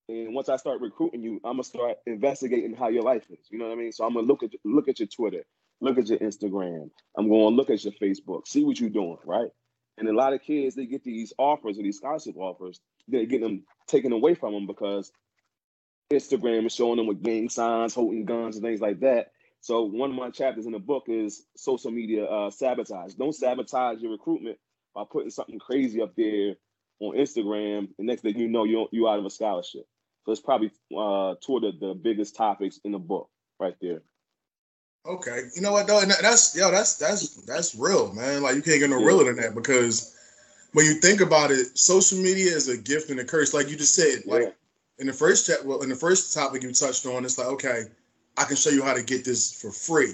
and 0.09 0.33
once 0.33 0.49
I 0.49 0.57
start 0.57 0.81
recruiting 0.81 1.23
you, 1.23 1.35
I'm 1.43 1.53
gonna 1.53 1.63
start 1.63 1.97
investigating 2.05 2.75
how 2.75 2.89
your 2.89 3.03
life 3.03 3.25
is. 3.29 3.47
You 3.49 3.57
know 3.57 3.65
what 3.65 3.73
I 3.73 3.75
mean? 3.75 3.91
So 3.91 4.05
I'm 4.05 4.13
gonna 4.13 4.27
look 4.27 4.43
at 4.43 4.51
look 4.65 4.87
at 4.87 4.99
your 4.99 5.07
Twitter, 5.07 5.43
look 5.83 5.97
at 5.97 6.07
your 6.07 6.19
Instagram. 6.19 6.89
I'm 7.17 7.29
going 7.29 7.51
to 7.51 7.55
look 7.55 7.69
at 7.69 7.83
your 7.83 7.93
Facebook, 7.93 8.47
see 8.47 8.63
what 8.63 8.79
you're 8.79 8.89
doing, 8.89 9.17
right? 9.25 9.49
And 9.97 10.07
a 10.07 10.13
lot 10.13 10.33
of 10.33 10.41
kids, 10.41 10.75
they 10.75 10.85
get 10.85 11.03
these 11.03 11.33
offers 11.37 11.77
or 11.77 11.83
these 11.83 11.97
scholarship 11.97 12.35
offers, 12.37 12.79
they're 13.07 13.25
getting 13.25 13.47
them 13.47 13.63
taken 13.87 14.11
away 14.11 14.33
from 14.33 14.53
them 14.53 14.65
because 14.65 15.11
Instagram 16.11 16.65
is 16.65 16.73
showing 16.73 16.97
them 16.97 17.07
with 17.07 17.21
gang 17.21 17.49
signs, 17.49 17.93
holding 17.93 18.25
guns, 18.25 18.55
and 18.55 18.63
things 18.63 18.81
like 18.81 19.01
that. 19.01 19.31
So 19.61 19.83
one 19.83 20.09
of 20.09 20.15
my 20.15 20.29
chapters 20.29 20.65
in 20.65 20.71
the 20.71 20.79
book 20.79 21.05
is 21.07 21.45
social 21.55 21.91
media 21.91 22.25
uh, 22.25 22.49
sabotage. 22.49 23.13
Don't 23.13 23.35
sabotage 23.35 23.99
your 23.99 24.11
recruitment 24.11 24.57
by 24.95 25.03
putting 25.09 25.29
something 25.29 25.59
crazy 25.59 26.01
up 26.01 26.15
there 26.15 26.55
on 26.99 27.15
Instagram. 27.15 27.89
And 27.97 28.07
next 28.07 28.21
thing 28.21 28.37
you 28.37 28.47
know, 28.47 28.63
you're 28.63 28.87
you 28.91 29.07
out 29.07 29.19
of 29.19 29.25
a 29.25 29.29
scholarship. 29.29 29.85
So 30.25 30.31
it's 30.31 30.41
probably 30.41 30.71
uh, 30.97 31.35
two 31.41 31.57
of 31.57 31.61
the, 31.61 31.73
the 31.79 31.93
biggest 31.93 32.35
topics 32.35 32.79
in 32.83 32.91
the 32.91 32.99
book. 32.99 33.29
right 33.59 33.75
there. 33.81 34.01
Okay, 35.05 35.41
you 35.53 35.61
know 35.61 35.73
what 35.73 35.85
though, 35.85 35.99
and 35.99 36.09
that's 36.09 36.55
yo, 36.55 36.71
that's 36.71 36.95
that's 36.95 37.35
that's 37.45 37.75
real, 37.75 38.13
man. 38.13 38.41
Like 38.41 38.55
you 38.55 38.61
can't 38.61 38.79
get 38.79 38.89
no 38.89 38.99
yeah. 38.99 39.05
realer 39.05 39.25
than 39.25 39.35
that 39.43 39.53
because 39.53 40.15
when 40.71 40.85
you 40.85 40.93
think 40.95 41.19
about 41.19 41.51
it, 41.51 41.77
social 41.77 42.17
media 42.19 42.51
is 42.51 42.69
a 42.69 42.77
gift 42.77 43.09
and 43.09 43.19
a 43.19 43.25
curse. 43.25 43.53
Like 43.53 43.69
you 43.69 43.75
just 43.75 43.95
said, 43.95 44.21
like 44.25 44.43
yeah. 44.43 44.49
in 44.99 45.07
the 45.07 45.13
first 45.13 45.45
chat, 45.45 45.65
well, 45.65 45.81
in 45.81 45.89
the 45.89 45.95
first 45.95 46.33
topic 46.33 46.63
you 46.63 46.71
touched 46.71 47.05
on, 47.05 47.25
it's 47.25 47.37
like 47.37 47.47
okay, 47.47 47.83
I 48.37 48.45
can 48.45 48.55
show 48.55 48.69
you 48.69 48.81
how 48.81 48.93
to 48.93 49.03
get 49.03 49.25
this 49.25 49.51
for 49.61 49.71
free, 49.71 50.13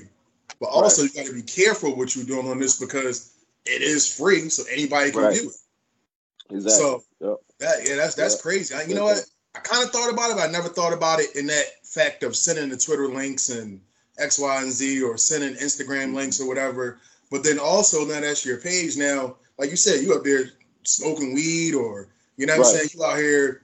but 0.59 0.69
also 0.69 1.03
right. 1.03 1.13
you 1.13 1.21
got 1.21 1.27
to 1.29 1.35
be 1.35 1.43
careful 1.43 1.95
what 1.95 2.15
you're 2.15 2.25
doing 2.25 2.47
on 2.47 2.59
this 2.59 2.79
because 2.79 3.35
it 3.67 3.83
is 3.83 4.11
free, 4.11 4.49
so 4.49 4.63
anybody 4.71 5.11
can 5.11 5.21
right. 5.21 5.35
do 5.35 5.49
it. 5.49 6.55
Exactly. 6.55 6.71
So 6.71 7.03
yep. 7.21 7.37
that 7.59 7.87
yeah, 7.87 7.95
that's 7.95 8.15
that's 8.15 8.35
yep. 8.35 8.41
crazy. 8.41 8.75
You 8.87 8.95
know 8.95 9.05
what? 9.05 9.23
I 9.59 9.61
kind 9.67 9.83
of 9.83 9.91
thought 9.91 10.11
about 10.11 10.31
it, 10.31 10.37
but 10.37 10.47
I 10.47 10.51
never 10.51 10.69
thought 10.69 10.93
about 10.93 11.19
it 11.19 11.35
in 11.35 11.47
that 11.47 11.65
fact 11.83 12.23
of 12.23 12.35
sending 12.35 12.69
the 12.69 12.77
Twitter 12.77 13.07
links 13.07 13.49
and 13.49 13.81
X, 14.17 14.39
Y, 14.39 14.61
and 14.61 14.71
Z 14.71 15.03
or 15.03 15.17
sending 15.17 15.55
Instagram 15.55 16.13
links 16.13 16.39
or 16.39 16.47
whatever. 16.47 16.99
But 17.29 17.43
then 17.43 17.59
also 17.59 18.05
now 18.05 18.21
that's 18.21 18.45
your 18.45 18.57
page 18.57 18.95
now. 18.97 19.35
Like 19.57 19.69
you 19.69 19.75
said, 19.75 20.01
you 20.01 20.13
up 20.15 20.23
there 20.23 20.51
smoking 20.83 21.33
weed 21.33 21.75
or 21.75 22.07
you 22.37 22.45
know 22.45 22.57
what 22.57 22.67
right. 22.67 22.81
I'm 22.81 22.87
saying? 22.87 22.89
You 22.93 23.03
out 23.03 23.17
here 23.17 23.63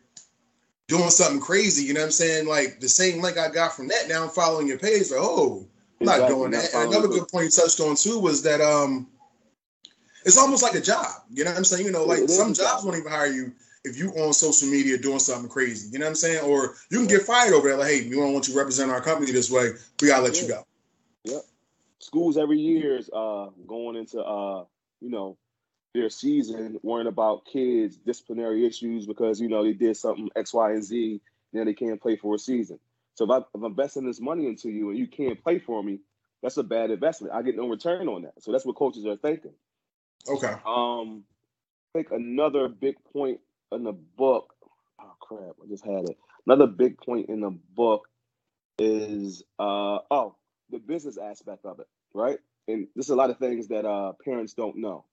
doing 0.87 1.09
something 1.09 1.39
crazy, 1.39 1.85
you 1.85 1.93
know 1.93 2.01
what 2.01 2.07
I'm 2.07 2.11
saying? 2.11 2.47
Like 2.47 2.81
the 2.81 2.89
same 2.89 3.21
link 3.21 3.37
I 3.37 3.49
got 3.49 3.73
from 3.73 3.87
that, 3.87 4.07
now 4.09 4.23
I'm 4.23 4.29
following 4.29 4.67
your 4.67 4.77
page. 4.77 5.09
Like, 5.09 5.19
oh, 5.21 5.65
I'm 6.01 6.07
exactly. 6.07 6.21
not 6.23 6.29
doing 6.29 6.51
that. 6.51 6.73
And 6.73 6.91
another 6.91 7.07
good 7.07 7.27
point 7.29 7.45
you 7.45 7.51
touched 7.51 7.79
on 7.79 7.95
too 7.95 8.19
was 8.19 8.43
that 8.43 8.59
um 8.59 9.07
it's 10.25 10.37
almost 10.37 10.61
like 10.61 10.75
a 10.75 10.81
job. 10.81 11.07
You 11.31 11.45
know 11.45 11.51
what 11.51 11.57
I'm 11.57 11.63
saying? 11.63 11.85
You 11.85 11.91
know, 11.91 12.03
like 12.03 12.27
some 12.27 12.53
jobs 12.53 12.83
won't 12.83 12.97
even 12.97 13.11
hire 13.11 13.27
you 13.27 13.53
if 13.85 13.97
you 13.97 14.09
on 14.11 14.33
social 14.33 14.67
media 14.67 14.97
doing 14.97 15.19
something 15.19 15.49
crazy. 15.49 15.89
You 15.91 15.99
know 15.99 16.05
what 16.05 16.09
I'm 16.09 16.15
saying? 16.15 16.43
Or 16.43 16.75
you 16.89 16.97
can 16.97 17.07
get 17.07 17.21
fired 17.21 17.53
over 17.53 17.67
there. 17.69 17.77
Like, 17.77 17.91
hey, 17.91 18.09
we 18.09 18.15
don't 18.15 18.33
want 18.33 18.47
you 18.47 18.53
to 18.53 18.59
represent 18.59 18.91
our 18.91 19.01
company 19.01 19.31
this 19.31 19.49
way. 19.49 19.71
We 20.01 20.07
gotta 20.07 20.23
let 20.23 20.35
yeah. 20.35 20.41
you 20.41 20.47
go. 20.47 20.67
Yep. 21.25 21.41
Schools 21.99 22.37
every 22.37 22.59
year 22.59 22.97
is 22.97 23.09
uh, 23.09 23.47
going 23.67 23.95
into 23.95 24.21
uh, 24.21 24.65
you 25.01 25.09
know 25.09 25.37
their 25.93 26.09
season 26.09 26.77
worrying 26.83 27.07
about 27.07 27.45
kids 27.45 27.95
disciplinary 27.95 28.65
issues 28.65 29.05
because 29.05 29.39
you 29.39 29.47
know 29.47 29.63
they 29.63 29.73
did 29.73 29.95
something 29.95 30.29
X, 30.35 30.53
Y, 30.53 30.71
and 30.71 30.83
Z, 30.83 31.21
and 31.53 31.59
then 31.59 31.65
they 31.65 31.73
can't 31.73 32.01
play 32.01 32.15
for 32.17 32.35
a 32.35 32.39
season. 32.39 32.79
So 33.15 33.23
if, 33.23 33.31
I, 33.31 33.37
if 33.37 33.45
I'm 33.55 33.63
investing 33.63 34.05
this 34.05 34.19
money 34.19 34.47
into 34.47 34.69
you 34.69 34.89
and 34.89 34.99
you 34.99 35.07
can't 35.07 35.41
play 35.41 35.59
for 35.59 35.81
me, 35.81 35.99
that's 36.43 36.57
a 36.57 36.63
bad 36.63 36.91
investment. 36.91 37.33
I 37.33 37.41
get 37.41 37.55
no 37.55 37.67
return 37.67 38.09
on 38.09 38.23
that. 38.23 38.33
So 38.41 38.51
that's 38.51 38.65
what 38.65 38.75
coaches 38.75 39.05
are 39.05 39.15
thinking. 39.15 39.53
Okay. 40.27 40.53
Um, 40.65 41.23
I 41.93 41.99
think 41.99 42.11
another 42.11 42.67
big 42.67 42.95
point 43.13 43.39
in 43.71 43.83
the 43.83 43.93
book. 43.93 44.53
Oh 45.01 45.13
crap! 45.19 45.55
I 45.63 45.67
just 45.67 45.85
had 45.85 46.09
it. 46.09 46.17
Another 46.47 46.67
big 46.67 46.97
point 46.97 47.29
in 47.29 47.41
the 47.41 47.51
book 47.75 48.07
is 48.79 49.43
uh 49.59 49.99
oh 50.11 50.35
the 50.69 50.79
business 50.79 51.17
aspect 51.17 51.65
of 51.65 51.79
it, 51.79 51.87
right? 52.13 52.39
And 52.67 52.87
there's 52.95 53.09
a 53.09 53.15
lot 53.15 53.29
of 53.29 53.37
things 53.39 53.67
that 53.69 53.85
uh 53.85 54.13
parents 54.23 54.53
don't 54.53 54.77
know. 54.77 55.05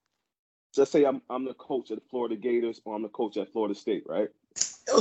Just 0.74 0.92
say 0.92 1.04
I'm 1.04 1.22
I'm 1.30 1.44
the 1.44 1.54
coach 1.54 1.90
at 1.90 1.98
the 1.98 2.04
Florida 2.10 2.36
Gators 2.36 2.80
or 2.84 2.96
I'm 2.96 3.02
the 3.02 3.08
coach 3.08 3.36
at 3.36 3.52
Florida 3.52 3.74
State, 3.74 4.04
right? 4.06 4.28
Yo, 4.88 4.98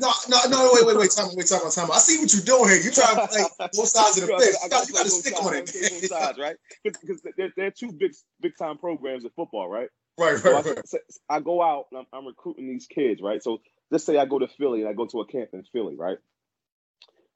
no, 0.00 0.10
no, 0.28 0.38
no, 0.50 0.70
wait, 0.74 0.86
wait, 0.86 0.98
wait, 0.98 1.10
time, 1.10 1.28
wait, 1.36 1.46
time, 1.46 1.60
time. 1.70 1.90
I 1.92 1.98
see 1.98 2.18
what 2.18 2.32
you're 2.34 2.42
doing 2.42 2.70
here. 2.70 2.80
You're 2.82 2.92
trying 2.92 3.16
to 3.16 3.22
play 3.28 3.44
both 3.74 3.88
sides 3.88 4.18
of 4.18 4.24
the 4.28 4.34
fence. 4.36 4.62
You 4.64 4.70
got, 4.70 4.88
you 4.88 4.94
got 4.94 5.04
to 5.04 5.10
stick 5.10 5.34
on 5.44 5.54
it. 5.54 5.66
Both 5.90 6.04
sides, 6.04 6.38
right? 6.38 6.56
Because 6.84 7.22
there, 7.36 7.52
there 7.56 7.66
are 7.66 7.70
two 7.70 7.92
big, 7.92 8.12
big 8.40 8.52
time 8.58 8.78
programs 8.78 9.24
in 9.24 9.30
football, 9.30 9.68
right? 9.68 9.88
Right, 10.18 10.32
right, 10.32 10.42
so 10.42 10.52
right. 10.52 11.04
I, 11.30 11.36
I, 11.36 11.40
go 11.40 11.62
out 11.62 11.86
and 11.92 12.00
I'm, 12.00 12.06
I'm, 12.12 12.26
recruiting 12.26 12.68
these 12.68 12.86
kids, 12.86 13.22
right? 13.22 13.42
So 13.42 13.60
let's 13.90 14.04
say 14.04 14.18
I 14.18 14.24
go 14.24 14.40
to 14.40 14.48
Philly 14.48 14.80
and 14.80 14.88
I 14.88 14.92
go 14.92 15.06
to 15.06 15.20
a 15.20 15.26
camp 15.26 15.50
in 15.52 15.62
Philly, 15.72 15.94
right? 15.94 16.18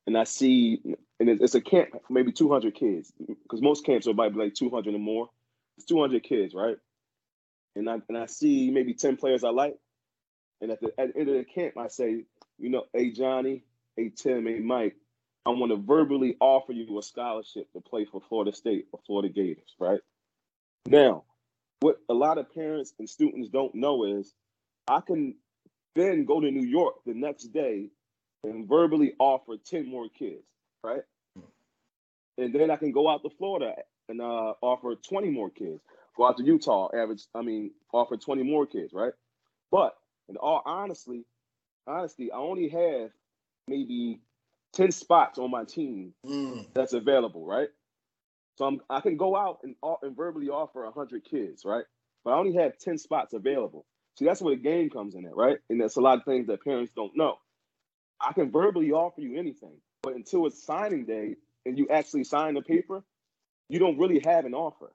And 0.07 0.18
I 0.18 0.25
see, 0.25 0.81
and 1.21 1.29
it's 1.29 1.55
a 1.55 1.61
camp, 1.61 1.90
maybe 2.11 2.33
200 2.33 2.75
kids, 2.75 3.12
because 3.18 3.62
most 3.62 3.87
camps 3.87 4.09
are 4.09 4.11
about 4.11 4.35
like 4.35 4.55
200 4.55 4.92
or 4.92 4.99
more. 4.99 5.31
It's 5.77 5.87
200 5.87 6.25
kids, 6.25 6.55
right? 6.55 6.77
And 7.77 7.88
I 7.88 7.99
and 8.09 8.18
I 8.18 8.27
see 8.27 8.71
maybe 8.71 8.95
10 8.95 9.16
players 9.16 9.45
I 9.45 9.51
like, 9.51 9.79
and 10.61 10.73
at 10.73 10.81
the, 10.81 10.88
at 10.99 11.14
the 11.14 11.21
end 11.21 11.29
of 11.29 11.37
the 11.37 11.45
camp, 11.45 11.79
I 11.79 11.87
say, 11.87 12.25
you 12.59 12.68
know, 12.68 12.85
hey 12.92 13.12
Johnny, 13.12 13.62
hey 13.97 14.11
Tim, 14.14 14.47
hey 14.47 14.59
Mike, 14.59 14.97
I 15.47 15.51
want 15.51 15.71
to 15.71 15.77
verbally 15.77 16.37
offer 16.40 16.73
you 16.73 16.99
a 16.99 17.03
scholarship 17.03 17.73
to 17.73 17.81
play 17.81 18.05
for 18.05 18.21
Florida 18.29 18.53
State 18.53 18.88
or 18.92 19.01
Florida 19.07 19.29
Gators, 19.29 19.75
right? 19.79 20.01
Now, 20.87 21.25
what 21.83 21.99
a 22.09 22.14
lot 22.14 22.38
of 22.38 22.53
parents 22.55 22.95
and 22.99 23.09
students 23.09 23.49
don't 23.49 23.75
know 23.75 24.05
is 24.05 24.33
I 24.88 25.01
can 25.01 25.35
then 25.95 26.25
go 26.25 26.40
to 26.40 26.51
New 26.51 26.66
York 26.66 26.95
the 27.05 27.14
next 27.14 27.53
day 27.53 27.88
and 28.45 28.68
verbally 28.68 29.14
offer 29.18 29.55
10 29.64 29.88
more 29.90 30.07
kids, 30.09 30.45
right? 30.85 31.03
And 32.38 32.55
then 32.55 32.71
I 32.71 32.77
can 32.77 32.92
go 32.92 33.09
out 33.09 33.23
to 33.23 33.31
Florida 33.31 33.75
and 34.09 34.21
uh, 34.21 34.55
offer 34.62 34.95
20 34.95 35.31
more 35.31 35.51
kids. 35.51 35.81
Go 36.16 36.27
out 36.27 36.37
to 36.38 36.45
Utah, 36.45 36.88
average, 36.95 37.25
I 37.35 37.42
mean, 37.42 37.73
offer 37.92 38.16
20 38.16 38.42
more 38.42 38.66
kids, 38.66 38.92
right? 38.92 39.12
But 39.71 39.97
in 40.29 40.37
all 40.37 40.62
honestly, 40.64 41.25
honestly, 41.87 42.31
I 42.31 42.37
only 42.37 42.68
have 42.68 43.11
maybe 43.66 44.21
10 44.75 44.92
spots 44.92 45.38
on 45.38 45.51
my 45.51 45.64
team 45.64 46.14
mm. 46.25 46.66
that's 46.75 46.92
available, 46.92 47.45
right? 47.45 47.68
So 48.57 48.67
I'm, 48.67 48.81
I 48.91 49.01
can 49.01 49.17
go 49.17 49.37
out 49.37 49.59
and, 49.62 49.75
and 50.03 50.17
verbally 50.17 50.49
offer 50.49 50.85
100 50.85 51.25
kids, 51.25 51.65
right? 51.65 51.85
But 52.25 52.33
I 52.33 52.38
only 52.38 52.55
have 52.55 52.79
10 52.79 52.99
spots 52.99 53.33
available. 53.33 53.87
See, 54.19 54.25
that's 54.25 54.43
where 54.43 54.55
the 54.55 54.62
game 54.62 54.91
comes 54.91 55.15
in 55.15 55.25
at, 55.25 55.35
right? 55.35 55.59
And 55.71 55.81
that's 55.81 55.97
a 55.97 56.01
lot 56.01 56.19
of 56.19 56.25
things 56.25 56.47
that 56.49 56.62
parents 56.62 56.93
don't 56.95 57.17
know. 57.17 57.37
I 58.21 58.33
can 58.33 58.51
verbally 58.51 58.93
offer 58.93 59.21
you 59.21 59.38
anything, 59.38 59.79
but 60.03 60.15
until 60.15 60.47
it's 60.47 60.62
signing 60.65 61.07
day 61.07 61.37
and 61.67 61.79
you 61.79 61.88
actually 61.88 62.25
sign 62.25 62.55
the 62.55 62.62
paper, 62.62 63.03
you 63.69 63.79
don't 63.79 63.99
really 63.99 64.21
have 64.25 64.45
an 64.45 64.55
offer, 64.55 64.93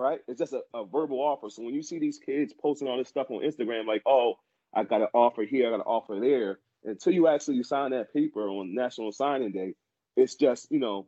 right? 0.00 0.20
It's 0.26 0.38
just 0.38 0.54
a, 0.54 0.62
a 0.74 0.84
verbal 0.84 1.20
offer. 1.20 1.50
So 1.50 1.62
when 1.62 1.74
you 1.74 1.82
see 1.82 1.98
these 1.98 2.18
kids 2.18 2.54
posting 2.60 2.88
all 2.88 2.98
this 2.98 3.08
stuff 3.08 3.30
on 3.30 3.42
Instagram, 3.42 3.86
like, 3.86 4.02
oh, 4.06 4.34
I 4.74 4.84
got 4.84 5.02
an 5.02 5.08
offer 5.12 5.42
here, 5.42 5.68
I 5.68 5.70
got 5.70 5.76
an 5.76 5.80
offer 5.82 6.18
there, 6.20 6.58
until 6.84 7.12
you 7.12 7.28
actually 7.28 7.62
sign 7.62 7.90
that 7.90 8.12
paper 8.12 8.48
on 8.48 8.74
National 8.74 9.12
Signing 9.12 9.52
Day, 9.52 9.74
it's 10.16 10.34
just, 10.34 10.68
you 10.70 10.78
know, 10.78 11.06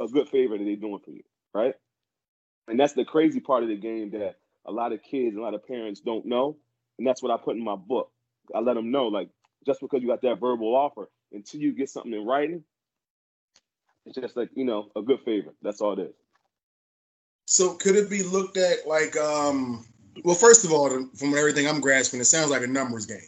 a 0.00 0.06
good 0.06 0.28
favor 0.28 0.56
that 0.56 0.64
they're 0.64 0.76
doing 0.76 1.00
for 1.04 1.10
you, 1.10 1.22
right? 1.52 1.74
And 2.68 2.78
that's 2.78 2.94
the 2.94 3.04
crazy 3.04 3.40
part 3.40 3.62
of 3.62 3.68
the 3.68 3.76
game 3.76 4.10
that 4.10 4.36
a 4.66 4.72
lot 4.72 4.92
of 4.92 5.02
kids, 5.02 5.36
a 5.36 5.40
lot 5.40 5.54
of 5.54 5.66
parents 5.66 6.00
don't 6.00 6.26
know. 6.26 6.56
And 6.98 7.06
that's 7.06 7.22
what 7.22 7.32
I 7.32 7.36
put 7.42 7.56
in 7.56 7.64
my 7.64 7.76
book. 7.76 8.10
I 8.54 8.60
let 8.60 8.74
them 8.74 8.90
know, 8.90 9.06
like, 9.06 9.28
just 9.66 9.80
because 9.80 10.02
you 10.02 10.08
got 10.08 10.22
that 10.22 10.40
verbal 10.40 10.74
offer, 10.74 11.10
until 11.32 11.60
you 11.60 11.72
get 11.72 11.90
something 11.90 12.12
in 12.12 12.24
writing, 12.24 12.62
it's 14.06 14.18
just 14.18 14.36
like, 14.36 14.50
you 14.54 14.64
know, 14.64 14.90
a 14.96 15.02
good 15.02 15.20
favor. 15.24 15.50
That's 15.62 15.80
all 15.80 15.98
it 15.98 16.02
is. 16.02 16.14
So 17.46 17.74
could 17.74 17.96
it 17.96 18.08
be 18.08 18.22
looked 18.22 18.56
at 18.56 18.86
like 18.86 19.16
um 19.16 19.84
well 20.24 20.34
first 20.34 20.64
of 20.64 20.72
all 20.72 20.88
from 20.88 21.34
everything 21.34 21.68
I'm 21.68 21.80
grasping, 21.80 22.20
it 22.20 22.24
sounds 22.24 22.50
like 22.50 22.62
a 22.62 22.66
numbers 22.66 23.06
game. 23.06 23.18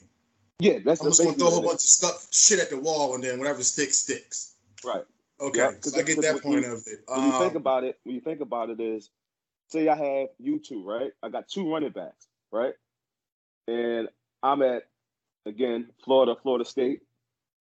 Yeah, 0.59 0.79
that's 0.85 1.01
I'm 1.01 1.09
just 1.09 1.23
gonna 1.23 1.37
throw 1.37 1.49
a 1.49 1.51
whole 1.51 1.63
bunch 1.63 1.75
of 1.75 1.81
stuff 1.81 2.29
shit 2.33 2.59
at 2.59 2.71
the 2.71 2.79
wall 2.79 3.15
and 3.15 3.23
then 3.23 3.39
whatever 3.39 3.63
sticks 3.63 3.99
sticks. 3.99 4.55
Right. 4.85 5.05
Okay, 5.41 5.59
yeah, 5.59 5.71
so 5.83 5.99
I 5.99 6.03
get 6.03 6.21
that 6.23 6.43
point 6.43 6.65
you, 6.65 6.73
of 6.73 6.83
it. 6.87 7.01
When 7.09 7.19
um, 7.19 7.27
you 7.27 7.39
think 7.39 7.51
um, 7.53 7.57
about 7.57 7.85
it, 7.85 7.99
when 8.05 8.15
you 8.15 8.21
think 8.21 8.41
about 8.41 8.71
it, 8.71 8.81
is 8.81 9.11
say 9.69 9.89
I 9.89 9.97
have 9.97 10.29
you 10.39 10.59
two, 10.59 10.85
right? 10.87 11.13
I 11.23 11.29
got 11.29 11.49
two 11.49 11.71
running 11.71 11.91
backs, 11.91 12.27
right? 12.51 12.73
And 13.69 14.09
I'm 14.43 14.63
at 14.63 14.85
again 15.45 15.91
Florida, 16.05 16.37
Florida 16.43 16.65
State. 16.65 17.01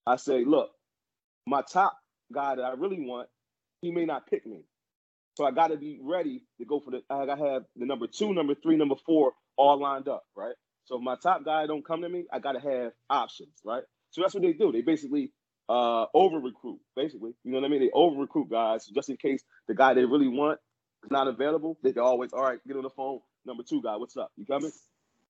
I 0.08 0.16
say, 0.16 0.46
look, 0.46 0.72
my 1.46 1.62
top 1.62 1.98
guy 2.34 2.56
that 2.56 2.64
I 2.64 2.74
really 2.74 3.02
want, 3.02 3.28
he 3.82 3.92
may 3.92 4.06
not 4.06 4.28
pick 4.28 4.46
me. 4.46 4.64
So 5.36 5.46
I 5.46 5.52
got 5.52 5.68
to 5.68 5.78
be 5.78 6.00
ready 6.02 6.44
to 6.60 6.66
go 6.66 6.80
for 6.80 6.92
the. 6.92 7.04
I 7.10 7.26
got 7.26 7.40
have 7.40 7.64
the 7.76 7.86
number 7.86 8.08
two, 8.08 8.34
number 8.34 8.56
three, 8.56 8.78
number 8.78 8.96
four 9.06 9.34
all 9.58 9.80
lined 9.80 10.08
up, 10.08 10.24
right? 10.36 10.56
So 10.86 10.96
if 10.96 11.02
my 11.02 11.16
top 11.22 11.44
guy 11.44 11.66
don't 11.68 11.86
come 11.86 12.02
to 12.02 12.10
me, 12.10 12.26
I 12.32 12.40
got 12.40 12.54
to 12.54 12.60
have 12.60 12.94
options, 13.10 13.60
right? 13.66 13.84
So 14.12 14.22
that's 14.22 14.34
what 14.34 14.44
they 14.44 14.54
do. 14.54 14.72
They 14.72 14.82
basically 14.82 15.34
uh, 15.70 16.06
over 16.14 16.40
recruit, 16.40 16.80
basically. 16.96 17.34
You 17.44 17.52
know 17.52 17.60
what 17.60 17.66
I 17.66 17.70
mean? 17.70 17.82
They 17.82 17.92
over 17.94 18.20
recruit 18.20 18.50
guys 18.50 18.86
just 18.86 19.10
in 19.10 19.18
case 19.18 19.44
the 19.68 19.76
guy 19.76 19.94
they 19.94 20.06
really 20.06 20.28
want 20.28 20.60
is 21.04 21.12
not 21.12 21.28
available. 21.28 21.78
They 21.84 21.94
can 21.94 22.04
always, 22.04 22.34
all 22.34 22.44
right, 22.44 22.60
get 22.68 22.78
on 22.78 22.84
the 22.84 22.90
phone. 22.90 23.20
Number 23.46 23.64
two 23.64 23.82
guy, 23.82 23.96
what's 23.96 24.18
up? 24.18 24.32
You 24.38 24.46
coming? 24.46 24.72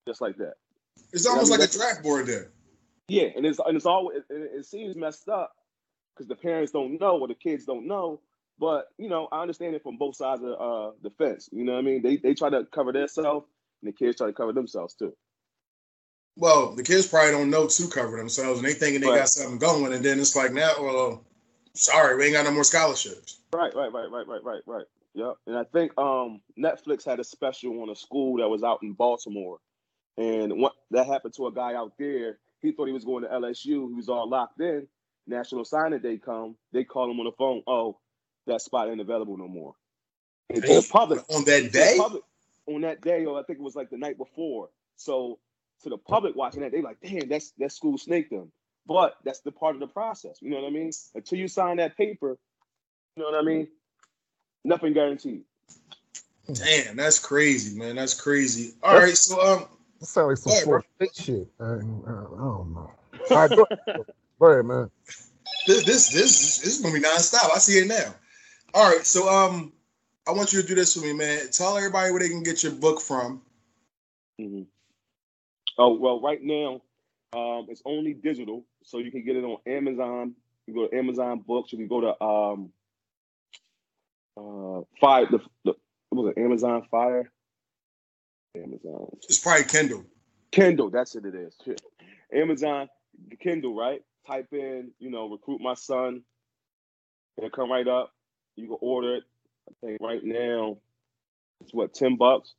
Just 0.07 0.21
like 0.21 0.37
that. 0.37 0.53
It's 1.11 1.25
almost 1.25 1.47
you 1.47 1.57
know 1.57 1.61
like 1.61 1.69
a 1.69 1.73
draft 1.73 2.03
board 2.03 2.27
there. 2.27 2.51
Yeah, 3.07 3.27
and 3.35 3.45
it's 3.45 3.59
and 3.59 3.75
it's 3.75 3.85
always 3.85 4.19
it, 4.29 4.51
it 4.59 4.65
seems 4.65 4.95
messed 4.95 5.29
up 5.29 5.53
because 6.13 6.27
the 6.27 6.35
parents 6.35 6.71
don't 6.71 6.99
know 6.99 7.19
or 7.19 7.27
the 7.27 7.35
kids 7.35 7.65
don't 7.65 7.87
know. 7.87 8.21
But 8.57 8.87
you 8.97 9.09
know, 9.09 9.27
I 9.31 9.41
understand 9.41 9.75
it 9.75 9.83
from 9.83 9.97
both 9.97 10.15
sides 10.15 10.41
of 10.41 10.49
uh, 10.49 10.91
the 11.01 11.09
fence. 11.11 11.49
You 11.51 11.65
know 11.65 11.73
what 11.73 11.79
I 11.79 11.81
mean? 11.81 12.01
They 12.01 12.17
they 12.17 12.33
try 12.33 12.49
to 12.49 12.65
cover 12.73 12.93
themselves, 12.93 13.47
and 13.81 13.91
the 13.91 13.95
kids 13.95 14.17
try 14.17 14.27
to 14.27 14.33
cover 14.33 14.53
themselves 14.53 14.95
too. 14.95 15.15
Well, 16.37 16.75
the 16.75 16.83
kids 16.83 17.07
probably 17.07 17.31
don't 17.31 17.49
know 17.49 17.67
to 17.67 17.87
cover 17.87 18.17
themselves, 18.17 18.59
and 18.59 18.67
they 18.67 18.73
thinking 18.73 19.01
they 19.01 19.07
right. 19.07 19.19
got 19.19 19.29
something 19.29 19.57
going, 19.57 19.93
and 19.93 20.03
then 20.03 20.19
it's 20.19 20.35
like 20.35 20.51
now, 20.51 20.73
well, 20.79 21.23
sorry, 21.73 22.17
we 22.17 22.25
ain't 22.25 22.33
got 22.33 22.45
no 22.45 22.51
more 22.51 22.63
scholarships. 22.63 23.39
Right, 23.53 23.73
right, 23.73 23.91
right, 23.91 24.11
right, 24.11 24.27
right, 24.27 24.43
right, 24.43 24.61
right. 24.65 24.85
Yep. 25.13 25.35
And 25.47 25.57
I 25.57 25.63
think 25.63 25.97
um, 25.97 26.41
Netflix 26.59 27.05
had 27.05 27.21
a 27.21 27.23
special 27.23 27.81
on 27.81 27.89
a 27.89 27.95
school 27.95 28.37
that 28.37 28.49
was 28.49 28.63
out 28.63 28.79
in 28.83 28.91
Baltimore, 28.91 29.59
and 30.17 30.59
what 30.59 30.73
that 30.91 31.07
happened 31.07 31.33
to 31.35 31.47
a 31.47 31.53
guy 31.53 31.73
out 31.73 31.93
there. 31.97 32.37
He 32.61 32.71
thought 32.71 32.87
he 32.87 32.93
was 32.93 33.05
going 33.05 33.23
to 33.23 33.29
LSU. 33.29 33.89
He 33.89 33.93
was 33.93 34.09
all 34.09 34.27
locked 34.27 34.59
in. 34.59 34.87
National 35.27 35.65
Signing 35.65 35.99
Day 35.99 36.17
come. 36.17 36.55
They 36.71 36.83
call 36.83 37.09
him 37.09 37.19
on 37.19 37.25
the 37.25 37.31
phone. 37.31 37.61
Oh, 37.67 37.97
that 38.47 38.61
spot 38.61 38.89
ain't 38.89 39.01
available 39.01 39.37
no 39.37 39.47
more. 39.47 39.73
And 40.49 40.63
to 40.63 40.81
public 40.89 41.21
on 41.29 41.45
that 41.45 41.71
day. 41.71 41.95
public, 41.97 42.23
on 42.67 42.81
that 42.81 43.01
day, 43.01 43.25
or 43.25 43.39
I 43.39 43.43
think 43.43 43.59
it 43.59 43.63
was 43.63 43.75
like 43.75 43.89
the 43.89 43.97
night 43.97 44.17
before. 44.17 44.69
So 44.95 45.39
to 45.83 45.89
the 45.89 45.97
public 45.97 46.35
watching 46.35 46.61
that, 46.61 46.71
they 46.71 46.81
like, 46.81 46.97
damn, 47.01 47.27
that's 47.29 47.51
that 47.59 47.71
school 47.71 47.97
snaked 47.97 48.31
them. 48.31 48.51
But 48.87 49.15
that's 49.23 49.41
the 49.41 49.51
part 49.51 49.75
of 49.75 49.79
the 49.79 49.87
process. 49.87 50.37
You 50.41 50.51
know 50.51 50.61
what 50.61 50.67
I 50.67 50.71
mean? 50.71 50.91
Until 51.15 51.39
you 51.39 51.47
sign 51.47 51.77
that 51.77 51.97
paper, 51.97 52.37
you 53.15 53.23
know 53.23 53.31
what 53.31 53.39
I 53.39 53.43
mean? 53.43 53.67
Nothing 54.63 54.93
guaranteed. 54.93 55.43
Damn, 56.53 56.95
that's 56.95 57.17
crazy, 57.17 57.77
man. 57.77 57.95
That's 57.95 58.19
crazy. 58.19 58.73
All 58.83 58.95
right, 58.95 59.17
so 59.17 59.41
um, 59.41 59.65
That 59.99 60.05
sounds 60.05 60.45
like 60.45 60.55
some 60.55 60.65
Go 60.65 60.73
ahead, 60.73 60.85
bro. 60.99 61.07
Shit. 61.13 61.47
I, 61.59 61.63
I, 61.63 61.67
I 61.67 61.77
don't 61.77 62.73
know. 62.73 62.91
All 63.31 63.37
right, 63.37 63.55
go 63.55 63.63
ahead, 63.63 64.05
go 64.39 64.45
ahead, 64.47 64.65
man. 64.65 64.91
this 65.65 65.83
this 65.85 66.09
this, 66.09 66.59
this 66.59 66.77
is 66.77 66.81
gonna 66.81 66.93
be 66.93 67.01
nonstop. 67.01 67.49
I 67.53 67.57
see 67.57 67.79
it 67.79 67.87
now. 67.87 68.13
All 68.75 68.91
right, 68.91 69.05
so 69.05 69.27
um, 69.27 69.73
I 70.27 70.31
want 70.31 70.53
you 70.53 70.61
to 70.61 70.67
do 70.67 70.75
this 70.75 70.93
for 70.93 71.01
me, 71.01 71.13
man. 71.13 71.49
Tell 71.51 71.77
everybody 71.77 72.11
where 72.11 72.19
they 72.19 72.29
can 72.29 72.43
get 72.43 72.61
your 72.61 72.73
book 72.73 73.01
from. 73.01 73.41
hmm 74.39 74.63
Oh 75.77 75.97
well, 75.99 76.21
right 76.21 76.41
now, 76.41 76.81
um, 77.33 77.67
it's 77.69 77.81
only 77.85 78.13
digital, 78.13 78.65
so 78.83 78.99
you 78.99 79.11
can 79.11 79.25
get 79.25 79.35
it 79.35 79.43
on 79.43 79.57
Amazon. 79.67 80.35
You 80.67 80.73
go 80.73 80.87
to 80.87 80.97
Amazon 80.97 81.43
Books. 81.45 81.71
You 81.71 81.77
can 81.79 81.87
go 81.87 82.01
to 82.01 82.23
um, 82.23 82.71
uh, 84.37 84.81
Fire. 84.99 85.27
The, 85.29 85.39
the 85.63 85.73
what 86.09 86.25
was 86.25 86.33
it? 86.35 86.41
Amazon 86.41 86.87
Fire. 86.89 87.31
Amazon 88.55 89.07
It's 89.23 89.39
probably 89.39 89.65
Kindle. 89.65 90.05
Kindle. 90.51 90.89
That's 90.89 91.13
what 91.15 91.25
it 91.25 91.35
is. 91.35 91.55
Amazon 92.33 92.87
Kindle. 93.39 93.75
Right. 93.75 94.01
Type 94.25 94.47
in, 94.53 94.91
you 94.97 95.11
know, 95.11 95.29
recruit 95.29 95.61
my 95.61 95.75
son. 95.75 96.23
It'll 97.37 97.49
come 97.49 97.71
right 97.71 97.87
up. 97.87 98.11
You 98.55 98.67
can 98.67 98.77
order 98.81 99.15
it. 99.17 99.23
I 99.69 99.73
think 99.85 100.01
right 100.01 100.23
now 100.23 100.77
it's 101.61 101.73
what 101.73 101.93
ten 101.93 102.15
bucks. 102.15 102.53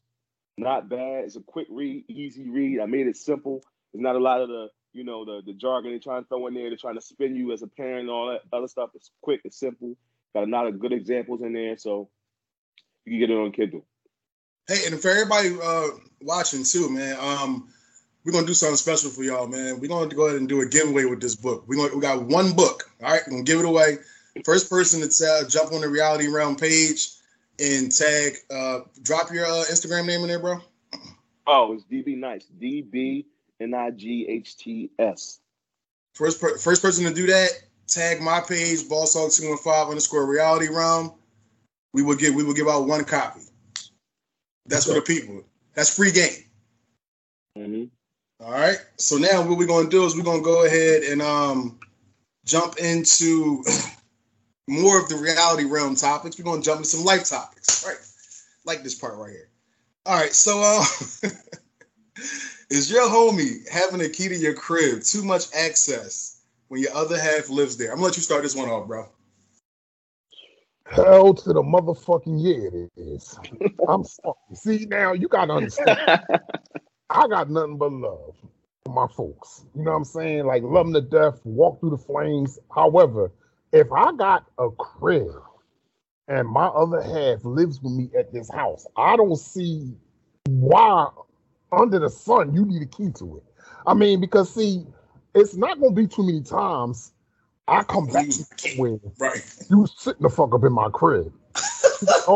Not 0.59 0.89
bad. 0.89 1.25
It's 1.25 1.37
a 1.37 1.41
quick 1.41 1.67
read, 1.71 2.05
easy 2.09 2.49
read. 2.49 2.81
I 2.81 2.87
made 2.87 3.07
it 3.07 3.17
simple. 3.17 3.63
There's 3.93 4.03
not 4.03 4.17
a 4.17 4.21
lot 4.21 4.41
of 4.41 4.49
the, 4.49 4.69
you 4.93 5.05
know, 5.05 5.25
the 5.25 5.43
the 5.45 5.53
jargon 5.53 5.91
they're 5.91 6.01
trying 6.01 6.23
to 6.23 6.29
throw 6.29 6.47
in 6.47 6.55
there. 6.55 6.71
They're 6.71 6.79
trying 6.79 6.95
to 6.95 7.03
spin 7.03 7.37
you 7.37 7.53
as 7.53 7.63
a 7.63 7.67
parent 7.67 8.03
and 8.03 8.11
all 8.11 8.29
that 8.29 8.57
other 8.57 8.69
stuff. 8.69 8.91
It's 8.95 9.11
quick, 9.21 9.43
it's 9.45 9.59
simple. 9.59 9.97
Got 10.35 10.45
a 10.45 10.51
lot 10.51 10.67
of 10.67 10.81
good 10.81 10.93
examples 10.93 11.43
in 11.43 11.53
there, 11.53 11.77
so 11.77 12.09
you 13.05 13.13
can 13.13 13.21
get 13.21 13.31
it 13.31 13.39
on 13.39 13.53
Kindle. 13.53 13.85
Hey, 14.67 14.87
and 14.87 15.01
for 15.01 15.11
everybody 15.11 15.57
uh 15.63 15.89
watching 16.23 16.65
too, 16.65 16.91
man, 16.91 17.17
um, 17.21 17.69
we're 18.25 18.33
gonna 18.33 18.47
do 18.47 18.55
something 18.55 18.77
special 18.77 19.11
for 19.11 19.23
y'all, 19.23 19.47
man. 19.47 19.79
We're 19.79 19.89
gonna 19.89 20.15
go 20.15 20.27
ahead 20.27 20.39
and 20.39 20.49
do 20.49 20.63
a 20.63 20.67
giveaway 20.67 21.05
with 21.05 21.21
this 21.21 21.37
book. 21.37 21.65
We 21.69 21.77
we 21.77 22.01
got 22.01 22.25
one 22.25 22.53
book. 22.53 22.91
All 23.03 23.11
right, 23.11 23.23
we're 23.27 23.33
gonna 23.33 23.45
give 23.45 23.61
it 23.61 23.67
away. 23.67 23.99
First 24.45 24.71
person 24.71 25.01
to 25.01 25.09
tell, 25.09 25.47
jump 25.47 25.73
on 25.73 25.83
the 25.83 25.89
Reality 25.89 26.29
Realm 26.29 26.57
page 26.57 27.11
and 27.59 27.91
tag. 27.91 28.35
Uh, 28.51 28.81
drop 29.03 29.33
your 29.33 29.47
uh, 29.47 29.65
Instagram 29.71 30.07
name 30.07 30.23
in 30.23 30.29
there, 30.29 30.39
bro. 30.39 30.61
Oh, 31.47 31.73
it's 31.73 31.85
DB 31.85 32.17
Knights. 32.17 32.47
DB 32.61 33.25
N 33.61 33.75
I 33.75 33.91
G 33.91 34.27
H 34.29 34.57
T 34.57 34.91
S. 34.99 35.41
First 36.15 36.41
per- 36.41 36.57
first 36.59 36.83
person 36.83 37.05
to 37.05 37.13
do 37.13 37.27
that, 37.27 37.51
tag 37.87 38.21
my 38.21 38.41
page, 38.41 38.89
Boss 38.89 39.15
Hog 39.15 39.31
two 39.31 39.49
one 39.49 39.59
five 39.59 39.89
underscore 39.89 40.27
Reality 40.27 40.69
Realm. 40.69 41.13
We 41.93 42.03
will 42.03 42.17
give 42.17 42.35
we 42.35 42.43
will 42.43 42.55
give 42.55 42.69
out 42.69 42.87
one 42.87 43.05
copy. 43.05 43.41
That's 44.67 44.87
for 44.87 44.95
the 44.95 45.03
people. 45.03 45.45
That's 45.75 45.95
free 45.95 46.11
game. 46.11 46.45
Mm-hmm. 47.57 47.85
All 48.45 48.53
right. 48.53 48.79
So 48.97 49.17
now 49.17 49.43
what 49.43 49.57
we're 49.59 49.67
gonna 49.67 49.89
do 49.89 50.05
is 50.05 50.17
we're 50.17 50.23
gonna 50.23 50.43
go 50.43 50.67
ahead 50.67 51.05
and 51.05 51.23
um 51.23 51.79
jump 52.45 52.77
into 52.79 53.63
more 54.69 55.01
of 55.01 55.09
the 55.09 55.17
reality 55.17 55.65
realm 55.65 55.95
topics. 55.95 56.39
We're 56.39 56.45
gonna 56.45 56.63
jump 56.63 56.79
into 56.79 56.91
some 56.91 57.05
life 57.05 57.25
topics, 57.25 57.85
right? 57.87 57.97
Like 58.65 58.83
this 58.83 58.95
part 58.95 59.17
right 59.17 59.31
here. 59.31 59.49
All 60.05 60.19
right. 60.19 60.33
So 60.33 60.61
uh, 60.63 60.85
is 62.71 62.91
your 62.91 63.09
homie 63.09 63.69
having 63.69 64.01
a 64.01 64.09
key 64.09 64.29
to 64.29 64.37
your 64.37 64.55
crib 64.55 65.03
too 65.03 65.25
much 65.25 65.45
access 65.55 66.41
when 66.69 66.81
your 66.81 66.95
other 66.95 67.19
half 67.19 67.49
lives 67.49 67.77
there? 67.77 67.91
I'm 67.91 67.97
gonna 67.97 68.07
let 68.07 68.17
you 68.17 68.23
start 68.23 68.43
this 68.43 68.57
one 68.57 68.69
off, 68.69 68.87
bro. 68.87 69.09
Hell 70.89 71.35
to 71.35 71.53
the 71.53 71.63
motherfucking 71.63 72.41
yeah, 72.41 72.81
it 72.81 72.91
is. 72.97 73.39
I'm 73.89 74.05
sorry. 74.05 74.35
See 74.55 74.87
now, 74.87 75.13
you 75.13 75.29
gotta 75.29 75.53
understand. 75.53 75.99
I 77.11 77.29
got 77.29 77.51
nothing 77.51 77.77
but 77.77 77.93
love 77.93 78.35
for 78.85 78.93
my 78.93 79.07
folks. 79.09 79.65
You 79.75 79.83
know 79.83 79.93
what 79.93 79.97
I'm 79.99 80.05
saying? 80.05 80.47
Like 80.47 80.63
love 80.63 80.87
them 80.87 80.95
to 80.95 81.01
death, 81.01 81.41
walk 81.45 81.81
through 81.81 81.91
the 81.91 81.99
flames. 81.99 82.59
However, 82.75 83.33
if 83.73 83.91
I 83.93 84.13
got 84.13 84.47
a 84.59 84.71
crib 84.71 85.29
and 86.29 86.49
my 86.49 86.67
other 86.67 87.03
half 87.03 87.45
lives 87.45 87.81
with 87.83 87.93
me 87.93 88.11
at 88.19 88.33
this 88.33 88.51
house, 88.51 88.87
I 88.97 89.17
don't 89.17 89.37
see 89.37 89.95
why 90.49 91.09
under 91.73 91.99
the 91.99 92.11
sun 92.11 92.55
you 92.55 92.65
need 92.65 92.83
a 92.83 92.87
key 92.87 93.11
to 93.19 93.37
it. 93.39 93.45
I 93.87 93.95
mean, 93.95 94.21
because 94.21 94.53
see, 94.53 94.87
it's 95.35 95.57
not 95.57 95.81
gonna 95.81 95.93
be 95.95 96.07
too 96.07 96.25
many 96.25 96.43
times 96.43 97.13
I 97.69 97.83
come 97.83 98.07
back 98.07 98.27
with 98.77 99.01
Right. 99.19 99.43
you 99.71 99.87
sitting 99.97 100.23
the 100.23 100.31
fuck 100.31 100.55
up 100.55 100.65
in 100.65 100.73
my 100.73 100.89
crib. 100.91 101.33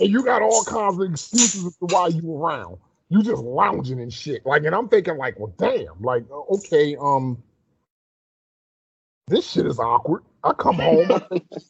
and 0.00 0.10
you 0.10 0.24
got 0.24 0.42
all 0.42 0.64
kinds 0.64 0.98
of 0.98 1.10
excuses 1.10 1.66
as 1.66 1.76
to 1.76 1.86
why 1.86 2.08
you 2.08 2.36
around. 2.36 2.78
You 3.08 3.22
just 3.22 3.42
lounging 3.42 4.00
and 4.00 4.12
shit. 4.12 4.44
Like, 4.46 4.64
and 4.64 4.74
I'm 4.74 4.88
thinking, 4.88 5.16
like, 5.16 5.38
well, 5.38 5.54
damn, 5.58 6.00
like, 6.00 6.24
okay, 6.30 6.96
um, 6.96 7.42
this 9.28 9.50
shit 9.50 9.66
is 9.66 9.78
awkward. 9.78 10.22
I 10.46 10.52
come 10.54 10.76
home, 10.76 11.08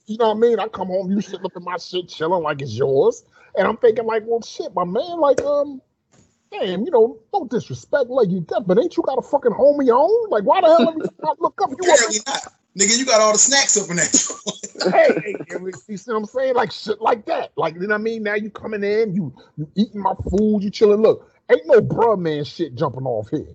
you 0.07 0.19
know 0.19 0.29
what 0.29 0.37
I 0.37 0.41
mean? 0.41 0.61
I 0.61 0.69
come 0.69 0.89
home, 0.89 1.11
you 1.11 1.21
sitting 1.21 1.45
up 1.45 1.57
in 1.57 1.65
my 1.65 1.77
shit, 1.79 2.09
chilling 2.09 2.43
like 2.43 2.63
it's 2.63 2.75
yours. 2.75 3.25
And 3.57 3.67
I'm 3.67 3.77
thinking, 3.79 4.05
like, 4.05 4.25
well, 4.27 4.43
shit, 4.43 4.75
my 4.75 4.85
man, 4.85 5.19
like, 5.19 5.41
um, 5.41 5.81
damn, 6.53 6.85
you 6.85 6.91
know, 6.91 7.19
no 7.33 7.47
disrespect, 7.47 8.11
like 8.11 8.29
you 8.29 8.41
deaf, 8.41 8.65
but 8.67 8.79
ain't 8.79 8.97
you 8.97 9.03
got 9.03 9.19
a 9.19 9.23
fucking 9.23 9.53
home 9.53 9.81
of 9.81 9.87
your 9.87 9.97
own? 9.97 10.31
Like, 10.31 10.45
why 10.45 10.61
the 10.61 10.67
hell 10.67 10.89
every 10.89 11.03
time 11.03 11.15
I 11.25 11.33
look 11.39 11.59
up, 11.63 11.71
you 11.71 11.85
up 11.85 11.95
Apparently 11.95 12.21
not. 12.27 12.53
Nigga, 12.79 12.99
you 12.99 13.07
got 13.07 13.23
all 13.23 13.33
the 13.33 13.39
snacks 13.39 13.77
up 13.79 13.89
in 13.89 13.97
that. 13.97 14.13
hey, 14.93 15.19
hey, 15.25 15.57
you 15.89 15.97
see 15.97 16.13
what 16.13 16.19
I'm 16.19 16.27
saying? 16.27 16.55
Like 16.55 16.71
shit 16.71 17.01
like 17.01 17.25
that. 17.27 17.53
Like, 17.57 17.75
you 17.75 17.81
know 17.81 17.89
what 17.89 17.95
I 17.95 17.99
mean? 17.99 18.23
Now 18.23 18.35
you 18.35 18.51
coming 18.51 18.85
in, 18.85 19.15
you 19.15 19.35
you 19.57 19.67
eating 19.75 20.03
my 20.03 20.13
food, 20.31 20.63
you 20.63 20.71
chilling. 20.71 21.01
Look, 21.01 21.31
ain't 21.51 21.67
no 21.67 21.81
bruh 21.81 22.19
man 22.19 22.45
shit 22.45 22.75
jumping 22.75 23.05
off 23.05 23.31
here. 23.31 23.55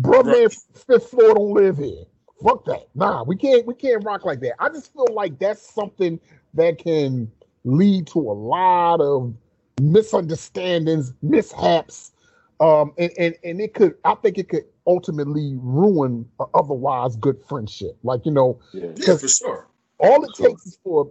Bruh 0.00 0.24
man 0.24 0.48
fifth 0.48 1.10
floor 1.10 1.34
don't 1.34 1.52
live 1.52 1.76
here. 1.76 2.04
Fuck 2.42 2.64
that. 2.66 2.88
Nah, 2.94 3.22
we 3.24 3.36
can't 3.36 3.66
we 3.66 3.74
can't 3.74 4.04
rock 4.04 4.24
like 4.24 4.40
that. 4.40 4.54
I 4.58 4.68
just 4.68 4.92
feel 4.92 5.06
like 5.12 5.38
that's 5.38 5.62
something 5.74 6.18
that 6.54 6.78
can 6.78 7.30
lead 7.64 8.06
to 8.08 8.18
a 8.18 8.32
lot 8.32 9.00
of 9.00 9.34
misunderstandings, 9.80 11.12
mishaps. 11.22 12.12
Um, 12.60 12.92
and, 12.98 13.10
and 13.18 13.34
and 13.44 13.60
it 13.60 13.74
could, 13.74 13.94
I 14.04 14.14
think 14.14 14.38
it 14.38 14.48
could 14.48 14.64
ultimately 14.86 15.56
ruin 15.58 16.28
a 16.40 16.44
otherwise 16.54 17.16
good 17.16 17.42
friendship. 17.48 17.96
Like, 18.02 18.24
you 18.24 18.32
know, 18.32 18.60
Yeah. 18.72 18.90
yeah, 18.96 19.16
for 19.16 19.28
sure. 19.28 19.66
all 19.98 20.24
it 20.24 20.36
Sure. 20.36 20.48
takes 20.50 20.66
is 20.66 20.78
for 20.84 21.10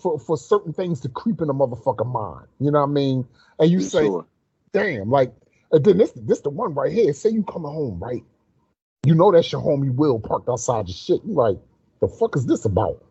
for 0.00 0.18
for 0.18 0.36
certain 0.36 0.72
things 0.72 1.00
to 1.00 1.08
creep 1.08 1.40
in 1.40 1.50
a 1.50 1.54
motherfucker 1.54 2.06
mind. 2.10 2.46
You 2.60 2.70
know 2.70 2.80
what 2.80 2.90
I 2.90 2.92
mean? 2.92 3.26
And 3.58 3.70
you 3.70 3.80
say, 3.80 4.04
Sure. 4.06 4.24
damn, 4.72 5.10
like 5.10 5.32
and 5.72 5.84
then 5.84 5.98
this 5.98 6.12
this 6.14 6.40
the 6.40 6.50
one 6.50 6.74
right 6.74 6.92
here. 6.92 7.12
Say 7.12 7.30
you 7.30 7.42
coming 7.42 7.72
home, 7.72 7.98
right? 7.98 8.22
You 9.08 9.14
know 9.14 9.32
that's 9.32 9.50
your 9.50 9.62
homie 9.62 9.94
Will 9.94 10.20
parked 10.20 10.50
outside 10.50 10.86
your 10.86 10.94
shit. 10.94 11.24
You 11.24 11.32
like, 11.32 11.56
the 12.00 12.08
fuck 12.08 12.36
is 12.36 12.44
this 12.44 12.66
about? 12.66 13.02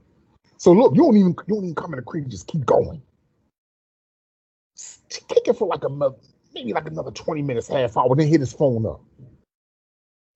So 0.57 0.71
look, 0.71 0.95
you 0.95 1.01
don't 1.01 1.17
even 1.17 1.35
you 1.47 1.55
don't 1.55 1.63
even 1.63 1.73
come 1.73 1.91
in 1.91 1.97
the 1.97 2.03
creep, 2.03 2.25
you 2.25 2.29
just 2.29 2.45
keep 2.45 2.67
going. 2.67 3.01
Kick 5.09 5.47
it 5.47 5.57
for 5.57 5.67
like 5.67 5.83
a 5.83 5.89
maybe 6.53 6.71
like 6.71 6.85
another 6.85 7.09
20 7.09 7.41
minutes, 7.41 7.67
half 7.67 7.97
hour, 7.97 8.15
then 8.15 8.27
hit 8.27 8.41
his 8.41 8.53
phone 8.53 8.85
up. 8.85 9.01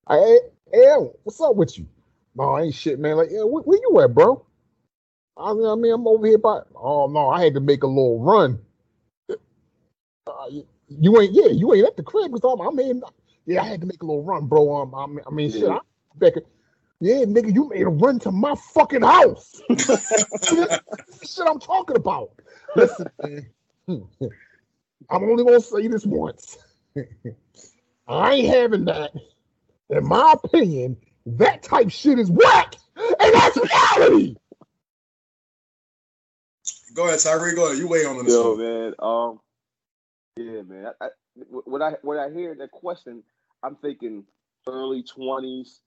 Hey, 0.10 0.40
hey, 0.74 0.96
what's 1.22 1.40
up 1.40 1.56
with 1.56 1.78
you? 1.78 1.86
No, 2.34 2.58
ain't 2.58 2.74
shit, 2.74 2.98
man. 2.98 3.18
Like, 3.18 3.30
yeah, 3.30 3.44
where, 3.44 3.62
where 3.62 3.78
you 3.78 4.02
at, 4.02 4.16
bro? 4.16 4.44
I 5.38 5.54
mean, 5.54 5.68
I 5.68 5.76
mean, 5.76 5.94
I'm 5.94 6.08
over 6.08 6.26
here 6.26 6.40
by. 6.40 6.62
Oh 6.76 7.06
no, 7.06 7.30
I 7.30 7.44
had 7.44 7.54
to 7.54 7.60
make 7.60 7.84
a 7.84 7.88
little 7.88 8.20
run. 8.20 8.60
Uh, 9.30 10.48
you, 10.50 10.68
you 10.88 11.22
ain't, 11.22 11.34
yeah, 11.34 11.52
you 11.52 11.72
ain't 11.76 11.86
at 11.86 11.98
the 11.98 12.04
crib 12.04 12.32
because 12.32 12.52
I'm, 12.52 12.68
I'm 12.68 12.80
in. 12.80 13.04
Yeah, 13.46 13.62
I 13.62 13.66
had 13.66 13.82
to 13.82 13.88
make 13.88 14.02
a 14.04 14.06
little 14.06 14.24
run, 14.24 14.48
bro. 14.48 14.76
Um, 14.76 14.96
I 14.96 15.08
mean, 15.08 15.20
I 15.28 15.32
mean, 15.32 15.52
shit, 15.52 15.64
Yeah. 15.64 15.78
I, 15.78 15.80
back. 16.16 16.34
Yeah, 17.00 17.26
nigga, 17.26 17.54
you 17.54 17.68
made 17.68 17.82
a 17.82 17.90
run 17.90 18.20
to 18.20 18.32
my 18.32 18.54
fucking 18.74 19.02
house. 19.02 19.60
shit, 21.24 21.48
I'm 21.48 21.60
talking 21.60 21.96
about. 21.96 22.32
Listen, 22.76 23.08
man. 23.24 23.50
I'm 25.10 25.24
only 25.24 25.44
gonna 25.44 25.60
say 25.60 25.88
this 25.88 26.06
once. 26.06 26.60
I 28.08 28.34
ain't 28.34 28.54
having 28.54 28.86
that. 28.86 29.12
In 29.90 30.08
my 30.08 30.36
opinion, 30.44 30.96
that 31.26 31.64
type 31.64 31.90
shit 31.90 32.20
is 32.20 32.30
whack, 32.30 32.76
and 32.96 33.34
that's 33.34 33.58
reality. 33.58 34.36
Go 36.94 37.08
ahead, 37.08 37.20
Tyree. 37.20 37.56
Go 37.56 37.66
ahead. 37.68 37.78
You 37.78 37.88
wait 37.88 38.06
on 38.06 38.24
this. 38.24 38.34
Yo, 38.34 38.52
one. 38.52 38.60
man. 38.60 38.94
Um, 39.00 39.40
yeah, 40.38 40.62
man. 40.62 40.92
I, 41.02 41.06
I, 41.06 41.10
when 41.66 41.82
I 41.82 41.94
when 42.02 42.20
I 42.20 42.30
hear 42.30 42.56
that 42.56 42.72
question, 42.72 43.24
I'm 43.64 43.76
thinking 43.76 44.26
early 44.68 45.04
twenties. 45.04 45.80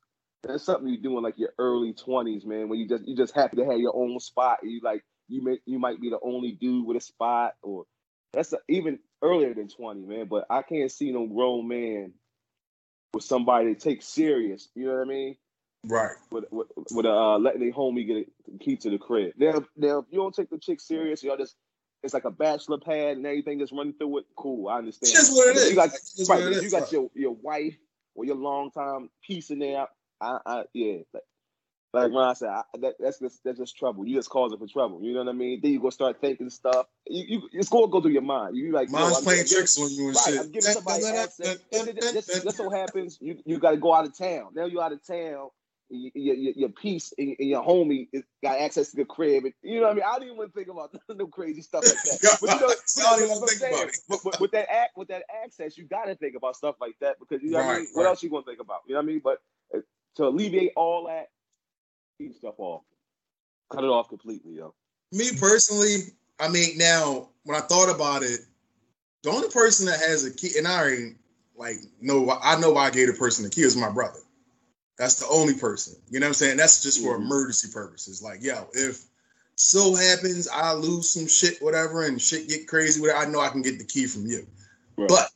That's 0.43 0.65
something 0.65 0.89
you 0.89 1.01
do 1.01 1.17
in 1.17 1.25
like 1.25 1.39
your 1.39 1.55
early 1.59 1.93
twenties, 1.93 2.45
man. 2.45 2.69
When 2.69 2.79
you 2.79 2.89
just 2.89 3.07
you 3.07 3.17
just 3.17 3.35
happy 3.35 3.57
to 3.57 3.65
have 3.65 3.79
your 3.79 3.97
own 3.97 4.19
spot. 4.21 4.59
You 4.63 4.81
like 4.83 5.03
you 5.29 5.43
may 5.43 5.59
you 5.67 5.79
might 5.79 6.01
be 6.01 6.11
the 6.11 6.19
only 6.23 6.53
dude 6.53 6.87
with 6.87 6.97
a 6.97 7.01
spot, 7.01 7.55
or 7.63 7.85
that's 8.33 8.53
a, 8.53 8.59
even 8.69 8.99
earlier 9.23 9.55
than 9.55 9.69
twenty, 9.69 10.05
man. 10.05 10.27
But 10.29 10.47
I 10.51 10.63
can't 10.63 10.93
see 10.93 11.13
no 11.13 11.27
grown 11.27 11.69
man 11.69 12.13
with 13.15 13.25
somebody 13.25 13.75
to 13.75 13.81
take 13.81 14.03
serious. 14.03 14.69
You 14.75 14.87
know 14.87 14.95
what 14.95 15.03
I 15.03 15.05
mean? 15.05 15.37
Right. 15.87 16.17
With 16.31 16.45
with, 16.51 16.69
with 16.93 17.07
uh, 17.07 17.39
letting 17.39 17.61
the 17.61 17.73
homie 17.73 18.07
get 18.07 18.29
a 18.55 18.59
key 18.59 18.77
to 18.77 18.91
the 18.91 18.99
crib. 18.99 19.33
Now, 19.37 19.65
now 19.77 19.99
if 19.99 20.07
you 20.11 20.19
don't 20.19 20.35
take 20.35 20.51
the 20.51 20.59
chick 20.59 20.81
serious, 20.81 21.23
y'all 21.23 21.37
just 21.37 21.57
it's 22.05 22.15
like 22.15 22.25
a 22.25 22.31
bachelor 22.31 22.79
pad 22.79 23.17
and 23.17 23.27
everything 23.27 23.59
just 23.59 23.73
running 23.73 23.95
through 23.95 24.19
it. 24.19 24.27
Cool, 24.37 24.69
I 24.69 24.79
understand. 24.79 25.13
Just 25.15 25.33
what 25.33 25.49
it 25.49 25.57
is. 25.57 25.71
You 25.71 25.77
got, 25.77 25.91
right, 26.29 26.43
you 26.43 26.49
is. 26.61 26.71
got 26.71 26.93
your, 26.93 27.11
your 27.15 27.33
wife 27.35 27.77
or 28.15 28.25
your 28.25 28.37
long 28.37 28.71
time 28.71 29.09
piece 29.27 29.51
in 29.51 29.59
there. 29.59 29.87
I, 30.21 30.39
I 30.47 30.65
yeah. 30.75 30.99
Like, 31.13 31.23
like 31.95 32.13
Ron 32.13 32.35
said, 32.35 32.49
I, 32.49 32.63
that, 32.81 32.95
that's 32.99 33.21
just 33.21 33.43
that's 33.45 33.59
just 33.59 33.77
trouble. 33.77 34.05
You 34.07 34.17
just 34.17 34.29
causing 34.29 34.59
for 34.59 34.67
trouble. 34.67 35.01
You 35.03 35.13
know 35.15 35.21
what 35.21 35.29
I 35.29 35.33
mean? 35.33 35.61
Then 35.63 35.71
you 35.73 35.81
go 35.81 35.91
start 35.91 36.21
thinking 36.21 36.51
stuff. 36.51 36.87
You, 37.07 37.25
you 37.27 37.49
it's 37.53 37.69
gonna 37.69 37.89
go 37.89 38.01
through 38.01 38.11
your 38.11 38.23
mind. 38.23 38.57
You 38.57 38.73
like, 38.73 38.91
Mine's 38.91 39.15
I'm- 39.15 39.23
playing 39.23 39.45
giving- 39.45 39.57
tricks 39.59 39.79
on 39.79 39.91
you 39.91 40.09
and 40.09 40.17
Right, 40.17 40.25
shit. 40.27 40.41
I'm 40.41 40.47
giving 40.51 40.73
somebody 40.73 41.07
access. 41.07 41.59
This 41.71 42.57
so 42.57 42.69
happens 42.69 43.19
you 43.21 43.39
you 43.47 43.59
got 43.59 43.71
to 43.71 43.77
go 43.77 43.95
out 43.95 44.07
of 44.07 44.17
town. 44.17 44.49
Now 44.55 44.67
you 44.67 44.81
out 44.81 44.93
of 44.93 45.07
town. 45.07 45.49
Your, 45.91 46.35
your, 46.35 46.53
your 46.57 46.69
piece 46.71 47.13
and, 47.19 47.37
your 47.39 47.63
homie 47.63 48.09
got 48.43 48.59
access 48.59 48.91
to 48.91 48.97
the 48.97 49.05
crib. 49.05 49.45
And, 49.45 49.53
you 49.63 49.81
know 49.81 49.87
what 49.87 49.93
I 49.93 49.95
mean? 49.95 50.05
I 50.07 50.19
don't 50.19 50.35
even 50.35 50.51
think 50.51 50.69
about 50.69 50.95
no 51.09 51.27
crazy 51.27 51.63
stuff 51.63 51.85
like 51.85 52.03
that. 52.03 52.39
But 52.41 52.55
you 52.55 52.61
know, 52.61 52.75
I 52.99 53.17
don't 53.17 53.19
even 53.19 53.29
that's 53.29 53.41
what 53.41 53.51
I'm 53.51 53.57
about 53.57 53.59
saying. 53.59 53.89
it. 53.89 53.99
But, 54.09 54.19
but 54.25 54.41
with 54.41 54.53
that 54.53 54.73
act, 54.73 54.97
with 54.97 55.09
that 55.09 55.25
access, 55.45 55.77
you 55.77 55.85
got 55.85 56.07
to 56.07 56.15
think 56.17 56.37
about 56.37 56.57
stuff 56.57 56.77
like 56.81 56.95
that 57.01 57.19
because 57.21 57.43
you 57.43 57.51
know 57.51 57.59
what 57.59 57.67
I 57.67 57.79
Right. 57.79 57.89
What 57.93 58.07
else 58.07 58.23
you 58.23 58.31
gonna 58.31 58.45
think 58.45 58.61
about? 58.61 58.81
You 58.87 58.95
know 58.95 59.01
what 59.01 59.05
I 59.05 59.07
mean? 59.07 59.21
But 59.23 59.43
uh, 59.75 59.81
to 60.17 60.27
alleviate 60.27 60.73
all 60.77 61.07
that, 61.07 61.29
keep 62.19 62.35
stuff 62.37 62.55
off. 62.59 62.83
Cut 63.71 63.85
it 63.85 63.91
off 63.91 64.09
completely, 64.09 64.55
yo. 64.55 64.75
Me 65.13 65.31
personally, 65.39 66.13
I 66.41 66.49
mean, 66.49 66.77
now 66.77 67.29
when 67.45 67.57
I 67.57 67.61
thought 67.61 67.95
about 67.95 68.23
it, 68.23 68.41
the 69.23 69.31
only 69.31 69.49
person 69.49 69.87
that 69.87 70.01
has 70.01 70.25
a 70.25 70.31
key, 70.33 70.51
and 70.59 70.67
I 70.67 70.79
already 70.79 71.15
like 71.57 71.77
know, 72.01 72.31
I 72.43 72.59
know 72.61 72.73
why 72.73 72.87
I 72.87 72.91
gave 72.91 73.07
the 73.07 73.15
person 73.15 73.45
the 73.45 73.51
key 73.51 73.63
is 73.63 73.77
my 73.77 73.91
brother. 73.91 74.19
That's 74.99 75.17
the 75.17 75.27
only 75.29 75.55
person. 75.55 75.97
You 76.11 76.21
know 76.21 76.27
what 76.27 76.29
I'm 76.29 76.35
saying? 76.35 76.57
That's 76.57 76.83
just 76.83 77.03
for 77.03 77.17
emergency 77.17 77.69
purposes. 77.73 78.23
Like, 78.23 78.43
yo, 78.43 78.69
if 78.75 79.05
so 79.57 79.95
happens 79.95 80.49
I 80.49 80.73
lose 80.73 81.09
some 81.09 81.27
shit, 81.27 81.61
whatever, 81.61 82.05
and 82.07 82.21
shit 82.21 82.49
get 82.49 82.69
crazy, 82.69 83.01
whatever, 83.01 83.19
I 83.21 83.27
know 83.27 83.41
I 83.41 83.49
can 83.49 83.63
get 83.63 83.79
the 83.79 83.85
key 83.85 84.07
from 84.07 84.27
you. 84.27 84.47
Right. 84.97 85.09
But 85.09 85.31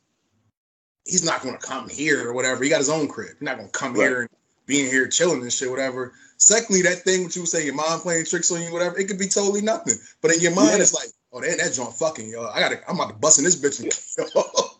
he's 1.05 1.23
not 1.25 1.41
gonna 1.41 1.57
come 1.57 1.89
here 1.89 2.29
or 2.29 2.33
whatever. 2.33 2.63
He 2.63 2.69
got 2.69 2.77
his 2.77 2.89
own 2.89 3.07
crib. 3.07 3.31
He's 3.39 3.41
not 3.41 3.57
gonna 3.57 3.69
come 3.69 3.93
Right. 3.93 4.07
here 4.07 4.21
and 4.21 4.29
being 4.65 4.89
here 4.89 5.07
chilling 5.07 5.41
and 5.41 5.51
shit, 5.51 5.69
whatever. 5.69 6.13
Secondly, 6.37 6.81
that 6.83 7.03
thing 7.03 7.23
what 7.23 7.35
you 7.35 7.41
were 7.41 7.45
saying, 7.47 7.65
your 7.65 7.75
mom 7.75 7.99
playing 7.99 8.25
tricks 8.25 8.51
on 8.51 8.61
you, 8.61 8.71
whatever, 8.71 8.97
it 8.97 9.07
could 9.07 9.19
be 9.19 9.27
totally 9.27 9.61
nothing. 9.61 9.95
But 10.21 10.31
in 10.31 10.39
your 10.39 10.51
mind, 10.53 10.77
Yeah. 10.77 10.83
it's 10.83 10.93
like, 10.93 11.09
oh, 11.33 11.41
that 11.41 11.57
that 11.57 11.73
joint 11.73 11.93
fucking 11.95 12.29
yo. 12.29 12.45
I 12.47 12.61
gotta, 12.61 12.79
I'm 12.89 12.95
about 12.95 13.09
to 13.09 13.15
bust 13.15 13.39
in 13.39 13.43
this 13.45 13.57
bitch. 13.57 13.81
And, 13.81 13.91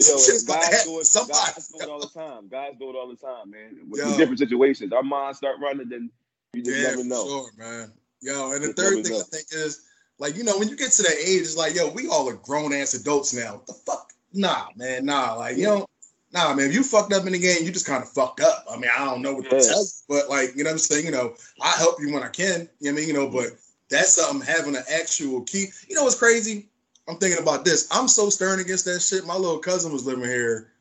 Yo, 0.00 0.06
Shit's 0.18 0.44
about 0.44 0.62
to 0.62 0.70
guys 0.70 0.84
do 0.84 1.00
it. 1.00 1.06
somebody. 1.06 1.38
Guys 1.54 1.68
do 1.68 1.80
it 1.80 1.88
all 1.88 2.00
the 2.00 2.08
time. 2.08 2.48
Guys 2.48 2.72
do 2.78 2.90
it 2.90 2.96
all 2.96 3.08
the 3.08 3.16
time, 3.16 3.50
man. 3.50 3.78
With 3.88 4.00
Yo. 4.00 4.16
different 4.16 4.38
situations, 4.38 4.92
our 4.92 5.02
minds 5.02 5.38
start 5.38 5.56
running, 5.60 5.88
then 5.88 6.10
you 6.54 6.62
just 6.62 6.76
yeah, 6.76 6.82
never 6.88 6.98
for 6.98 7.04
know. 7.04 7.26
sure, 7.26 7.50
man. 7.56 7.92
Yo, 8.20 8.52
and 8.52 8.62
the 8.62 8.68
Just 8.68 8.78
third 8.78 9.04
thing 9.04 9.16
I 9.16 9.22
think 9.22 9.46
is 9.52 9.82
like, 10.18 10.36
you 10.36 10.44
know, 10.44 10.56
when 10.58 10.68
you 10.68 10.76
get 10.76 10.92
to 10.92 11.02
that 11.02 11.16
age, 11.18 11.40
it's 11.40 11.56
like, 11.56 11.74
yo, 11.74 11.90
we 11.90 12.06
all 12.08 12.28
are 12.28 12.34
grown 12.34 12.72
ass 12.72 12.94
adults 12.94 13.34
now. 13.34 13.54
What 13.54 13.66
the 13.66 13.72
fuck? 13.72 14.12
Nah, 14.32 14.66
man, 14.76 15.04
nah. 15.04 15.34
Like, 15.34 15.56
you 15.56 15.64
know, 15.64 15.86
nah, 16.32 16.54
man. 16.54 16.68
If 16.68 16.74
you 16.74 16.84
fucked 16.84 17.12
up 17.12 17.26
in 17.26 17.32
the 17.32 17.38
game, 17.38 17.64
you 17.64 17.72
just 17.72 17.86
kind 17.86 18.02
of 18.02 18.08
fucked 18.08 18.40
up. 18.40 18.64
I 18.70 18.76
mean, 18.76 18.90
I 18.96 19.04
don't 19.04 19.22
know 19.22 19.34
what 19.34 19.44
to 19.44 19.50
tell 19.50 19.82
you, 19.82 19.86
but 20.08 20.28
like, 20.28 20.56
you 20.56 20.62
know 20.64 20.68
what 20.70 20.74
I'm 20.74 20.78
saying? 20.78 21.04
You 21.04 21.10
know, 21.10 21.34
I 21.60 21.72
help 21.78 22.00
you 22.00 22.12
when 22.12 22.22
I 22.22 22.28
can. 22.28 22.68
You 22.80 22.90
know 22.90 22.90
what 22.90 22.90
I 22.90 22.92
mean? 22.92 23.08
You 23.08 23.14
know, 23.14 23.28
but 23.28 23.48
that's 23.90 24.14
something 24.14 24.46
having 24.46 24.76
an 24.76 24.84
actual 24.90 25.42
key. 25.42 25.66
You 25.88 25.96
know 25.96 26.04
what's 26.04 26.18
crazy? 26.18 26.68
I'm 27.08 27.16
thinking 27.16 27.42
about 27.42 27.64
this. 27.64 27.88
I'm 27.90 28.08
so 28.08 28.28
stern 28.30 28.60
against 28.60 28.84
that 28.84 29.00
shit. 29.00 29.26
My 29.26 29.36
little 29.36 29.58
cousin 29.58 29.92
was 29.92 30.06
living 30.06 30.24
here, 30.24 30.72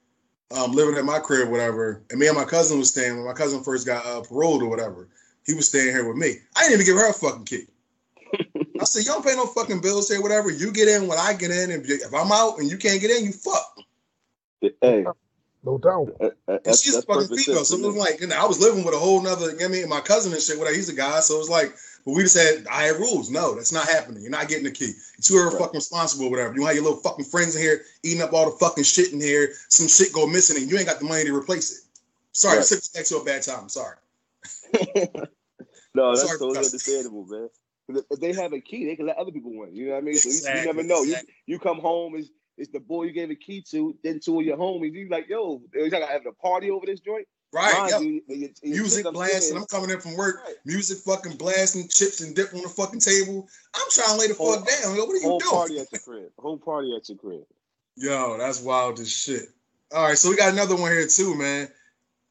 um, 0.55 0.72
living 0.72 0.95
at 0.95 1.05
my 1.05 1.19
crib, 1.19 1.49
whatever. 1.49 2.03
And 2.11 2.19
me 2.19 2.28
and 2.28 2.38
my 2.38 2.45
cousin 2.45 2.78
was 2.78 2.89
staying 2.89 3.15
when 3.17 3.26
my 3.26 3.34
cousin 3.34 3.63
first 3.63 3.86
got 3.88 4.05
uh, 4.05 4.22
paroled 4.22 4.61
or 4.61 4.67
whatever. 4.69 5.09
He 5.45 5.55
was 5.55 5.67
staying 5.67 5.88
here 5.88 6.07
with 6.07 6.17
me. 6.17 6.36
I 6.55 6.61
didn't 6.61 6.74
even 6.82 6.86
give 6.86 6.97
her 6.97 7.09
a 7.09 7.13
fucking 7.13 7.45
key. 7.45 7.63
I 8.80 8.84
said, 8.84 8.99
you 8.99 9.05
don't 9.11 9.26
pay 9.26 9.36
no 9.36 9.47
fucking 9.47 9.82
bills 9.82 10.09
here, 10.09 10.22
whatever. 10.22 10.51
You 10.51 10.72
get 10.72 10.88
in 10.88 11.07
when 11.07 11.17
I 11.17 11.34
get 11.34 11.51
in. 11.51 11.72
And 11.72 11.84
if 11.86 12.13
I'm 12.13 12.32
out 12.32 12.59
and 12.59 12.69
you 12.69 12.78
can't 12.78 13.01
get 13.01 13.11
in, 13.11 13.26
you 13.26 13.32
fuck. 13.32 13.78
Hey, 14.82 15.05
No 15.63 15.78
doubt. 15.80 16.15
that- 16.19 16.34
that- 16.47 16.55
And 16.55 16.59
that's, 16.63 16.84
she's 16.84 16.93
that's 16.93 17.05
fucking 17.05 17.36
female. 17.36 17.65
So 17.65 17.78
to 17.78 17.84
it 17.84 17.88
was 17.88 17.95
like, 17.95 18.22
you 18.22 18.28
know, 18.28 18.36
I 18.38 18.45
was 18.45 18.59
living 18.59 18.84
with 18.84 18.93
a 18.93 18.99
whole 18.99 19.22
nother, 19.22 19.45
you 19.51 19.57
know 19.57 19.57
what 19.57 19.65
I 19.65 19.67
mean, 19.69 19.89
my 19.89 20.01
cousin 20.01 20.32
and 20.34 20.41
shit, 20.41 20.57
whatever. 20.59 20.76
He's 20.76 20.89
a 20.89 20.93
guy. 20.93 21.19
So 21.22 21.36
it 21.36 21.39
was 21.39 21.49
like, 21.49 21.76
but 22.06 22.12
we 22.14 22.24
just 22.24 22.38
had, 22.38 22.66
I 22.68 22.84
had 22.84 22.95
rules. 22.97 23.30
No, 23.30 23.56
that's 23.56 23.72
not 23.72 23.88
happening. 23.88 24.22
You're 24.22 24.32
not 24.32 24.47
getting 24.47 24.64
the 24.66 24.72
key. 24.72 24.93
You 25.30 25.38
are 25.38 25.49
Right. 25.49 25.60
fucking 25.60 25.76
responsible, 25.78 26.30
whatever. 26.30 26.54
You 26.56 26.66
have 26.66 26.76
your 26.76 26.84
little 26.84 26.99
fucking 26.99 27.26
friends 27.26 27.56
in 27.56 27.62
here 27.62 27.82
eating 28.04 28.22
up 28.22 28.34
all 28.34 28.49
the 28.52 28.58
fucking 28.58 28.84
shit 28.84 29.14
in 29.14 29.22
here. 29.22 29.54
Some 29.70 29.88
shit 29.88 30.14
go 30.14 30.26
missing 30.28 30.62
and 30.62 30.70
you 30.70 30.78
ain't 30.78 30.88
got 30.88 30.99
the 30.99 31.06
money 31.06 31.24
to 31.26 31.36
replace 31.36 31.72
it. 31.72 31.84
Sorry, 32.34 32.58
Right. 32.58 32.66
I 32.66 32.68
took 32.68 32.80
it 32.80 32.89
back 32.93 33.06
to 33.06 33.18
a 33.18 33.24
bad 33.24 33.41
time. 33.43 33.70
Sorry. 33.70 33.97
no, 35.93 36.10
that's 36.10 36.26
Sorry, 36.26 36.39
totally 36.39 36.58
understandable, 36.58 37.26
man. 37.26 37.49
If 38.10 38.20
they 38.20 38.32
have 38.34 38.54
a 38.54 38.62
key, 38.62 38.86
they 38.86 38.95
can 38.95 39.06
let 39.08 39.18
other 39.18 39.32
people 39.32 39.52
win. 39.54 39.76
You 39.76 39.88
know 39.88 39.91
what 39.93 39.97
I 39.99 40.02
mean? 40.02 40.16
So 40.16 40.30
you- 40.30 40.60
you, 40.60 40.66
never 40.66 40.84
know. 40.84 41.02
You 41.04 41.12
exactly. 41.12 41.34
you 41.45 41.60
come 41.60 41.80
home 41.80 42.16
is 42.16 42.32
it's 42.58 42.72
the 42.72 42.80
boy 42.80 43.04
you 43.04 43.12
gave 43.12 43.32
a 43.32 43.36
key 43.36 43.64
to, 43.72 43.97
then 44.04 44.20
two 44.24 44.39
of 44.39 44.45
your 44.45 44.58
homies. 44.58 44.93
You 44.93 45.10
like, 45.10 45.28
yo, 45.28 45.62
you 45.74 45.89
got 45.89 46.08
having 46.08 46.28
a 46.28 46.32
party 46.34 46.70
over 46.70 46.86
this 46.86 46.99
joint. 46.99 47.28
Right. 47.54 47.74
Mind 47.74 47.91
Yep. 47.91 48.02
you, 48.02 48.24
your- 48.28 48.49
your 48.64 48.82
Music 48.82 49.06
blasting. 49.12 49.58
I'm 49.58 49.66
coming 49.66 49.89
in 49.89 49.99
from 49.99 50.16
work. 50.16 50.41
Right. 50.45 50.56
Music 50.66 50.99
fucking 50.99 51.36
blasting, 51.36 51.88
chips 51.89 52.22
and 52.22 52.34
dip 52.36 52.54
on 52.54 52.62
the 52.62 52.70
fucking 52.70 53.02
table. 53.02 53.49
I'm 53.74 53.89
trying 53.89 54.10
to 54.10 54.16
lay 54.16 54.28
the 54.28 54.34
Whole- 54.36 54.56
fuck 54.56 54.68
down. 54.68 54.95
Yo, 54.95 55.04
what 55.06 55.14
are 55.14 55.18
you 55.18 55.22
Whole 55.24 55.39
doing? 55.39 55.52
party 55.52 55.80
at 55.80 55.91
your 55.91 55.99
crib. 55.99 56.32
Whole 56.39 56.58
party 56.58 56.95
at 56.95 57.08
your 57.10 57.18
crib. 57.18 57.45
Yo, 57.97 58.38
that's 58.38 58.62
wild 58.62 58.99
as 58.99 59.12
shit. 59.12 59.49
All 59.93 60.04
right, 60.08 60.18
so 60.18 60.30
we 60.30 60.38
got 60.38 60.54
another 60.54 60.76
one 60.78 60.91
here 60.91 61.06
too, 61.08 61.36
man. 61.36 61.70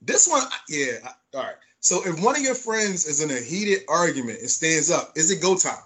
This 0.01 0.27
one, 0.27 0.43
yeah. 0.71 1.13
All 1.35 1.43
right. 1.43 1.57
So 1.81 2.03
if 2.07 2.19
one 2.23 2.35
of 2.37 2.41
your 2.43 2.55
friends 2.55 3.05
is 3.07 3.21
in 3.21 3.31
a 3.31 3.39
heated 3.41 3.85
argument 3.89 4.41
and 4.41 4.49
stands 4.51 4.91
up, 4.91 5.13
is 5.17 5.31
it 5.31 5.43
go 5.43 5.57
time? 5.57 5.83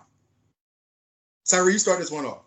Tyree, 1.45 1.73
you 1.73 1.79
start 1.81 1.99
this 1.99 2.11
one 2.13 2.25
off. 2.25 2.43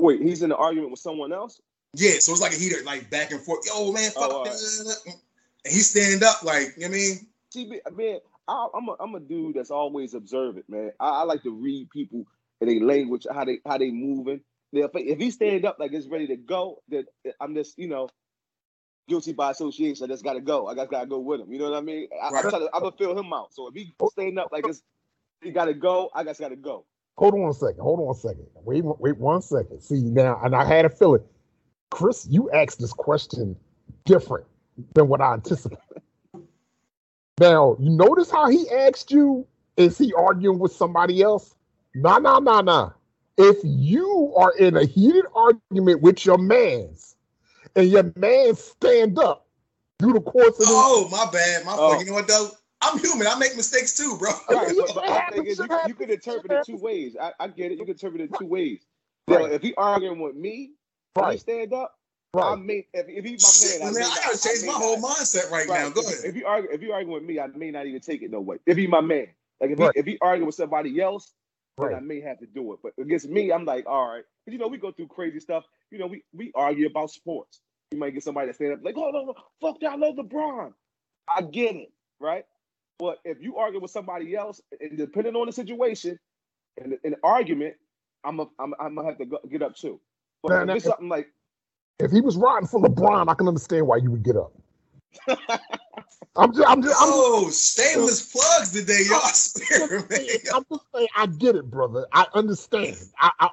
Wait, 0.00 0.22
he's 0.22 0.42
in 0.42 0.50
an 0.52 0.56
argument 0.56 0.90
with 0.92 1.00
someone 1.00 1.32
else? 1.32 1.60
Yeah, 1.92 2.18
so 2.18 2.32
it's 2.32 2.40
like 2.40 2.52
a 2.52 2.56
heated, 2.56 2.84
like 2.84 3.10
back 3.10 3.30
and 3.32 3.40
forth. 3.40 3.66
Yo, 3.66 3.92
man, 3.92 4.10
fuck. 4.10 4.30
Oh, 4.30 4.36
all 4.38 4.44
right. 4.44 4.52
that. 4.52 5.14
And 5.64 5.72
he 5.72 5.80
stand 5.80 6.22
up, 6.22 6.42
like, 6.42 6.74
you 6.76 6.82
know 6.82 6.88
what 6.88 6.94
I 6.94 6.98
mean? 6.98 7.26
See, 7.50 7.80
man, 7.94 8.18
I, 8.48 8.68
I'm 8.74 8.88
a, 8.88 8.96
I'm 9.00 9.14
a 9.14 9.20
dude 9.20 9.54
that's 9.54 9.70
always 9.70 10.14
observant, 10.14 10.68
man. 10.68 10.92
I, 11.00 11.08
I 11.08 11.22
like 11.22 11.42
to 11.44 11.50
read 11.50 11.90
people 11.90 12.26
and 12.60 12.70
their 12.70 12.80
language, 12.80 13.26
how 13.32 13.44
they 13.44 13.60
how 13.66 13.78
they 13.78 13.90
moving. 13.90 14.40
If, 14.72 14.90
if 14.94 15.18
he 15.18 15.30
stand 15.30 15.64
up 15.64 15.78
like 15.78 15.92
it's 15.92 16.06
ready 16.06 16.26
to 16.28 16.36
go, 16.36 16.82
then 16.88 17.04
I'm 17.40 17.54
just 17.54 17.78
you 17.78 17.88
know 17.88 18.08
guilty 19.08 19.32
by 19.32 19.50
association. 19.50 20.04
I 20.04 20.08
just 20.08 20.24
gotta 20.24 20.40
go. 20.40 20.66
I 20.66 20.74
just 20.74 20.90
gotta 20.90 21.06
go 21.06 21.18
with 21.18 21.40
him. 21.40 21.52
You 21.52 21.58
know 21.58 21.70
what 21.70 21.78
I 21.78 21.82
mean? 21.82 22.08
I, 22.22 22.30
Right. 22.30 22.44
I'm, 22.44 22.50
trying 22.50 22.62
to, 22.62 22.70
I'm 22.74 22.82
gonna 22.82 22.96
fill 22.96 23.18
him 23.18 23.32
out. 23.32 23.54
So 23.54 23.68
if 23.68 23.74
he 23.74 23.94
stand 24.10 24.38
up 24.38 24.50
like 24.52 24.66
it's 24.66 24.82
he 25.42 25.50
gotta 25.50 25.74
go, 25.74 26.10
I 26.14 26.24
just 26.24 26.40
gotta 26.40 26.56
go. 26.56 26.84
Hold 27.16 27.34
on 27.34 27.48
a 27.48 27.54
second. 27.54 27.80
Hold 27.80 28.00
on 28.00 28.10
a 28.10 28.18
second. 28.18 28.46
Wait, 28.64 28.82
wait 28.84 29.16
one 29.16 29.40
second. 29.40 29.80
See 29.80 30.02
now, 30.02 30.40
and 30.42 30.54
I 30.54 30.64
had 30.64 30.84
a 30.84 30.90
feeling, 30.90 31.22
Chris, 31.90 32.26
you 32.28 32.50
asked 32.50 32.80
this 32.80 32.92
question 32.92 33.56
different 34.04 34.46
than 34.94 35.08
what 35.08 35.20
I 35.20 35.34
anticipated. 35.34 35.78
Now, 37.40 37.76
you 37.80 37.90
notice 37.90 38.30
how 38.30 38.48
he 38.48 38.70
asked 38.70 39.10
you, 39.10 39.46
is 39.76 39.98
he 39.98 40.12
arguing 40.12 40.58
with 40.58 40.72
somebody 40.72 41.22
else? 41.22 41.54
Nah, 41.94 42.18
nah, 42.18 42.38
nah, 42.38 42.60
nah. 42.60 42.90
If 43.36 43.58
you 43.64 44.32
are 44.36 44.52
in 44.56 44.76
a 44.76 44.84
heated 44.84 45.24
argument 45.34 46.00
with 46.00 46.24
your 46.24 46.38
mans 46.38 47.16
and 47.74 47.88
your 47.88 48.12
man 48.14 48.54
stand 48.54 49.18
up 49.18 49.48
through 49.98 50.12
the 50.12 50.20
course 50.20 50.60
of 50.60 50.66
the 50.66 50.66
Oh, 50.68 51.08
my 51.10 51.28
bad. 51.32 51.64
My 51.64 51.74
Oh. 51.76 51.90
fuck. 51.90 52.00
You 52.00 52.06
know 52.06 52.12
what 52.12 52.28
though? 52.28 52.50
I'm 52.80 52.98
human. 52.98 53.26
I 53.26 53.36
make 53.36 53.56
mistakes 53.56 53.96
too, 53.96 54.16
bro. 54.18 54.30
Right, 54.50 54.74
but, 54.76 54.94
but 54.94 55.08
my 55.08 55.20
thing 55.32 55.46
is, 55.46 55.58
you, 55.58 55.64
you 55.64 55.68
happens, 55.70 55.94
can 55.96 56.10
interpret 56.10 56.52
it 56.52 56.64
two 56.66 56.76
ways. 56.76 57.16
I, 57.20 57.32
I 57.40 57.48
get 57.48 57.72
it. 57.72 57.78
You 57.78 57.84
can 57.84 57.94
interpret 57.94 58.20
it 58.20 58.38
two 58.38 58.46
ways. 58.46 58.84
Right. 59.26 59.40
Now, 59.40 59.44
if 59.46 59.62
he 59.62 59.74
arguing 59.74 60.20
with 60.20 60.36
me, 60.36 60.72
when 61.14 61.32
he 61.32 61.38
stand 61.38 61.72
up, 61.72 61.94
I 62.42 62.50
right. 62.54 62.58
may 62.58 62.86
if, 62.92 63.06
if 63.08 63.24
he's 63.24 63.80
my 63.80 63.86
man, 63.86 63.94
man, 63.94 64.02
I, 64.02 64.06
I 64.06 64.14
gotta 64.16 64.26
not- 64.28 64.42
change 64.42 64.60
may 64.62 64.66
my 64.68 64.72
not- 64.74 64.82
whole 64.82 64.96
mindset 64.98 65.50
right, 65.50 65.68
now. 65.68 65.88
Go 65.90 66.00
ahead. 66.02 66.18
If 66.24 66.36
you 66.36 66.46
argue, 66.46 66.70
if 66.70 66.82
you 66.82 66.92
arguing 66.92 67.14
with 67.14 67.24
me, 67.24 67.38
I 67.40 67.46
may 67.48 67.70
not 67.70 67.86
even 67.86 68.00
take 68.00 68.22
it 68.22 68.30
no 68.30 68.40
way. 68.40 68.56
If 68.66 68.76
he 68.76 68.86
my 68.86 69.00
man, 69.00 69.28
like 69.60 69.70
if 69.70 69.78
Right. 69.78 69.90
he 69.94 70.00
if 70.00 70.06
he 70.06 70.18
arguing 70.20 70.46
with 70.46 70.54
somebody 70.54 71.00
else, 71.00 71.32
then 71.78 71.94
I 71.94 72.00
may 72.00 72.20
have 72.20 72.38
to 72.40 72.46
do 72.46 72.72
it. 72.72 72.80
But 72.82 72.92
against 73.00 73.28
me, 73.28 73.52
I'm 73.52 73.64
like, 73.64 73.86
all 73.86 74.08
right, 74.08 74.24
because 74.44 74.52
you 74.52 74.58
know 74.58 74.68
we 74.68 74.78
go 74.78 74.92
through 74.92 75.08
crazy 75.08 75.40
stuff. 75.40 75.64
You 75.90 75.98
know, 75.98 76.06
we 76.06 76.24
we 76.32 76.52
argue 76.54 76.86
about 76.86 77.10
sports. 77.10 77.60
You 77.92 77.98
might 77.98 78.14
get 78.14 78.22
somebody 78.24 78.48
to 78.48 78.54
stand 78.54 78.72
up 78.72 78.80
like, 78.82 78.96
oh 78.96 79.10
no, 79.10 79.24
no, 79.26 79.34
fuck 79.60 79.80
that, 79.80 79.92
I 79.92 79.96
love 79.96 80.16
LeBron. 80.16 80.72
I 81.28 81.42
get 81.42 81.76
it, 81.76 81.92
right? 82.20 82.44
But 82.98 83.18
if 83.24 83.40
you 83.40 83.56
argue 83.56 83.80
with 83.80 83.90
somebody 83.90 84.34
else, 84.36 84.60
and 84.80 84.96
depending 84.96 85.34
on 85.36 85.46
the 85.46 85.52
situation 85.52 86.18
and 86.82 86.96
an 87.04 87.16
argument, 87.22 87.74
I'm 88.24 88.40
a, 88.40 88.46
I'm 88.58 88.74
I'm 88.80 88.94
gonna 88.94 89.08
have 89.08 89.18
to 89.18 89.24
go, 89.26 89.38
get 89.50 89.62
up 89.62 89.74
too. 89.76 90.00
But 90.42 90.52
Now, 90.52 90.60
if 90.60 90.66
now, 90.66 90.74
it's 90.74 90.84
something 90.84 91.08
like 91.08 91.28
If 92.00 92.10
he 92.10 92.20
was 92.20 92.36
riding 92.36 92.66
for 92.66 92.80
LeBron, 92.80 93.28
I 93.28 93.34
can 93.34 93.46
understand 93.46 93.86
why 93.86 93.98
you 93.98 94.10
would 94.10 94.24
get 94.24 94.36
up. 94.36 94.52
I'm 96.36 96.52
just, 96.52 96.68
I'm 96.68 96.82
just, 96.82 96.96
I'm 97.00 97.08
just 97.08 97.14
Oh, 97.16 97.50
shameless 97.50 98.32
plugs 98.32 98.72
today, 98.72 99.04
y'all. 99.08 99.20
Spirit, 99.32 100.10
man. 100.10 100.20
I'm 100.52 100.64
just 100.68 100.84
saying, 100.92 101.08
I 101.14 101.26
get 101.26 101.54
it, 101.54 101.70
brother. 101.70 102.06
I 102.12 102.26
understand. 102.34 102.96
I, 103.20 103.30
I, 103.38 103.48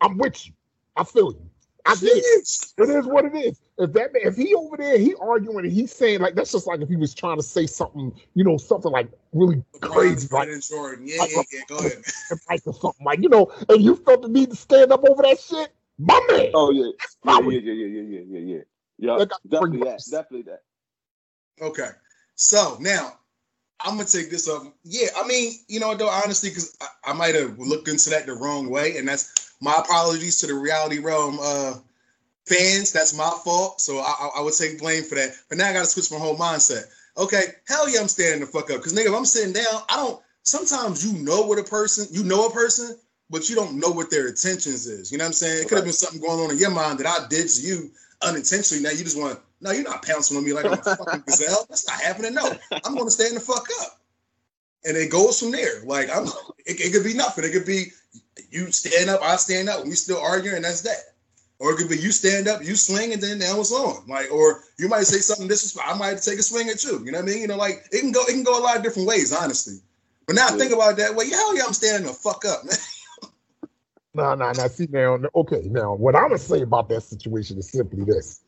I'm 0.00 0.16
with 0.16 0.46
you. 0.46 0.54
I 0.96 1.04
feel 1.04 1.32
you. 1.32 1.50
I 1.84 1.94
get 1.96 2.16
it. 2.16 2.48
It 2.78 2.90
is 2.90 3.06
what 3.06 3.26
it 3.26 3.34
is. 3.34 3.60
If 3.78 3.92
that 3.92 4.12
man, 4.12 4.22
if 4.24 4.36
he 4.36 4.54
over 4.54 4.76
there, 4.76 4.98
he 4.98 5.14
arguing 5.20 5.64
and 5.64 5.72
he's 5.72 5.92
saying 5.92 6.20
like 6.20 6.34
that's 6.34 6.52
just 6.52 6.66
like 6.66 6.80
if 6.80 6.88
he 6.88 6.96
was 6.96 7.14
trying 7.14 7.36
to 7.36 7.42
say 7.42 7.66
something, 7.66 8.12
you 8.34 8.44
know, 8.44 8.56
something 8.56 8.90
like 8.90 9.08
really 9.32 9.62
crazy, 9.80 10.28
like 10.30 10.48
Jordan. 10.60 11.06
Yeah, 11.06 11.24
yeah, 11.28 11.42
yeah. 11.52 11.60
Go 11.68 11.78
ahead. 11.78 12.02
like 12.50 12.62
or 12.66 12.74
something 12.74 13.06
like 13.06 13.22
you 13.22 13.28
know, 13.28 13.50
and 13.68 13.82
you 13.82 13.96
felt 13.96 14.22
the 14.22 14.28
need 14.28 14.50
to 14.50 14.56
stand 14.56 14.92
up 14.92 15.08
over 15.08 15.22
that 15.22 15.40
shit, 15.40 15.72
my 15.98 16.20
man. 16.30 16.50
Oh 16.54 16.70
yeah, 16.70 16.90
yeah, 17.24 17.40
yeah, 17.40 17.58
yeah, 17.58 17.58
yeah, 17.58 17.86
yeah, 17.86 18.02
yeah, 18.02 18.20
yeah, 18.28 18.38
yeah. 18.38 18.62
Yeah, 19.00 19.12
Like, 19.14 19.32
I 19.32 19.36
definitely 19.48 19.84
that. 19.84 20.02
Definitely 20.10 20.42
that. 20.42 20.62
Okay. 21.60 21.90
So 22.34 22.76
now 22.80 23.18
I'm 23.80 23.96
gonna 23.96 24.08
take 24.08 24.30
this 24.30 24.48
up. 24.48 24.62
Yeah, 24.84 25.08
I 25.16 25.26
mean, 25.26 25.52
you 25.68 25.80
know, 25.80 25.94
though, 25.94 26.08
honestly, 26.08 26.50
because 26.50 26.76
I, 26.80 27.10
I 27.10 27.12
might 27.12 27.34
have 27.34 27.58
looked 27.58 27.88
into 27.88 28.10
that 28.10 28.26
the 28.26 28.34
wrong 28.34 28.70
way, 28.70 28.96
and 28.96 29.06
that's 29.06 29.52
my 29.60 29.74
apologies 29.78 30.38
to 30.40 30.46
the 30.46 30.54
reality 30.54 30.98
realm 30.98 31.38
uh 31.40 31.74
fans. 32.46 32.92
That's 32.92 33.16
my 33.16 33.30
fault. 33.44 33.80
So 33.80 33.98
I, 33.98 34.14
I- 34.20 34.30
I 34.38 34.40
would 34.42 34.54
take 34.54 34.78
blame 34.80 35.04
for 35.04 35.14
that. 35.16 35.32
But 35.48 35.58
now 35.58 35.68
I 35.68 35.72
gotta 35.72 35.86
switch 35.86 36.10
my 36.10 36.18
whole 36.18 36.36
mindset. 36.36 36.84
Okay, 37.16 37.42
hell 37.66 37.88
yeah, 37.88 38.00
I'm 38.00 38.08
standing 38.08 38.40
the 38.40 38.46
fuck 38.46 38.70
up. 38.70 38.78
Because 38.78 38.94
nigga, 38.94 39.06
if 39.06 39.14
I'm 39.14 39.24
sitting 39.24 39.52
down, 39.52 39.82
I 39.88 39.96
don't 39.96 40.20
sometimes 40.42 41.04
you 41.06 41.18
know 41.22 41.42
what 41.42 41.58
a 41.58 41.64
person, 41.64 42.06
you 42.10 42.24
know 42.24 42.46
a 42.46 42.50
person, 42.52 42.96
but 43.30 43.48
you 43.48 43.54
don't 43.54 43.78
know 43.78 43.90
what 43.90 44.10
their 44.10 44.28
intentions 44.28 44.86
is. 44.86 45.12
You 45.12 45.18
know 45.18 45.24
what 45.24 45.28
I'm 45.28 45.32
saying? 45.34 45.62
It 45.62 45.68
could 45.68 45.76
have 45.76 45.84
been 45.84 45.92
something 45.92 46.20
going 46.20 46.40
on 46.40 46.50
in 46.50 46.58
your 46.58 46.70
mind 46.70 46.98
that 47.00 47.06
I 47.06 47.26
did 47.28 47.48
to 47.48 47.60
you 47.62 47.90
unintentionally. 48.22 48.82
Now 48.82 48.90
you 48.90 49.04
just 49.04 49.18
want, 49.18 49.38
no, 49.60 49.70
you're 49.72 49.84
not 49.84 50.04
pouncing 50.04 50.36
on 50.36 50.44
me 50.44 50.52
like 50.52 50.64
I'm 50.64 50.72
a 50.72 50.76
fucking 50.76 51.22
gazelle. 51.26 51.66
That's 51.68 51.86
not 51.86 52.00
happening. 52.00 52.34
No, 52.34 52.52
I'm 52.84 52.94
gonna 52.94 53.10
stand 53.10 53.36
the 53.36 53.40
fuck 53.40 53.66
up. 53.80 54.00
And 54.84 54.96
it 54.96 55.10
goes 55.10 55.40
from 55.40 55.50
there. 55.50 55.82
Like 55.84 56.08
I'm 56.14 56.26
it, 56.64 56.80
it 56.80 56.92
could 56.92 57.04
be 57.04 57.14
nothing. 57.14 57.44
It 57.44 57.52
could 57.52 57.66
be 57.66 57.86
you 58.50 58.70
stand 58.70 59.10
up, 59.10 59.20
I 59.22 59.36
stand 59.36 59.68
up, 59.68 59.80
and 59.80 59.88
we 59.88 59.96
still 59.96 60.18
arguing, 60.18 60.56
and 60.56 60.64
that's 60.64 60.82
that. 60.82 60.96
Or 61.58 61.72
it 61.72 61.76
could 61.76 61.88
be 61.88 61.98
you 61.98 62.12
stand 62.12 62.46
up, 62.46 62.64
you 62.64 62.76
swing, 62.76 63.12
and 63.12 63.20
then 63.20 63.40
now 63.40 63.58
it's 63.58 63.72
on. 63.72 64.06
Like, 64.06 64.30
or 64.30 64.62
you 64.78 64.88
might 64.88 65.02
say 65.02 65.18
something 65.18 65.48
disrespectful. 65.48 65.92
I 65.92 65.98
might 65.98 66.22
take 66.22 66.38
a 66.38 66.42
swing 66.42 66.68
at 66.68 66.84
you. 66.84 67.04
You 67.04 67.10
know 67.10 67.18
what 67.18 67.28
I 67.28 67.32
mean? 67.32 67.40
You 67.42 67.48
know, 67.48 67.56
like 67.56 67.88
it 67.90 68.00
can 68.00 68.12
go, 68.12 68.22
it 68.22 68.32
can 68.32 68.44
go 68.44 68.58
a 68.58 68.62
lot 68.62 68.76
of 68.76 68.84
different 68.84 69.08
ways, 69.08 69.34
honestly. 69.34 69.80
But 70.26 70.36
now 70.36 70.46
I 70.46 70.50
think 70.52 70.72
about 70.72 70.92
it 70.92 70.96
that 70.98 71.16
way, 71.16 71.28
hell 71.28 71.56
yeah, 71.56 71.64
I'm 71.66 71.72
standing 71.72 72.06
the 72.06 72.14
fuck 72.14 72.44
up, 72.44 72.64
man. 72.64 72.76
No, 74.18 74.34
no, 74.34 74.52
no. 74.52 74.68
See 74.68 74.88
now, 74.90 75.18
okay. 75.34 75.62
Now, 75.66 75.94
what 75.94 76.16
I'm 76.16 76.28
gonna 76.28 76.38
say 76.38 76.62
about 76.62 76.88
that 76.88 77.02
situation 77.02 77.56
is 77.58 77.70
simply 77.70 78.04
this. 78.04 78.42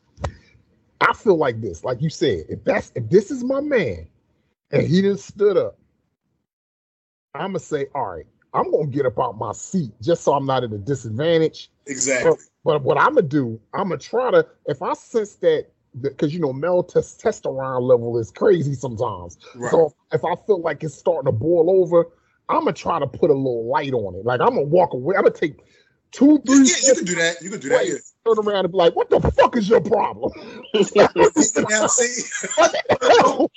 I 1.00 1.12
feel 1.14 1.36
like 1.36 1.60
this, 1.60 1.84
like 1.84 2.02
you 2.02 2.10
said, 2.10 2.44
if 2.48 2.64
that's 2.64 2.90
if 2.96 3.08
this 3.08 3.30
is 3.30 3.44
my 3.44 3.60
man, 3.60 4.08
and 4.72 4.86
he 4.86 5.00
just 5.00 5.26
stood 5.26 5.56
up, 5.56 5.78
I'm 7.34 7.50
gonna 7.50 7.60
say, 7.60 7.86
all 7.94 8.16
right, 8.16 8.26
I'm 8.52 8.70
gonna 8.72 8.88
get 8.88 9.06
up 9.06 9.18
out 9.20 9.38
my 9.38 9.52
seat 9.52 9.92
just 10.02 10.24
so 10.24 10.32
I'm 10.34 10.44
not 10.44 10.64
at 10.64 10.72
a 10.72 10.78
disadvantage. 10.78 11.70
Exactly. 11.86 12.36
But 12.64 12.82
what 12.82 12.98
I'm 12.98 13.14
gonna 13.14 13.22
do, 13.22 13.60
I'm 13.72 13.90
gonna 13.90 13.98
try 13.98 14.32
to, 14.32 14.46
if 14.66 14.82
I 14.82 14.92
sense 14.94 15.34
that, 15.36 15.66
because 16.00 16.34
you 16.34 16.40
know, 16.40 16.52
male 16.52 16.82
testosterone 16.82 17.82
level 17.82 18.18
is 18.18 18.32
crazy 18.32 18.74
sometimes. 18.74 19.38
Right. 19.54 19.70
So 19.70 19.94
if 20.12 20.24
I 20.24 20.34
feel 20.46 20.60
like 20.60 20.82
it's 20.82 20.96
starting 20.96 21.26
to 21.26 21.32
boil 21.32 21.70
over, 21.70 22.08
I'm 22.50 22.60
gonna 22.60 22.72
try 22.72 22.98
to 22.98 23.06
put 23.06 23.30
a 23.30 23.34
little 23.34 23.68
light 23.68 23.92
on 23.92 24.14
it. 24.14 24.24
Like 24.24 24.40
I'm 24.40 24.50
gonna 24.50 24.62
walk 24.62 24.92
away. 24.92 25.16
I'm 25.16 25.22
gonna 25.22 25.34
take 25.34 25.60
two, 26.12 26.38
three, 26.46 26.58
yeah, 26.58 26.74
you 26.86 26.94
can 26.94 27.04
do 27.04 27.14
that. 27.14 27.42
You 27.42 27.50
can 27.50 27.60
do 27.60 27.68
that. 27.70 27.86
Yeah. 27.86 27.94
turn 28.26 28.46
around 28.46 28.64
and 28.64 28.72
be 28.72 28.78
like, 28.78 28.96
"What 28.96 29.10
the 29.10 29.20
fuck 29.20 29.56
is 29.56 29.68
your 29.68 29.80
problem? 29.80 30.32
what 30.72 30.88
the 32.72 32.98
hell? 33.00 33.50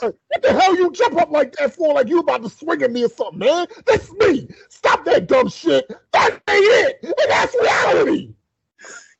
what 0.00 0.42
the 0.42 0.52
hell 0.52 0.76
you 0.76 0.90
jump 0.92 1.16
up 1.20 1.30
like 1.30 1.52
that 1.56 1.74
for? 1.74 1.94
Like 1.94 2.08
you 2.08 2.20
about 2.20 2.42
to 2.42 2.50
swing 2.50 2.82
at 2.82 2.92
me 2.92 3.04
or 3.04 3.08
something, 3.08 3.38
man? 3.38 3.66
That's 3.86 4.10
me. 4.12 4.48
Stop 4.68 5.04
that 5.04 5.26
dumb 5.26 5.48
shit. 5.48 5.86
That 6.12 6.30
ain't 6.30 6.42
it. 6.48 6.98
And 7.02 7.14
that's 7.28 7.54
reality. 7.54 8.34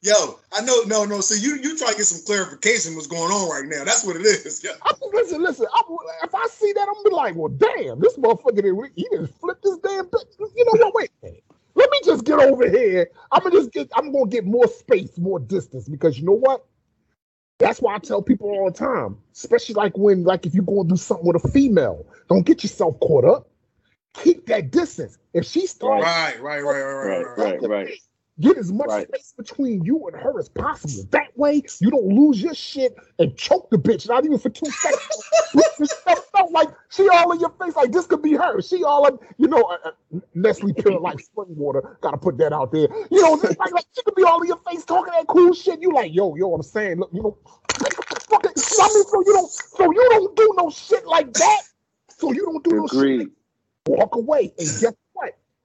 Yo, 0.05 0.39
I 0.53 0.61
know, 0.65 0.83
no, 0.87 1.05
no. 1.05 1.21
So 1.21 1.35
you 1.35 1.57
you 1.57 1.77
try 1.77 1.91
to 1.91 1.97
get 1.97 2.05
some 2.05 2.25
clarification 2.25 2.95
what's 2.95 3.07
going 3.07 3.33
on 3.33 3.51
right 3.51 3.65
now. 3.69 3.85
That's 3.85 4.05
what 4.05 4.17
it 4.17 4.23
is. 4.23 4.63
Yeah. 4.63 4.73
I 4.83 4.93
listen, 5.13 5.43
listen. 5.43 5.67
I, 5.73 5.81
if 6.25 6.35
I 6.35 6.47
see 6.51 6.73
that, 6.75 6.87
I'm 6.87 6.95
gonna 6.95 7.09
be 7.09 7.15
like, 7.15 7.35
well, 7.35 7.49
damn, 7.49 8.01
this 8.01 8.17
motherfucker 8.17 8.63
did 8.63 8.93
he 8.95 9.07
didn't 9.11 9.35
flip 9.41 9.59
this 9.63 9.79
damn 9.79 10.07
bitch. 10.07 10.39
You 10.39 10.65
know 10.67 10.73
what? 10.85 10.95
Wait 10.95 11.11
a 11.23 11.27
minute. 11.27 11.45
Let 11.75 11.91
me 11.91 11.99
just 12.05 12.25
get 12.25 12.39
over 12.39 12.69
here. 12.69 13.11
I'm 13.33 13.43
gonna 13.43 13.57
just 13.57 13.73
get. 13.73 13.91
I'm 13.97 14.13
gonna 14.13 14.27
get 14.27 14.45
more 14.45 14.69
space, 14.69 15.19
more 15.19 15.41
distance, 15.41 15.89
because 15.89 16.19
you 16.19 16.25
know 16.25 16.37
what? 16.37 16.65
That's 17.59 17.81
why 17.81 17.95
I 17.95 17.99
tell 17.99 18.21
people 18.21 18.51
all 18.51 18.71
the 18.71 18.77
time, 18.77 19.17
especially 19.33 19.77
like 19.77 19.97
when, 19.97 20.25
like, 20.25 20.45
if 20.45 20.55
you're 20.55 20.65
going 20.65 20.89
to 20.89 20.95
do 20.95 20.97
something 20.97 21.25
with 21.25 21.43
a 21.43 21.49
female, 21.49 22.05
don't 22.29 22.45
get 22.45 22.65
yourself 22.65 22.99
caught 22.99 23.25
up. 23.25 23.49
Keep 24.15 24.47
that 24.47 24.73
distance. 24.73 25.19
If 25.33 25.47
she 25.47 25.69
starts 25.69 26.05
Right, 26.05 26.43
right, 26.43 26.63
right, 26.63 26.83
right, 26.83 26.93
right, 26.93 27.07
Right, 27.07 27.39
right. 27.39 27.61
right, 27.61 27.71
right. 27.71 27.99
Get 28.41 28.59
as 28.59 28.73
much 28.73 28.89
Right. 28.89 29.07
space 29.09 29.33
between 29.37 29.85
you 29.85 30.09
and 30.09 30.21
her 30.21 30.39
as 30.41 30.49
possible. 30.49 31.05
That 31.13 31.37
way, 31.39 31.63
you 31.81 31.91
don't 31.91 32.09
lose 32.09 32.43
your 32.43 32.55
shit 32.55 32.97
and 33.21 33.37
choke 33.37 33.71
the 33.71 33.77
bitch, 33.79 34.09
not 34.09 34.25
even 34.25 34.39
for 34.39 34.51
two 34.51 34.67
seconds. 34.71 35.25
Like 36.51 36.69
she 36.91 37.09
all 37.09 37.33
in 37.33 37.41
your 37.41 37.51
face, 37.61 37.75
like 37.75 37.91
this 37.93 38.07
could 38.07 38.23
be 38.23 38.35
her. 38.35 38.61
She 38.61 38.85
all 38.85 39.07
in, 39.07 39.19
you 39.39 39.49
know, 39.49 39.63
uh, 39.63 39.79
uh, 39.87 40.19
Nestle 40.35 40.73
Pure 40.73 41.01
Life 41.01 41.21
Spring 41.21 41.57
Water. 41.57 41.97
Gotta 42.01 42.17
put 42.17 42.39
that 42.39 42.53
out 42.53 42.71
there. 42.71 42.89
You 43.11 43.23
know, 43.23 43.33
like, 43.33 43.59
like 43.73 43.85
she 43.97 44.03
could 44.05 44.15
be 44.15 44.23
all 44.25 44.41
in 44.43 44.49
your 44.49 44.61
face 44.69 44.85
talking 44.85 45.13
that 45.17 45.27
cool 45.27 45.53
shit. 45.55 45.81
You 45.81 45.93
like, 45.93 46.15
yo, 46.15 46.35
yo, 46.37 46.53
I'm 46.55 46.63
saying, 46.63 46.99
look, 46.99 47.11
you 47.13 47.23
know, 47.23 47.39
fucking, 48.29 48.51
I 48.81 48.89
mean, 48.95 49.05
so 49.05 49.23
you 49.27 49.33
don't, 49.33 49.51
so 49.51 49.85
you 49.93 50.09
don't 50.11 50.37
do 50.37 50.55
no 50.57 50.71
shit 50.71 51.07
like 51.07 51.33
that. 51.33 51.63
So 52.11 52.33
you 52.33 52.45
don't 52.45 52.63
do 52.65 52.71
no 52.77 52.87
shit 52.87 52.97
Agreed. 52.99 53.29
walk 53.87 54.15
away. 54.17 54.53
And 54.59 54.79
guess 54.79 54.95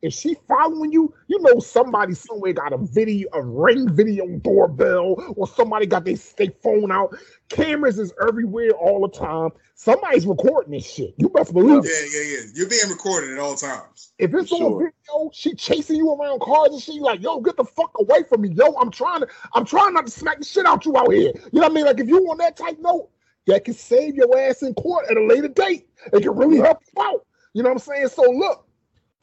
what? 0.02 0.08
If 0.08 0.14
she 0.14 0.36
following 0.48 0.92
you, 0.92 1.14
you 1.28 1.40
know 1.42 1.60
somebody 1.60 2.14
somewhere 2.14 2.54
got 2.54 2.74
a 2.74 2.78
video, 2.78 3.30
a 3.34 3.42
ring 3.42 3.90
video 3.94 4.28
doorbell, 4.40 5.34
or 5.36 5.48
somebody 5.48 5.86
got 5.86 6.06
their 6.06 6.16
their 6.38 6.52
phone 6.64 6.92
out. 6.92 7.16
Cameras 7.50 8.00
is 8.00 8.14
everywhere 8.28 8.72
all 8.72 9.02
the 9.02 9.18
time. 9.18 9.50
Somebody's 9.76 10.26
recording 10.26 10.74
this 10.74 10.90
shit. 10.90 11.14
You 11.18 11.30
best 11.30 11.54
believe 11.54 11.84
Yeah, 11.86 11.92
it. 11.92 12.12
yeah, 12.14 12.22
yeah. 12.22 12.38
yeah. 12.40 12.52
You're 12.56 12.70
being 12.70 12.90
recorded 12.90 13.32
at 13.32 13.40
all 13.40 13.56
times. 13.56 14.12
If 14.20 14.34
it's 14.34 14.52
on 14.52 14.78
video, 14.78 15.30
she 15.34 15.54
chasing 15.56 15.96
you 15.98 16.14
around 16.14 16.42
cars 16.42 16.70
and 16.72 16.82
she 16.82 17.00
like, 17.00 17.22
yo, 17.22 17.40
get 17.40 17.58
the 17.58 17.64
fuck 17.64 17.92
away 18.00 18.24
from 18.24 18.42
me. 18.42 18.50
Yo, 18.50 18.76
I'm 18.80 18.92
trying 18.92 19.22
to, 19.22 19.28
I'm 19.54 19.66
trying 19.66 19.94
not 19.94 20.06
to 20.06 20.12
smack 20.12 20.40
the 20.40 20.46
shit 20.46 20.66
out 20.66 20.86
you 20.86 20.98
out 20.98 21.12
here. 21.12 21.32
You 21.52 21.62
know 21.62 21.68
what 21.68 21.72
I 21.72 21.74
mean? 21.76 21.86
Like 21.86 22.00
if 22.00 22.08
you 22.08 22.20
on 22.30 22.38
that 22.40 22.58
type 22.58 22.78
note, 22.80 23.10
that 23.48 23.66
can 23.66 23.74
save 23.74 24.16
your 24.16 24.38
ass 24.38 24.62
in 24.62 24.74
court 24.76 25.06
at 25.10 25.18
a 25.18 25.24
later 25.24 25.48
date. 25.48 25.88
It 26.14 26.22
can 26.22 26.36
really 26.36 26.58
help 26.58 26.80
you 26.96 27.04
out. 27.04 27.26
You 27.54 27.64
know 27.64 27.70
what 27.70 27.76
I'm 27.76 27.80
saying? 27.80 28.10
So 28.10 28.24
look, 28.24 28.68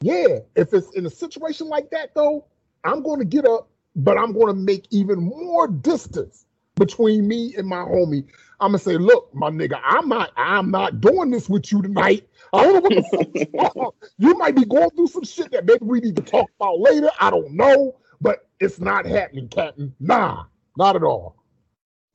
yeah, 0.01 0.39
if 0.55 0.73
it's 0.73 0.91
in 0.95 1.05
a 1.05 1.09
situation 1.09 1.67
like 1.67 1.89
that 1.91 2.13
though, 2.15 2.45
I'm 2.83 3.01
going 3.03 3.19
to 3.19 3.25
get 3.25 3.45
up, 3.45 3.69
but 3.95 4.17
I'm 4.17 4.33
going 4.33 4.47
to 4.47 4.53
make 4.53 4.85
even 4.91 5.19
more 5.19 5.67
distance 5.67 6.45
between 6.75 7.27
me 7.27 7.55
and 7.57 7.67
my 7.67 7.77
homie. 7.77 8.25
I'm 8.59 8.69
gonna 8.69 8.79
say, 8.79 8.97
look, 8.97 9.33
my 9.35 9.49
nigga, 9.49 9.79
I'm 9.83 10.09
not, 10.09 10.31
I'm 10.35 10.71
not 10.71 10.99
doing 10.99 11.29
this 11.29 11.47
with 11.47 11.71
you 11.71 11.81
tonight. 11.81 12.27
I 12.53 12.63
don't 12.63 12.83
know 12.83 13.01
what 13.11 13.33
the 13.33 13.45
fuck. 13.75 13.95
you 14.17 14.35
might 14.35 14.55
be 14.55 14.65
going 14.65 14.89
through 14.91 15.07
some 15.07 15.23
shit 15.23 15.51
that 15.51 15.65
maybe 15.65 15.85
we 15.85 15.99
need 15.99 16.15
to 16.15 16.23
talk 16.23 16.49
about 16.59 16.79
later. 16.79 17.09
I 17.19 17.29
don't 17.29 17.51
know, 17.51 17.95
but 18.19 18.47
it's 18.59 18.79
not 18.79 19.05
happening, 19.05 19.47
Captain. 19.49 19.93
Nah, 19.99 20.45
not 20.75 20.95
at 20.95 21.03
all. 21.03 21.35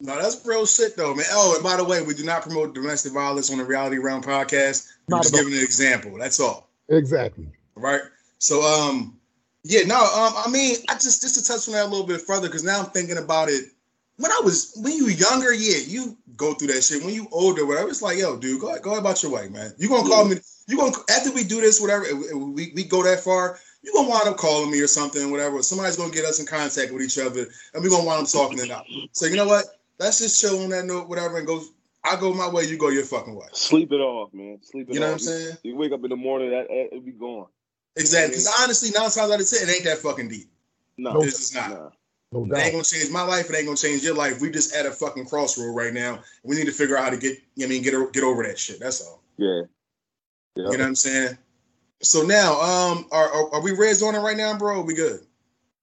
No, 0.01 0.21
that's 0.21 0.45
real 0.45 0.67
shit 0.67 0.97
though, 0.97 1.15
man. 1.15 1.27
Oh, 1.31 1.55
and 1.55 1.63
by 1.63 1.77
the 1.77 1.85
way, 1.85 2.03
we 2.03 2.15
do 2.15 2.25
not 2.25 2.43
promote 2.43 2.75
domestic 2.75 3.13
violence 3.13 3.53
on 3.53 3.59
the 3.59 3.65
Reality 3.65 3.99
Realm 3.99 4.23
podcast. 4.23 4.89
We're 5.07 5.19
Not 5.19 5.23
just 5.23 5.35
giving 5.35 5.53
an 5.53 5.61
example. 5.61 6.19
That's 6.19 6.41
all. 6.41 6.71
Exactly. 6.89 7.49
Right. 7.83 8.01
So 8.39 8.63
um 8.63 9.19
yeah, 9.65 9.83
no, 9.87 9.95
um, 9.97 10.35
I 10.45 10.51
mean, 10.51 10.77
I 10.89 10.95
just 10.95 11.23
just 11.23 11.37
to 11.37 11.45
touch 11.45 11.69
on 11.69 11.75
that 11.75 11.87
a 11.87 11.89
little 11.89 12.07
bit 12.07 12.21
further, 12.21 12.49
because 12.49 12.65
now 12.65 12.81
I'm 12.81 12.87
thinking 12.87 13.19
about 13.19 13.49
it. 13.49 13.65
When 14.17 14.31
I 14.31 14.41
was 14.43 14.73
when 14.83 14.97
you 14.97 15.05
were 15.05 15.11
younger, 15.11 15.53
yeah, 15.53 15.79
you 15.87 16.17
go 16.37 16.55
through 16.55 16.69
that 16.69 16.83
shit. 16.83 17.05
When 17.05 17.15
you 17.15 17.29
older, 17.31 17.65
whatever, 17.65 17.89
it's 17.89 18.03
like, 18.03 18.19
yo, 18.19 18.37
dude, 18.37 18.61
go 18.61 18.77
go 18.81 18.97
about 18.97 19.23
your 19.23 19.33
way, 19.33 19.49
man. 19.49 19.73
You 19.79 19.89
gonna 19.89 20.09
call 20.09 20.25
me, 20.25 20.37
you 20.67 20.77
gonna 20.77 20.97
after 21.11 21.33
we 21.33 21.45
do 21.45 21.61
this, 21.61 21.81
whatever, 21.81 22.05
we, 22.37 22.73
we 22.75 22.85
go 22.85 23.03
that 23.05 23.21
far, 23.21 23.59
you 23.83 23.93
gonna 23.93 24.09
wind 24.09 24.29
up 24.29 24.37
calling 24.37 24.71
me 24.71 24.81
or 24.81 24.87
something, 24.89 25.31
whatever. 25.31 25.63
Somebody's 25.63 25.97
gonna 25.97 26.13
get 26.13 26.25
us 26.25 26.41
in 26.41 26.47
contact 26.47 26.93
with 26.93 27.03
each 27.03 27.19
other, 27.19 27.47
and 27.75 27.83
we 27.83 27.91
gonna 27.91 28.05
wind 28.05 28.25
up 28.25 28.31
talking 28.31 28.59
it 28.59 28.71
out. 28.71 28.87
So 29.13 29.27
you 29.27 29.37
know 29.37 29.47
what? 29.47 29.65
Let's 29.99 30.19
just 30.19 30.41
chill 30.41 30.63
on 30.63 30.71
that 30.71 30.85
note, 30.87 31.09
whatever, 31.09 31.39
and 31.39 31.47
go. 31.47 31.63
I 32.05 32.17
go 32.17 32.35
my 32.35 32.49
way, 32.49 32.65
you 32.65 32.77
go 32.77 32.89
your 32.89 33.05
fucking 33.05 33.37
way. 33.37 33.47
Sleep 33.53 33.93
it 33.93 34.01
off, 34.01 34.35
man. 34.35 34.59
Sleep 34.63 34.89
it 34.89 34.91
off. 34.91 34.95
You 34.95 35.01
know 35.01 35.07
what. 35.07 35.13
I'm 35.13 35.19
saying? 35.21 35.57
You 35.63 35.77
wake 35.77 35.93
up 35.93 36.03
in 36.03 36.11
the 36.11 36.17
morning, 36.17 36.51
that 36.51 36.67
that- 36.69 36.89
it'll 36.91 37.01
be 37.01 37.13
gone. 37.13 37.47
Exactly. 37.97 38.39
Because 38.39 38.63
honestly, 38.63 38.91
nine 38.91 39.11
times 39.11 39.19
out 39.19 39.41
of 39.41 39.49
ten, 39.49 39.69
it 39.69 39.73
ain't 39.73 39.85
that 39.85 39.99
fucking 39.99 40.29
deep. 40.29 40.51
No, 40.97 41.15
Nope. 41.15 41.25
This 41.25 41.41
is 41.41 41.55
not. 41.55 41.71
Nah. 41.71 41.91
No 42.33 42.45
It 42.45 42.59
ain't 42.59 42.73
gonna 42.73 42.85
change 42.85 43.11
my 43.11 43.23
life. 43.23 43.51
It 43.51 43.57
ain't 43.57 43.67
gonna 43.67 43.77
change 43.77 44.03
your 44.03 44.15
life. 44.15 44.41
We 44.41 44.51
just 44.51 44.75
at 44.75 44.87
a 44.87 44.91
fucking 44.91 45.27
crossroad 45.27 45.77
right 45.77 45.93
now. 45.93 46.21
We 46.43 46.57
need 46.57 46.65
to 46.65 46.73
figure 46.73 46.97
out 46.97 47.05
how 47.05 47.11
to 47.11 47.19
get. 47.19 47.39
I 47.63 47.67
mean, 47.67 47.83
get 47.83 47.95
get 48.13 48.25
over 48.25 48.43
that 48.45 48.59
shit. 48.59 48.81
That's 48.81 49.03
all. 49.03 49.23
Yeah. 49.37 49.47
Yeah. 49.47 49.63
You 50.57 50.63
know 50.63 50.69
what 50.71 50.81
I'm 50.81 50.95
saying? 50.95 51.37
So 52.01 52.23
now, 52.23 52.61
um, 52.61 53.07
are 53.13 53.29
are, 53.29 53.55
are 53.55 53.61
we 53.61 53.73
res 53.73 54.03
on 54.03 54.15
it 54.15 54.21
right 54.21 54.37
now, 54.37 54.57
bro? 54.57 54.81
Are 54.81 54.83
we 54.83 54.95
good? 54.95 55.21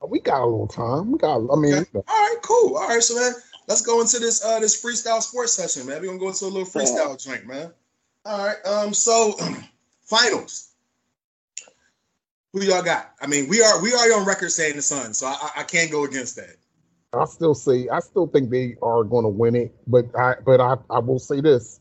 We 0.08 0.20
got 0.22 0.42
a 0.42 0.46
little 0.46 0.68
time. 0.68 1.12
We 1.12 1.20
got. 1.20 1.38
I 1.52 1.56
mean, 1.56 1.74
Okay. 1.74 1.90
All 1.96 2.02
right, 2.08 2.38
cool. 2.42 2.78
All 2.78 2.88
right, 2.88 3.04
so 3.04 3.16
man, 3.16 3.34
let's 3.68 3.82
go 3.82 4.02
into 4.02 4.18
this 4.18 4.44
uh 4.44 4.60
this 4.60 4.82
freestyle 4.82 5.22
sports 5.22 5.54
session, 5.54 5.86
man. 5.88 6.02
We're 6.02 6.08
gonna 6.08 6.20
go 6.20 6.30
into 6.30 6.46
a 6.46 6.48
little 6.48 6.66
freestyle 6.66 7.22
joint, 7.24 7.46
man. 7.46 7.72
All 8.26 8.48
right. 8.48 8.66
Um, 8.66 8.94
so 8.94 9.36
finals. 10.04 10.69
Who 12.54 12.64
y'all 12.64 12.82
got? 12.84 13.12
I 13.22 13.28
mean, 13.28 13.48
we 13.48 13.62
are 13.62 13.82
we 13.82 13.94
are 13.94 14.20
on 14.20 14.26
record 14.26 14.52
saying 14.52 14.76
the 14.76 14.82
Suns, 14.82 15.18
so 15.20 15.28
I, 15.28 15.52
I 15.58 15.64
can't 15.64 15.92
go 15.92 16.04
against 16.06 16.36
that. 16.38 16.56
I 17.14 17.26
still 17.26 17.54
say 17.54 17.88
I 17.90 18.00
still 18.00 18.28
think 18.28 18.50
they 18.50 18.76
are 18.82 19.04
going 19.04 19.24
to 19.24 19.30
win 19.30 19.56
it, 19.56 19.76
but 19.88 20.06
I 20.18 20.36
but 20.46 20.60
I, 20.60 20.78
I 20.90 21.00
will 21.00 21.20
say 21.20 21.42
this: 21.42 21.80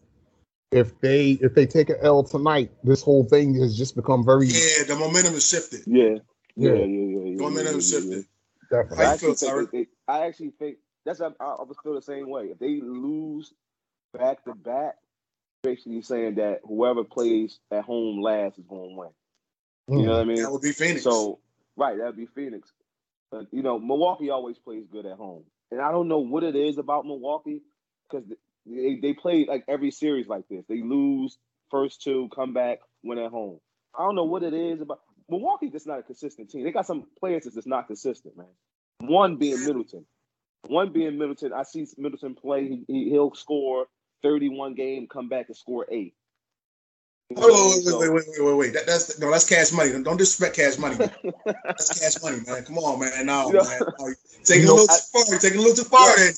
if 0.70 0.98
they 1.00 1.32
if 1.40 1.54
they 1.54 1.66
take 1.66 1.88
an 1.90 1.96
L 2.02 2.22
tonight, 2.22 2.70
this 2.84 3.02
whole 3.02 3.24
thing 3.24 3.54
has 3.60 3.76
just 3.76 3.96
become 3.96 4.24
very 4.24 4.46
Yeah, 4.46 4.84
the 4.86 4.96
momentum 4.98 5.34
has 5.34 5.48
shifted. 5.48 5.82
Yeah, 5.86 6.16
yeah, 6.56 6.72
Yeah. 6.72 6.72
yeah, 6.72 6.84
yeah. 6.84 6.84
yeah, 6.84 7.36
The 7.36 7.42
momentum 7.42 7.74
yeah, 7.74 7.80
shifted. 7.80 8.10
yeah, 8.10 8.16
yeah. 8.16 8.82
definitely. 8.82 9.04
How 9.04 9.10
I 9.10 9.12
you 9.12 9.18
feel, 9.18 9.30
actually, 9.30 9.36
think 9.66 9.70
they, 9.72 9.78
they- 9.78 9.88
I 10.08 10.26
actually 10.26 10.50
think 10.58 10.76
that's 11.06 11.20
I, 11.20 11.30
I 11.40 11.62
would 11.62 11.76
feel 11.82 11.94
the 11.94 12.02
same 12.02 12.28
way. 12.28 12.46
If 12.46 12.58
they 12.58 12.80
lose 12.80 13.52
back 14.12 14.44
to 14.44 14.54
back, 14.54 14.96
basically 15.62 16.02
saying 16.02 16.36
that 16.36 16.60
whoever 16.64 17.04
plays 17.04 17.58
at 17.70 17.84
home 17.84 18.20
last 18.22 18.58
is 18.58 18.64
going 18.66 18.90
to 18.90 18.96
win. 18.96 19.08
You 19.88 20.02
know 20.02 20.02
mm. 20.02 20.08
what 20.08 20.20
I 20.20 20.24
mean? 20.24 20.42
That 20.42 20.52
would 20.52 20.62
be 20.62 20.72
Phoenix. 20.72 21.02
So 21.02 21.38
right, 21.76 21.96
that'd 21.96 22.16
be 22.16 22.26
Phoenix. 22.26 22.70
But 23.30 23.46
you 23.52 23.62
know, 23.62 23.78
Milwaukee 23.78 24.30
always 24.30 24.58
plays 24.58 24.84
good 24.90 25.06
at 25.06 25.16
home, 25.16 25.44
and 25.70 25.80
I 25.80 25.90
don't 25.90 26.08
know 26.08 26.18
what 26.18 26.44
it 26.44 26.56
is 26.56 26.78
about 26.78 27.06
Milwaukee 27.06 27.62
because 28.10 28.26
they 28.66 28.98
they 29.00 29.12
play 29.14 29.46
like 29.46 29.64
every 29.68 29.90
series 29.90 30.28
like 30.28 30.48
this. 30.48 30.64
They 30.68 30.82
lose 30.82 31.38
first 31.70 32.02
two, 32.02 32.28
come 32.34 32.52
back, 32.52 32.80
win 33.02 33.18
at 33.18 33.30
home. 33.30 33.60
I 33.98 34.02
don't 34.02 34.14
know 34.14 34.24
what 34.24 34.42
it 34.42 34.54
is 34.54 34.80
about 34.80 35.00
Milwaukee. 35.28 35.70
Just 35.70 35.86
not 35.86 35.98
a 35.98 36.02
consistent 36.02 36.50
team. 36.50 36.64
They 36.64 36.72
got 36.72 36.86
some 36.86 37.06
players 37.18 37.44
that's 37.44 37.56
just 37.56 37.66
not 37.66 37.86
consistent, 37.86 38.36
man. 38.36 38.46
One 39.00 39.36
being 39.36 39.64
Middleton. 39.64 40.04
One 40.66 40.92
being 40.92 41.18
Middleton. 41.18 41.52
I 41.52 41.62
see 41.62 41.86
Middleton 41.96 42.34
play. 42.34 42.68
He, 42.68 42.84
he, 42.88 43.10
he'll 43.10 43.34
score 43.34 43.86
31 44.22 44.74
game, 44.74 45.06
come 45.06 45.28
back 45.28 45.46
and 45.48 45.56
score 45.56 45.86
eight. 45.90 46.14
You 47.30 47.36
know 47.36 47.42
Hold 47.42 47.52
what 47.52 47.58
I 47.58 47.62
on, 47.62 47.70
mean? 47.70 47.84
wait, 47.86 47.98
wait, 47.98 48.10
wait, 48.12 48.24
wait, 48.28 48.44
wait, 48.46 48.56
wait. 48.56 48.72
That, 48.74 48.86
that's 48.86 49.18
no, 49.18 49.30
that's 49.30 49.48
cash 49.48 49.72
money. 49.72 49.90
Don't 50.02 50.16
disrespect 50.16 50.56
cash 50.56 50.78
money. 50.78 50.96
Man. 50.96 51.10
That's 51.76 52.00
cash 52.00 52.22
money, 52.22 52.38
man. 52.46 52.64
Come 52.64 52.78
on, 52.78 53.00
man. 53.00 53.26
No, 53.26 53.52
Yeah. 53.54 53.62
man. 53.62 53.82
No, 53.98 54.08
you 54.08 54.14
taking 54.44 54.62
You 54.62 54.68
a 54.68 54.68
know, 54.68 54.74
little 54.74 54.88
too 54.88 55.02
far. 55.12 55.24
You're 55.28 55.38
taking 55.38 55.58
a 55.58 55.62
little 55.62 55.76
too 55.76 55.88
far. 55.90 56.16
Then. 56.16 56.34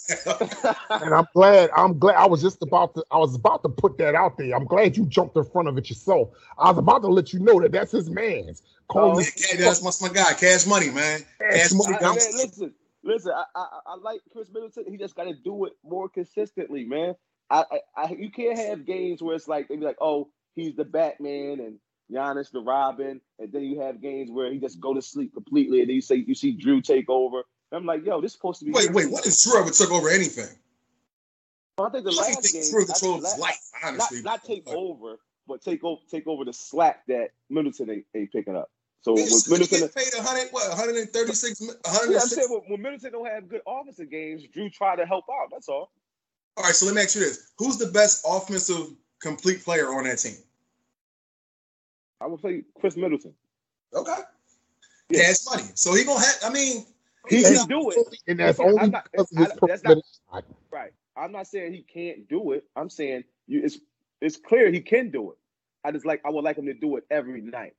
And 1.00 1.14
I'm 1.14 1.26
glad. 1.34 1.70
I'm 1.76 1.98
glad. 1.98 2.16
I 2.16 2.26
was 2.26 2.42
just 2.42 2.62
about 2.62 2.94
to. 2.94 3.04
I 3.10 3.18
was 3.18 3.34
about 3.34 3.62
to 3.62 3.68
put 3.68 3.98
that 3.98 4.14
out 4.14 4.36
there. 4.36 4.54
I'm 4.54 4.66
glad 4.66 4.96
you 4.96 5.06
jumped 5.06 5.36
in 5.36 5.44
front 5.44 5.68
of 5.68 5.78
it 5.78 5.88
yourself. 5.88 6.30
I 6.58 6.70
was 6.70 6.78
about 6.78 7.02
to 7.02 7.08
let 7.08 7.32
you 7.32 7.40
know 7.40 7.60
that 7.60 7.72
that's 7.72 7.92
his 7.92 8.10
man's. 8.10 8.62
Call 8.88 9.12
Oh, 9.12 9.18
me. 9.18 9.24
Yeah, 9.36 9.56
that's 9.58 9.82
my, 9.82 10.08
my 10.08 10.12
guy. 10.12 10.34
Cash 10.34 10.66
money, 10.66 10.90
man. 10.90 11.20
Cash 11.40 11.70
Cash 11.70 11.72
money. 11.72 11.92
money. 11.92 12.04
I, 12.04 12.08
man, 12.08 12.16
listen, 12.34 12.74
listen. 13.04 13.32
I, 13.34 13.44
I 13.54 13.68
I 13.86 13.96
like 13.96 14.20
Khris 14.32 14.48
Middleton. 14.52 14.84
He 14.88 14.96
just 14.98 15.14
got 15.16 15.24
to 15.24 15.34
do 15.34 15.64
it 15.66 15.72
more 15.84 16.08
consistently, 16.08 16.84
man. 16.84 17.14
I, 17.48 17.64
I, 17.96 18.02
I 18.04 18.12
you 18.18 18.30
can't 18.30 18.58
have 18.58 18.84
games 18.86 19.22
where 19.22 19.34
it's 19.36 19.48
like 19.48 19.68
they 19.68 19.76
be 19.76 19.84
like, 19.84 19.98
oh, 20.00 20.28
he's 20.54 20.76
the 20.76 20.84
Batman 20.84 21.60
and 21.60 21.78
Giannis 22.12 22.50
the 22.50 22.60
Robin, 22.60 23.20
and 23.38 23.52
then 23.52 23.62
you 23.62 23.80
have 23.80 24.00
games 24.00 24.30
where 24.30 24.52
he 24.52 24.58
just 24.58 24.80
go 24.80 24.94
to 24.94 25.02
sleep 25.02 25.32
completely, 25.32 25.80
and 25.80 25.88
then 25.88 25.94
you 25.94 26.02
say 26.02 26.16
you 26.16 26.34
see 26.34 26.56
Jrue 26.56 26.82
take 26.82 27.08
over. 27.08 27.42
I'm 27.72 27.86
like, 27.86 28.04
yo, 28.04 28.20
this 28.20 28.32
is 28.32 28.36
supposed 28.36 28.58
to 28.60 28.64
be. 28.64 28.72
Wait, 28.72 28.92
wait. 28.92 29.10
What 29.10 29.26
if 29.26 29.32
Jrue 29.32 29.60
ever 29.60 29.70
took 29.70 29.92
over 29.92 30.08
anything? 30.08 30.48
I 31.78 31.88
think 31.88 32.04
the 32.04 32.10
I 32.10 32.14
last 32.14 32.42
think 32.42 32.64
game, 32.64 32.72
Jrue 32.72 32.86
controlled 32.86 33.24
his 33.24 33.38
life, 33.38 33.58
honestly. 33.84 34.22
not 34.22 34.24
not 34.24 34.44
take 34.44 34.68
over, 34.68 35.18
but 35.46 35.62
take 35.62 35.84
over 35.84 36.00
take 36.10 36.26
over 36.26 36.44
the 36.44 36.52
slack 36.52 37.06
that 37.06 37.30
Middleton 37.48 37.90
ain't, 37.90 38.04
ain't 38.14 38.32
picking 38.32 38.56
up. 38.56 38.70
So 39.02 39.16
He 39.16 39.22
with 39.22 39.48
Middleton, 39.48 39.88
paid 39.88 40.12
100, 40.14 40.48
what, 40.50 40.68
136, 40.68 41.62
yeah, 41.62 42.18
I'm 42.18 42.20
saying 42.20 42.48
when, 42.50 42.60
when 42.68 42.82
Middleton 42.82 43.12
don't 43.12 43.26
have 43.26 43.48
good 43.48 43.62
offensive 43.66 44.10
games, 44.10 44.46
Jrue 44.54 44.70
try 44.70 44.94
to 44.94 45.06
help 45.06 45.24
out. 45.30 45.48
That's 45.50 45.68
all. 45.68 45.90
All 46.58 46.64
right, 46.64 46.74
so 46.74 46.84
let 46.84 46.94
me 46.94 47.00
ask 47.00 47.14
you 47.14 47.22
this: 47.22 47.52
Who's 47.58 47.78
the 47.78 47.86
best 47.86 48.26
offensive 48.28 48.88
complete 49.20 49.62
player 49.64 49.88
on 49.88 50.04
that 50.04 50.18
team? 50.18 50.36
I 52.20 52.26
would 52.26 52.40
say 52.40 52.62
Khris 52.80 52.96
Middleton. 52.96 53.34
Okay, 53.94 54.12
Yeah. 55.10 55.22
cash 55.22 55.36
money. 55.46 55.68
So 55.74 55.94
he 55.94 56.04
gonna 56.04 56.20
have. 56.20 56.36
I 56.44 56.50
mean, 56.50 56.84
He 57.28 57.42
can 57.42 57.66
do 57.68 57.90
it. 57.90 58.18
And 58.28 58.40
that's 58.40 58.58
I'm 58.58 58.66
only 58.68 58.88
not- 58.90 59.04
because 59.12 59.30
of 59.32 59.38
I- 59.62 59.66
that's 59.66 59.82
not- 59.84 60.44
Right. 60.70 60.92
I'm 61.16 61.32
not 61.32 61.46
saying 61.46 61.72
he 61.74 61.82
can't 61.82 62.26
do 62.28 62.52
it. 62.52 62.64
I'm 62.76 62.88
saying 62.88 63.24
you, 63.46 63.62
it's 63.64 63.78
it's 64.20 64.36
clear 64.36 64.70
he 64.70 64.80
can 64.80 65.10
do 65.10 65.32
it. 65.32 65.38
I 65.84 65.92
just 65.92 66.06
like 66.06 66.20
I 66.24 66.30
would 66.30 66.44
like 66.44 66.56
him 66.56 66.66
to 66.66 66.74
do 66.74 66.96
it 66.96 67.04
every 67.10 67.40
night. 67.42 67.74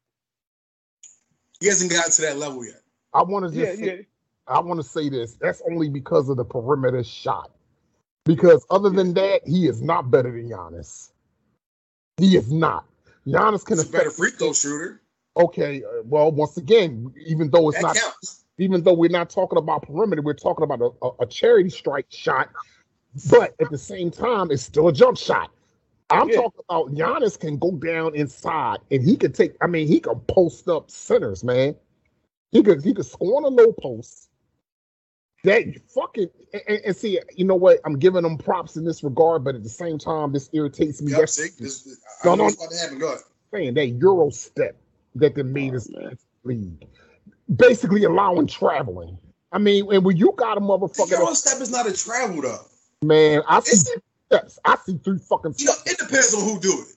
He 1.59 1.67
hasn't 1.67 1.91
gotten 1.91 2.11
to 2.11 2.21
that 2.23 2.37
level 2.37 2.65
yet. 2.65 2.81
I 3.13 3.23
want 3.23 3.45
to 3.45 3.51
just. 3.59 3.79
yeah. 3.79 3.85
say, 3.85 4.07
I 4.47 4.59
want 4.59 4.79
to 4.79 4.83
say 4.87 5.09
this. 5.09 5.35
That's 5.35 5.61
only 5.69 5.89
because 5.89 6.29
of 6.29 6.37
the 6.37 6.45
perimeter 6.45 7.03
shot. 7.03 7.51
Because 8.25 8.65
other 8.69 8.89
than 8.89 9.13
that, 9.15 9.41
he 9.47 9.67
is 9.67 9.81
not 9.81 10.11
better 10.11 10.31
than 10.31 10.49
Giannis. 10.49 11.11
He 12.21 12.37
is 12.37 12.51
not. 12.51 12.85
Giannis 13.25 13.65
can 13.65 13.77
He's 13.77 13.89
a 13.89 13.91
better 13.91 14.09
affect- 14.09 14.15
free 14.17 14.29
throw 14.31 14.53
shooter. 14.53 15.01
Okay, 15.37 15.81
uh, 15.83 16.03
well, 16.05 16.31
once 16.31 16.57
again, 16.57 17.11
even 17.25 17.49
though 17.49 17.69
it's 17.69 17.77
That 17.79 17.83
not 17.83 17.95
counts. 17.95 18.45
even 18.59 18.83
though 18.83 18.93
we're 18.93 19.09
not 19.09 19.29
talking 19.31 19.57
about 19.57 19.81
perimeter, 19.87 20.21
we're 20.21 20.33
talking 20.35 20.63
about 20.63 20.81
a, 20.81 21.05
a, 21.05 21.11
a 21.21 21.25
charity 21.25 21.69
stripe 21.71 22.05
shot. 22.09 22.49
But 23.31 23.55
at 23.59 23.71
the 23.71 23.77
same 23.77 24.11
time, 24.11 24.51
it's 24.51 24.61
still 24.61 24.87
a 24.89 24.93
jump 24.93 25.17
shot. 25.17 25.49
I'm 26.11 26.29
Yeah. 26.29 26.35
talking 26.41 26.61
about 26.69 26.93
Giannis 26.93 27.39
can 27.39 27.57
go 27.57 27.71
down 27.71 28.13
inside 28.15 28.79
and 28.91 29.01
he 29.01 29.15
can 29.17 29.31
take, 29.31 29.55
I 29.61 29.67
mean, 29.67 29.87
he 29.87 29.99
can 29.99 30.19
post 30.27 30.67
up 30.67 30.91
centers, 30.91 31.43
man. 31.43 31.75
He 32.51 32.61
could 32.61 32.83
he 32.83 32.93
could 32.93 33.05
score 33.05 33.37
on 33.37 33.45
a 33.45 33.47
low 33.47 33.71
post. 33.73 34.29
That 35.43 35.63
fucking 35.93 36.27
and, 36.53 36.61
and- 36.67 36.81
and 36.85 36.95
see, 36.95 37.19
you 37.35 37.45
know 37.45 37.55
what? 37.55 37.79
I'm 37.85 37.97
giving 37.97 38.21
them 38.23 38.37
props 38.37 38.75
in 38.77 38.85
this 38.85 39.03
regard, 39.03 39.43
but 39.43 39.55
at 39.55 39.63
the 39.63 39.69
same 39.69 39.97
time, 39.97 40.31
this 40.33 40.49
irritates 40.53 41.01
me. 41.01 41.11
Yep, 41.11 41.19
That's 41.21 41.33
see, 41.33 41.49
this, 41.59 41.97
I 42.23 42.27
No, 42.27 42.31
know 42.31 42.35
no. 42.37 42.43
what's 42.45 42.55
about 42.55 42.71
to 42.71 42.77
happen. 42.77 42.99
Go 42.99 43.07
ahead. 43.07 43.21
saying 43.53 43.73
that 43.73 43.87
Euro 43.87 44.29
step 44.29 44.77
that 45.15 45.35
they 45.35 45.43
made 45.43 45.73
Oh, 45.73 45.77
us 45.77 45.89
man. 45.89 46.17
league, 46.43 46.85
basically 47.55 48.03
allowing 48.03 48.47
traveling. 48.47 49.17
I 49.51 49.57
mean, 49.57 49.91
and 49.91 50.05
when 50.05 50.15
you 50.15 50.33
got 50.37 50.57
a 50.57 50.59
The 50.59 50.65
motherfucker, 50.65 51.09
Euro 51.11 51.33
step 51.33 51.59
is 51.61 51.71
not 51.71 51.87
a 51.87 51.93
travel 51.93 52.41
though. 52.41 52.59
man, 53.01 53.41
I 53.47 53.59
see 53.61 53.71
It's, 53.71 53.89
steps. 54.27 54.59
I 54.63 54.77
see 54.85 54.97
three 55.03 55.17
fucking 55.17 55.55
you 55.57 55.65
know, 55.65 55.73
it 55.85 55.97
depends 55.97 56.33
on 56.35 56.43
who 56.43 56.59
do 56.59 56.81
it. 56.87 56.95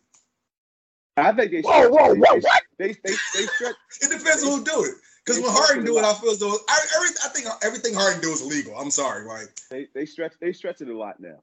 I 1.16 1.32
think 1.32 1.50
they 1.52 1.60
Whoa, 1.62 1.88
whoa, 1.88 2.12
they, 2.14 2.18
whoa, 2.20 2.34
they, 2.34 2.40
what? 2.40 2.62
They, 2.78 2.88
they, 3.04 3.14
they 3.34 3.46
stretch. 3.46 3.74
It 4.02 4.18
depends 4.18 4.44
on 4.44 4.58
who 4.58 4.64
do 4.64 4.84
it. 4.84 4.94
Because 5.24 5.40
when 5.42 5.50
stretch 5.50 5.68
Harden 5.68 5.84
do 5.84 5.96
a 5.96 6.00
it, 6.00 6.04
I 6.04 6.14
feel 6.14 6.30
as 6.30 6.38
though 6.38 6.56
I, 6.68 6.80
every, 6.96 7.08
I 7.24 7.28
think 7.28 7.46
everything 7.62 7.94
Harden 7.94 8.20
do 8.20 8.30
is 8.30 8.42
illegal. 8.42 8.76
I'm 8.78 8.90
sorry, 8.90 9.24
right? 9.24 9.46
They, 9.70 9.88
they 9.94 10.04
stretch. 10.04 10.34
They 10.40 10.52
stretch 10.52 10.80
it 10.82 10.88
a 10.88 10.96
lot 10.96 11.18
now. 11.18 11.40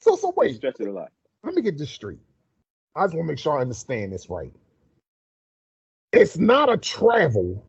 So, 0.00 0.16
so 0.16 0.32
They 0.40 0.48
wait, 0.48 0.56
stretch 0.56 0.80
it 0.80 0.88
a 0.88 0.92
lot. 0.92 1.12
let 1.44 1.54
me 1.54 1.62
get 1.62 1.78
this 1.78 1.90
straight. 1.90 2.18
I 2.96 3.04
just 3.04 3.14
want 3.14 3.26
to 3.28 3.32
make 3.32 3.38
sure 3.38 3.58
I 3.58 3.60
understand 3.60 4.12
this 4.12 4.28
right. 4.28 4.52
It's 6.12 6.38
not 6.38 6.72
a 6.72 6.76
travel. 6.76 7.64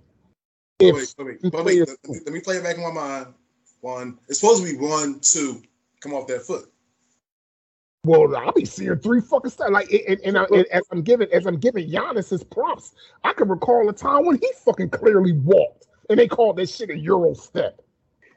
If 0.80 0.96
wait, 0.96 1.14
wait, 1.18 1.28
wait, 1.44 1.54
wait, 1.54 1.66
wait. 1.66 1.80
Let, 1.88 2.10
me, 2.10 2.20
let 2.26 2.34
me 2.34 2.40
play 2.40 2.56
it 2.56 2.64
back 2.64 2.78
in 2.78 2.84
my 2.84 2.92
mind. 2.92 3.28
One, 3.82 4.18
it's 4.28 4.40
supposed 4.40 4.64
to 4.64 4.72
be 4.72 4.78
one, 4.78 5.20
two, 5.20 5.62
come 6.02 6.14
off 6.14 6.28
that 6.28 6.42
foot. 6.42 6.72
Well, 8.04 8.36
I'll 8.36 8.54
be 8.54 8.66
seeing 8.66 8.98
three 8.98 9.22
fucking 9.22 9.52
steps. 9.52 9.72
Like, 9.72 9.92
and, 9.92 10.20
and, 10.22 10.38
I, 10.38 10.46
and 10.52 10.66
as 10.68 10.84
I'm 10.92 11.02
giving, 11.02 11.28
as 11.34 11.46
I'm 11.46 11.58
giving 11.58 11.90
Giannis 11.90 12.30
his 12.30 12.44
props, 12.44 12.94
I 13.24 13.34
can 13.34 13.50
recall 13.50 13.90
a 13.90 13.94
time 13.94 14.26
when 14.26 14.38
he 14.38 14.50
fucking 14.64 14.90
clearly 14.90 15.34
walked, 15.34 15.88
and 16.10 16.18
they 16.18 16.28
called 16.28 16.58
that 16.58 16.70
shit 16.70 16.90
a 16.90 16.98
Euro 16.98 17.34
step. 17.34 17.82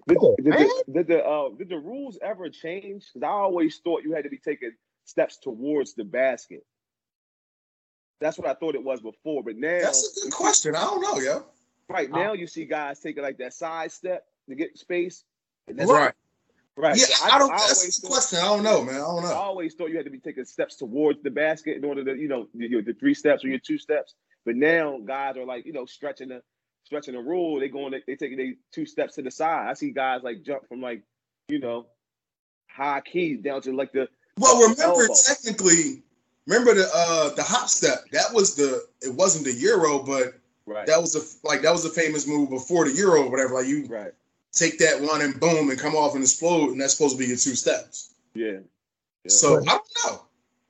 Did, 0.09 0.19
Come 0.19 0.25
on, 0.25 0.37
did, 0.37 0.47
man. 0.47 0.69
the, 0.87 0.93
did 0.93 1.07
the 1.07 1.25
uh, 1.25 1.49
did 1.57 1.69
the 1.69 1.79
rules 1.79 2.19
ever 2.23 2.49
change? 2.49 3.07
Because 3.13 3.25
I 3.25 3.31
always 3.31 3.79
thought 3.79 4.03
you 4.03 4.13
had 4.15 4.25
to 4.25 4.31
be 4.31 4.39
taking 4.39 4.73
steps 5.05 5.39
towards 5.39 5.95
the 5.95 6.05
basket. 6.05 6.65
That's 8.21 8.39
what 8.39 8.49
I 8.49 8.55
thought 8.55 8.75
it 8.75 8.83
was 8.83 9.01
before, 9.01 9.45
but 9.45 9.57
now 9.57 9.81
That's 9.81 10.19
a 10.19 10.25
good 10.25 10.33
question. 10.33 10.75
I 10.75 10.83
don't 10.83 11.01
know, 11.03 11.21
yo. 11.21 11.45
right 11.89 12.11
now 12.11 12.33
you 12.33 12.47
see 12.47 12.65
guys 12.65 12.99
taking 13.01 13.23
like 13.23 13.39
that 13.39 13.53
side 13.53 13.93
step 13.93 14.25
to 14.49 14.55
get 14.55 14.77
space. 14.77 15.25
And 15.69 15.79
that's 15.79 15.91
Right. 15.91 16.13
Right. 16.77 16.97
Yeah, 16.97 17.07
So 17.07 17.25
I, 17.27 17.39
don't. 17.39 17.51
always 17.51 17.69
That's 17.69 18.01
the 18.01 18.07
question. 18.09 18.39
I 18.39 18.43
don't 18.45 18.63
know, 18.63 18.85
man. 18.85 18.97
I 18.97 18.99
don't 18.99 19.23
know. 19.23 19.31
I 19.31 19.35
always 19.35 19.75
thought 19.75 19.91
you 19.91 19.97
had 19.97 20.07
to 20.07 20.11
be 20.11 20.19
taking 20.19 20.45
steps 20.45 20.77
towards 20.77 21.23
the 21.23 21.31
basket 21.31 21.77
in 21.77 21.85
order 21.85 22.05
to, 22.05 22.17
you 22.21 22.29
know, 22.29 22.49
your 22.55 22.83
the 22.83 22.95
three 22.95 23.15
steps 23.15 23.45
or 23.45 23.49
your 23.49 23.59
two 23.59 23.79
steps. 23.79 24.15
But 24.45 24.57
now 24.57 24.99
guys 25.05 25.37
are 25.37 25.45
like, 25.45 25.67
you 25.67 25.73
know, 25.73 25.87
stretching 25.87 26.29
the 26.29 26.43
stretching 26.85 27.15
the 27.15 27.21
rule. 27.21 27.61
They 27.61 27.69
going, 27.69 27.93
they 28.07 28.17
taking 28.17 28.37
they 28.37 28.55
two 28.73 28.87
steps 28.87 29.15
to 29.17 29.23
the 29.23 29.31
side. 29.31 29.69
I 29.69 29.75
see 29.75 29.91
guys 29.91 30.23
like 30.23 30.43
jump 30.43 30.67
from 30.69 30.81
like, 30.81 31.03
you 31.49 31.59
know, 31.61 31.87
high 32.69 33.01
key 33.01 33.37
down 33.37 33.63
to 33.63 33.73
like 33.73 33.93
the 33.93 34.09
Well, 34.39 34.61
remember, 34.63 35.03
Elbow. 35.03 35.15
technically, 35.27 36.03
remember 36.47 36.75
the 36.75 36.89
uh 36.95 37.35
the 37.35 37.43
hop 37.43 37.69
step. 37.69 38.05
That 38.13 38.33
was 38.33 38.55
the. 38.57 38.83
It 39.03 39.15
wasn't 39.15 39.45
the 39.45 39.53
euro, 39.53 40.03
but 40.03 40.35
right, 40.67 40.87
that 40.87 41.01
was 41.01 41.15
a 41.15 41.47
like 41.47 41.63
that 41.63 41.73
was 41.73 41.85
a 41.85 41.91
famous 41.91 42.27
move 42.27 42.51
before 42.51 42.89
the 42.89 42.95
euro 42.97 43.25
or 43.25 43.31
whatever. 43.31 43.55
Like 43.55 43.67
you 43.67 43.87
right, 43.87 44.13
take 44.53 44.79
that 44.79 45.01
one 45.01 45.21
and 45.23 45.39
boom 45.41 45.71
and 45.71 45.79
come 45.79 45.95
off 45.95 46.15
and 46.15 46.23
explode, 46.23 46.71
and 46.71 46.81
that's 46.81 46.95
supposed 46.97 47.17
to 47.17 47.19
be 47.19 47.27
your 47.27 47.37
two 47.37 47.55
steps. 47.55 48.15
yeah. 48.35 48.59
Yeah. 49.25 49.29
So 49.29 49.57
Right. 49.59 49.69
I 49.69 49.71
don't 49.73 49.85
know. 50.07 50.23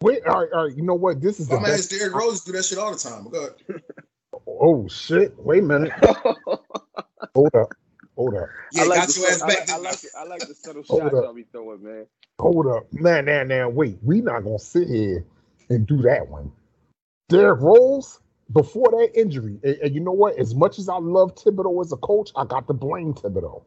Wait, 0.03 0.27
all 0.27 0.41
right, 0.41 0.53
all 0.53 0.67
right. 0.67 0.77
You 0.77 0.83
know 0.83 0.95
what? 0.95 1.21
This 1.23 1.41
is 1.41 1.49
the 1.49 1.57
My 1.57 1.69
man. 1.69 1.79
Derrick 1.89 2.15
Rose 2.15 2.43
do 2.45 2.53
that 2.53 2.65
shit 2.65 2.77
all 2.79 2.93
the 2.93 2.99
time. 2.99 3.29
Go 3.31 3.39
ahead. 3.69 3.83
Oh 4.47 4.89
shit! 4.89 5.35
Wait 5.39 5.61
a 5.63 5.67
minute. 5.67 5.93
Hold 7.35 7.55
up. 7.55 7.71
hold 8.17 8.35
up, 8.35 8.49
Yeah, 8.73 8.83
I 8.83 8.87
like 8.87 8.99
got 9.01 9.09
the 9.09 9.21
your 9.21 9.31
ass 9.31 9.39
subtle- 9.39 9.55
back. 9.57 9.71
I, 9.71 9.75
I 9.75 9.79
like 9.79 10.05
it. 10.05 10.11
I 10.19 10.25
like 10.25 10.41
the 10.49 10.55
subtle 10.55 10.83
shots 10.83 11.01
up. 11.01 11.13
y'all 11.13 11.33
be 11.35 11.45
throwing, 11.45 11.83
man. 11.83 12.07
hold 12.41 12.67
up. 12.67 12.85
Now, 12.93 13.21
now, 13.21 13.43
now, 13.45 13.69
wait. 13.69 13.99
We 14.03 14.21
not 14.21 14.43
gonna 14.45 14.59
sit 14.59 14.89
here 14.89 15.25
and 15.71 15.87
do 15.87 16.03
that 16.03 16.29
one. 16.29 16.51
Derrick 17.29 17.61
Rose, 17.61 18.19
before 18.53 18.91
that 18.91 19.11
injury, 19.15 19.59
and, 19.63 19.77
and 19.77 19.95
you 19.95 20.01
know 20.01 20.13
what? 20.13 20.39
As 20.39 20.55
much 20.55 20.79
as 20.79 20.89
I 20.89 20.97
love 20.97 21.35
Thibodeau 21.37 21.81
as 21.85 21.93
a 21.93 21.97
coach, 21.97 22.31
I 22.37 22.45
got 22.45 22.67
to 22.69 22.75
blame 22.75 23.15
Thibodeau 23.15 23.63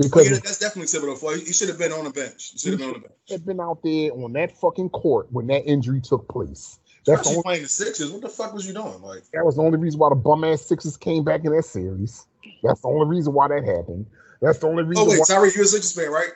Oh, 0.00 0.04
because 0.04 0.30
yeah, 0.30 0.36
that's 0.36 0.58
definitely 0.58 0.86
Thibodeau 0.86 1.18
for 1.18 1.34
you. 1.34 1.44
He 1.44 1.52
should 1.52 1.68
have 1.68 1.78
been 1.78 1.90
on 1.90 2.04
the 2.04 2.10
bench. 2.10 2.50
He 2.52 2.58
should 2.58 2.70
have 2.72 2.78
been 2.78 2.88
on 2.88 2.94
the 2.94 3.08
bench. 3.08 3.20
had 3.30 3.44
been 3.44 3.60
out 3.60 3.82
there 3.82 4.12
on 4.12 4.32
that 4.34 4.56
fucking 4.56 4.90
court 4.90 5.26
when 5.32 5.48
that 5.48 5.64
injury 5.66 6.00
took 6.00 6.28
place. 6.28 6.78
That's 7.04 7.04
the 7.04 7.12
Especially 7.12 7.30
only, 7.32 7.42
playing 7.42 7.62
the 7.62 7.68
Sixers. 7.68 8.12
What 8.12 8.20
the 8.20 8.28
fuck 8.28 8.54
was 8.54 8.66
you 8.66 8.74
doing? 8.74 9.02
Like, 9.02 9.24
that 9.32 9.44
was 9.44 9.56
the 9.56 9.62
only 9.62 9.78
reason 9.78 9.98
why 9.98 10.10
the 10.10 10.14
bum 10.14 10.44
ass 10.44 10.62
Sixers 10.62 10.96
came 10.96 11.24
back 11.24 11.44
in 11.44 11.52
that 11.52 11.64
series. 11.64 12.26
That's 12.62 12.80
the 12.80 12.88
only 12.88 13.08
reason 13.08 13.32
why 13.32 13.48
that 13.48 13.64
happened. 13.64 14.06
That's 14.40 14.58
the 14.58 14.68
only 14.68 14.84
oh, 14.84 14.86
reason 14.86 15.04
oh 15.04 15.10
wait, 15.10 15.18
why. 15.18 15.24
Tyreek, 15.24 15.56
you're 15.56 15.64
a 15.64 15.68
Sixers 15.68 15.92
fan, 15.92 16.12
right? 16.12 16.30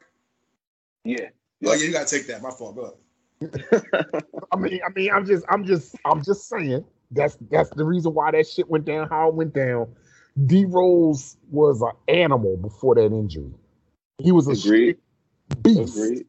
Yeah. 1.05 1.28
Oh 1.64 1.74
yeah, 1.74 1.87
you 1.87 1.93
gotta 1.93 2.07
take 2.07 2.26
that. 2.26 2.43
My 2.43 2.51
fault. 2.51 2.74
Go 2.74 2.97
ahead. 3.41 3.85
I 4.53 4.57
mean, 4.57 4.80
I 4.85 4.91
mean, 4.93 5.12
I'm 5.12 5.24
just, 5.24 5.45
I'm 5.49 5.64
just, 5.64 5.95
I'm 6.05 6.24
just 6.24 6.49
saying 6.49 6.85
that's 7.12 7.36
that's 7.50 7.70
the 7.70 7.84
reason 7.84 8.14
why 8.14 8.30
that 8.32 8.46
shit 8.48 8.68
went 8.68 8.84
down, 8.84 9.08
how 9.08 9.28
it 9.28 9.34
went 9.34 9.54
down. 9.54 9.94
D 10.46 10.64
Rose 10.64 11.36
was 11.50 11.82
an 11.82 11.92
animal 12.08 12.56
before 12.56 12.94
that 12.94 13.06
injury. 13.06 13.52
He 14.18 14.32
was 14.32 14.48
a 14.48 14.52
Agreed. 14.52 14.98
beast. 15.62 15.96
Agreed. 15.96 16.26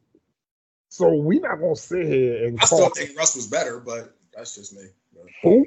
So 0.90 1.12
we 1.14 1.40
not 1.40 1.56
gonna 1.60 1.74
sit 1.76 2.06
here 2.06 2.46
and 2.46 2.58
I 2.60 2.66
call 2.66 2.78
still 2.78 2.90
think 3.06 3.18
Russ 3.18 3.34
was 3.34 3.46
better, 3.46 3.80
but 3.80 4.14
that's 4.34 4.54
just 4.54 4.74
me. 4.76 4.84
who 5.42 5.66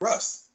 Russ, 0.00 0.48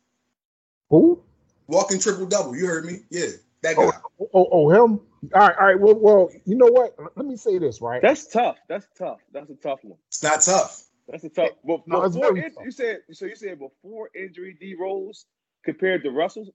who. 0.89 1.21
walking 1.67 1.99
triple 1.99 2.25
double. 2.25 2.55
You 2.55 2.65
heard 2.67 2.85
me? 2.85 2.99
Yeah, 3.09 3.27
that 3.61 3.75
Oh, 3.77 3.91
guy. 3.91 3.97
Oh, 4.19 4.29
oh, 4.33 4.47
oh, 4.51 4.69
him. 4.71 4.99
All 5.33 5.41
right, 5.41 5.55
all 5.57 5.65
right. 5.67 5.79
Well, 5.79 5.95
well, 5.95 6.29
you 6.45 6.55
know 6.55 6.65
what? 6.67 6.95
Let 7.15 7.25
me 7.25 7.37
say 7.37 7.57
this, 7.59 7.81
right? 7.81 8.01
That's 8.01 8.27
tough. 8.27 8.57
That's 8.67 8.87
tough. 8.97 9.19
That's 9.31 9.49
a 9.49 9.55
tough 9.55 9.79
one. 9.83 9.97
It's 10.09 10.23
not 10.23 10.41
tough. 10.41 10.83
That's 11.07 11.23
a 11.23 11.29
tough. 11.29 11.51
But 11.63 11.87
No, 11.87 12.01
before 12.01 12.33
very 12.33 12.45
in- 12.45 12.53
tough. 12.53 12.65
you 12.65 12.71
said 12.71 12.99
so 13.11 13.25
you 13.25 13.35
said 13.35 13.59
before 13.59 14.09
injury 14.15 14.57
D 14.59 14.75
Rose 14.79 15.25
compared 15.63 16.03
to 16.03 16.11
Russell. 16.11 16.47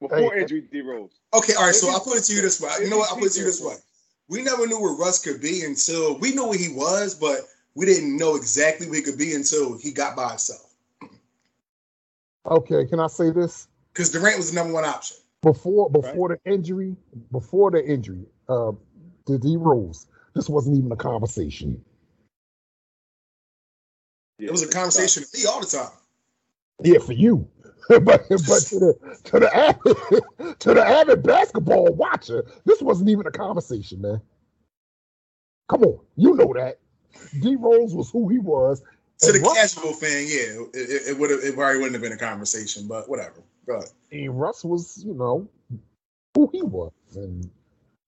Before 0.00 0.32
Hey, 0.34 0.42
injury 0.42 0.62
D 0.62 0.80
Rose. 0.80 1.20
Okay, 1.34 1.54
all 1.54 1.66
right. 1.66 1.74
So 1.74 1.90
I'll 1.90 2.00
put 2.00 2.16
it 2.16 2.24
to 2.24 2.34
you 2.34 2.42
this 2.42 2.60
way. 2.60 2.70
You 2.80 2.88
know 2.90 2.98
what? 2.98 3.10
I'll 3.10 3.16
put 3.16 3.26
it 3.26 3.32
to 3.32 3.40
you 3.40 3.44
this 3.46 3.60
way. 3.60 3.74
We 4.28 4.42
never 4.42 4.66
knew 4.66 4.80
where 4.80 4.94
Russ 4.94 5.22
could 5.22 5.40
be 5.42 5.64
until 5.64 6.16
we 6.18 6.32
knew 6.32 6.46
what 6.46 6.58
he 6.58 6.68
was, 6.68 7.14
but 7.16 7.40
we 7.74 7.84
didn't 7.86 8.16
know 8.16 8.36
exactly 8.36 8.86
what 8.86 8.96
he 8.96 9.02
could 9.02 9.18
be 9.18 9.34
until 9.34 9.76
he 9.76 9.90
got 9.90 10.14
by 10.16 10.28
himself. 10.28 10.72
Okay, 12.46 12.86
can 12.86 13.00
I 13.00 13.08
say 13.08 13.30
this? 13.30 13.66
Because 13.92 14.10
Durant 14.10 14.36
was 14.36 14.50
the 14.50 14.54
number 14.54 14.72
one 14.72 14.84
option. 14.84 15.16
Before 15.42 15.90
before 15.90 16.28
the 16.28 16.50
injury, 16.50 16.96
before 17.32 17.70
the 17.70 17.84
injury, 17.84 18.26
uh, 18.48 18.72
the 19.26 19.38
D 19.38 19.56
Rose, 19.56 20.06
this 20.34 20.48
wasn't 20.48 20.76
even 20.78 20.92
a 20.92 20.96
conversation. 20.96 21.84
Yeah, 24.40 24.48
It 24.48 24.52
was 24.52 24.62
a 24.62 24.68
conversation 24.68 25.22
with 25.22 25.34
me 25.34 25.48
all 25.48 25.60
the 25.60 25.66
time. 25.66 25.90
Yeah, 26.82 26.98
for 26.98 27.12
you. 27.12 27.46
but 27.88 28.04
but 28.04 28.28
to 28.28 28.78
the 28.78 29.18
to 29.24 29.40
the 29.40 29.54
avid, 29.54 30.58
to 30.60 30.74
the 30.74 30.84
avid 30.84 31.22
basketball 31.22 31.92
watcher, 31.92 32.44
this 32.64 32.80
wasn't 32.80 33.10
even 33.10 33.26
a 33.26 33.30
conversation, 33.30 34.00
man. 34.00 34.20
Come 35.68 35.82
on, 35.82 36.00
you 36.16 36.34
know 36.36 36.52
that. 36.54 36.78
D 37.40 37.56
Rose 37.56 37.94
was 37.94 38.10
who 38.10 38.28
he 38.28 38.38
was. 38.38 38.82
To 39.18 39.32
the 39.32 39.40
Russ, 39.40 39.74
casual 39.74 39.92
fan, 39.92 40.24
yeah, 40.26 40.62
it, 40.72 40.90
it, 40.90 41.02
it 41.10 41.18
would 41.18 41.30
have 41.30 41.40
it 41.40 41.54
probably 41.54 41.78
wouldn't 41.78 41.94
have 41.94 42.02
been 42.02 42.12
a 42.12 42.16
conversation, 42.16 42.86
but 42.86 43.08
whatever. 43.08 43.42
Go 43.66 43.82
and 44.12 44.40
Russ 44.40 44.64
was, 44.64 45.02
you 45.04 45.14
know, 45.14 45.48
who 46.34 46.48
he 46.52 46.62
was. 46.62 46.92
And 47.14 47.50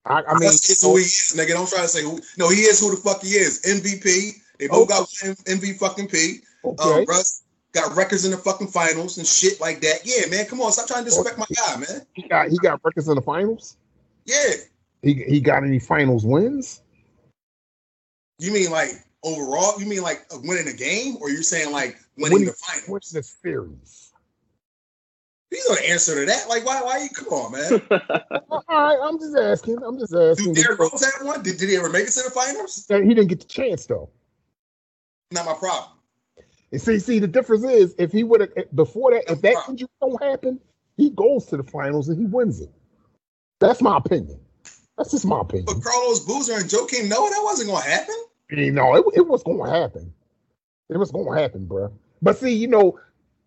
I, 0.07 0.23
I 0.23 0.35
mean, 0.35 0.49
Russ 0.49 0.71
is 0.71 0.83
who 0.83 0.97
he 0.97 1.03
is, 1.03 1.35
nigga. 1.37 1.55
Don't 1.55 1.69
try 1.69 1.83
to 1.83 1.89
say 1.89 2.03
who. 2.03 2.21
No, 2.39 2.49
he 2.49 2.63
is 2.63 2.81
who 2.81 2.91
the 2.91 2.97
fuck 2.97 3.23
he 3.23 3.31
is. 3.31 3.63
MVP. 3.63 4.41
They 4.63 4.69
both 4.69 4.89
got 4.89 5.09
MVP 5.09 5.77
fucking 5.79 6.07
P. 6.07 6.39
okay. 6.65 7.01
Um, 7.01 7.05
Russ 7.09 7.43
got 7.73 7.97
records 7.97 8.25
in 8.25 8.31
the 8.31 8.37
fucking 8.37 8.69
finals 8.69 9.19
and 9.19 9.27
shit 9.27 9.61
like 9.61 9.81
that. 9.81 10.03
Yeah, 10.05 10.31
man. 10.31 10.47
Come 10.47 10.61
on, 10.61 10.71
stop 10.71 10.87
trying 10.87 11.03
to 11.03 11.11
disrespect 11.11 11.37
my 11.37 11.47
guy, 11.53 11.79
man. 11.79 12.07
he 12.13 12.23
got 12.29 12.49
he 12.49 12.57
got 12.59 12.81
records 12.85 13.09
in 13.09 13.17
the 13.17 13.23
finals. 13.23 13.77
Yeah. 14.25 14.53
He 15.03 15.15
he 15.15 15.41
got 15.41 15.65
any 15.65 15.81
finals 15.81 16.25
wins? 16.25 16.81
You 18.39 18.53
mean 18.53 18.71
like 18.71 18.91
overall? 19.25 19.81
You 19.81 19.87
mean 19.87 20.03
like 20.03 20.27
winning 20.45 20.69
a 20.69 20.77
game, 20.77 21.17
or 21.21 21.29
you're 21.29 21.43
saying 21.43 21.73
like 21.73 21.99
winning 22.17 22.35
Winning- 22.35 22.47
the 22.47 22.53
finals? 22.53 22.89
What's 22.89 23.11
the 23.11 23.25
series? 23.25 24.11
You 25.51 25.59
know 25.69 25.75
the 25.75 25.91
answer 25.91 26.15
to 26.15 26.25
that. 26.27 26.49
Like, 26.49 26.65
why? 26.65 26.81
Why 26.83 26.99
you? 27.03 27.09
Come 27.11 27.29
on, 27.29 27.53
man. 27.53 27.83
All 28.51 28.65
right, 28.71 28.99
I'm 29.03 29.19
just 29.19 29.37
asking. 29.37 29.83
I'm 29.85 29.99
just 29.99 30.15
asking. 30.15 30.55
Do 30.55 30.63
Derrick 30.63 30.79
Rose 30.79 31.05
have 31.05 31.27
one? 31.27 31.43
Did, 31.43 31.59
did 31.59 31.69
he 31.69 31.77
ever 31.77 31.91
make 31.91 32.05
it 32.07 32.13
to 32.13 32.23
the 32.23 32.31
finals? 32.31 32.87
He 32.89 33.13
didn't 33.13 33.27
get 33.27 33.41
the 33.41 33.47
chance 33.47 33.85
though. 33.85 34.09
Not 35.33 35.47
my 35.47 35.55
problem. 35.55 35.91
And 36.71 36.81
see, 36.81 36.99
see, 36.99 37.19
the 37.19 37.29
difference 37.29 37.65
is 37.65 37.95
if 37.99 38.13
he 38.13 38.25
would 38.25 38.41
have 38.41 38.51
eh, 38.57 38.65
before 38.75 39.13
that, 39.13 39.31
if 39.31 39.43
that 39.43 39.55
Right. 39.55 39.69
injury 39.71 39.89
don't 40.01 40.23
happen, 40.23 40.61
he 40.97 41.11
goes 41.11 41.47
to 41.47 41.57
the 41.57 41.63
finals 41.63 42.09
and 42.09 42.19
he 42.19 42.27
wins 42.27 42.61
it. 42.61 42.71
That's 43.61 43.83
my 43.83 43.97
opinion. 43.97 44.41
That's 44.97 45.11
just 45.11 45.25
my 45.27 45.41
opinion. 45.41 45.67
But 45.67 45.83
Carlos 45.83 46.21
Boozer 46.21 46.55
and 46.55 46.65
Joakim 46.65 47.09
Noah, 47.09 47.31
that 47.31 47.41
wasn't 47.43 47.71
gonna 47.71 47.85
happen. 47.85 48.15
You 48.51 48.71
know, 48.71 48.95
it, 48.97 49.05
it 49.15 49.27
was 49.27 49.43
going 49.43 49.65
to 49.65 49.81
happen. 49.81 50.13
It 50.91 50.99
was 50.99 51.11
going 51.11 51.35
to 51.35 51.41
happen, 51.41 51.65
bro. 51.65 51.91
But 52.21 52.37
see, 52.37 52.53
you 52.53 52.69
know, 52.69 52.99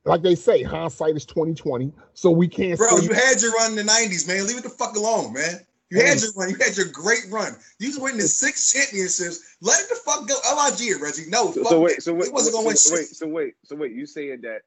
like 0.03 0.23
they 0.23 0.35
say, 0.35 0.63
hindsight 0.63 1.15
is 1.15 1.25
twenty 1.25 1.53
twenty. 1.53 1.91
So 2.13 2.31
we 2.31 2.47
can't 2.47 2.77
Bro, 2.77 2.99
you 2.99 3.13
had 3.13 3.41
your 3.41 3.53
run 3.53 3.77
in 3.77 3.85
the 3.85 3.91
'90s, 3.91 4.27
man. 4.27 4.47
Leave 4.47 4.57
it 4.57 4.63
the 4.63 4.69
fuck 4.69 4.95
alone, 4.95 5.33
man. 5.33 5.59
You 5.91 6.01
had 6.01 6.19
your 6.19 6.31
run. 6.35 6.49
You 6.49 6.55
had 6.55 6.75
your 6.75 6.87
great 6.87 7.25
run. 7.29 7.55
You 7.79 7.89
was 7.89 7.99
winning 7.99 8.17
the 8.17 8.27
six 8.27 8.73
championships. 8.73 9.57
Let 9.61 9.81
it 9.81 9.89
the 9.89 9.95
fuck 9.95 10.27
go. 10.27 10.35
Lig 10.65 10.81
it, 10.81 11.01
Reggie. 11.01 11.29
No, 11.29 11.51
So, 11.51 11.63
so 11.63 11.79
wait, 11.81 12.01
so 12.01 12.13
wait, 12.13 12.25
He 12.25 12.31
wasn't 12.31 12.53
so, 12.53 12.57
gonna 12.57 12.67
win 12.67 12.75
so 12.75 12.95
wait, 12.95 13.05
so 13.07 13.27
wait, 13.27 13.53
so 13.63 13.75
wait. 13.75 13.91
You 13.91 14.05
saying 14.05 14.41
that 14.41 14.61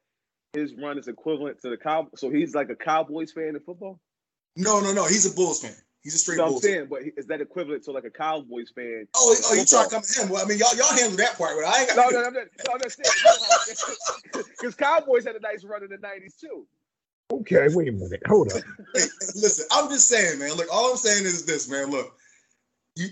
his 0.53 0.73
run 0.75 0.97
is 0.97 1.07
equivalent 1.07 1.61
to 1.61 1.69
the 1.69 1.77
cow? 1.77 2.07
So 2.15 2.29
he's 2.29 2.55
like 2.55 2.69
a 2.69 2.75
Cowboys 2.75 3.31
fan 3.31 3.55
in 3.55 3.59
football. 3.59 3.99
No, 4.55 4.79
no, 4.79 4.93
no. 4.93 5.05
He's 5.05 5.31
a 5.31 5.35
Bulls 5.35 5.61
fan. 5.61 5.75
He's 6.01 6.15
a 6.15 6.17
straight 6.17 6.37
So 6.37 6.43
I'm 6.45 6.49
Bulls 6.51 6.63
fan. 6.63 6.71
saying, 6.71 6.87
but 6.89 7.01
is 7.17 7.27
that 7.27 7.41
equivalent 7.41 7.83
to 7.83 7.91
like 7.91 8.05
a 8.05 8.09
Cowboys 8.09 8.71
fan? 8.73 9.05
Oh, 9.15 9.35
oh, 9.45 9.53
you 9.53 9.65
trying 9.65 9.89
to 9.89 9.95
come 9.95 10.01
to 10.01 10.21
him? 10.21 10.29
Well, 10.29 10.43
I 10.43 10.47
mean, 10.47 10.57
y'all, 10.57 10.75
y'all 10.75 10.95
handle 10.97 11.17
that 11.17 11.37
part, 11.37 11.51
but 11.61 11.67
I 11.67 11.81
ain't 11.81 11.89
got. 11.89 11.97
No, 11.97 12.21
no, 12.21 12.29
no, 12.29 12.29
no, 12.29 12.41
no, 12.41 12.87
saying 12.87 14.45
because 14.59 14.75
Cowboys 14.75 15.25
had 15.25 15.35
a 15.35 15.39
nice 15.41 15.63
run 15.65 15.83
in 15.83 15.89
the 15.89 15.97
'90s 15.97 16.39
too. 16.39 16.65
Okay, 17.31 17.67
wait 17.73 17.87
a 17.87 17.91
minute, 17.91 18.21
hold 18.27 18.51
up. 18.51 18.61
Listen, 18.93 19.65
I'm 19.71 19.89
just 19.89 20.07
saying, 20.07 20.39
man. 20.39 20.53
Look, 20.53 20.67
all 20.71 20.91
I'm 20.91 20.97
saying 20.97 21.25
is 21.25 21.45
this, 21.45 21.69
man. 21.69 21.89
Look, 21.89 22.17
you 22.95 23.07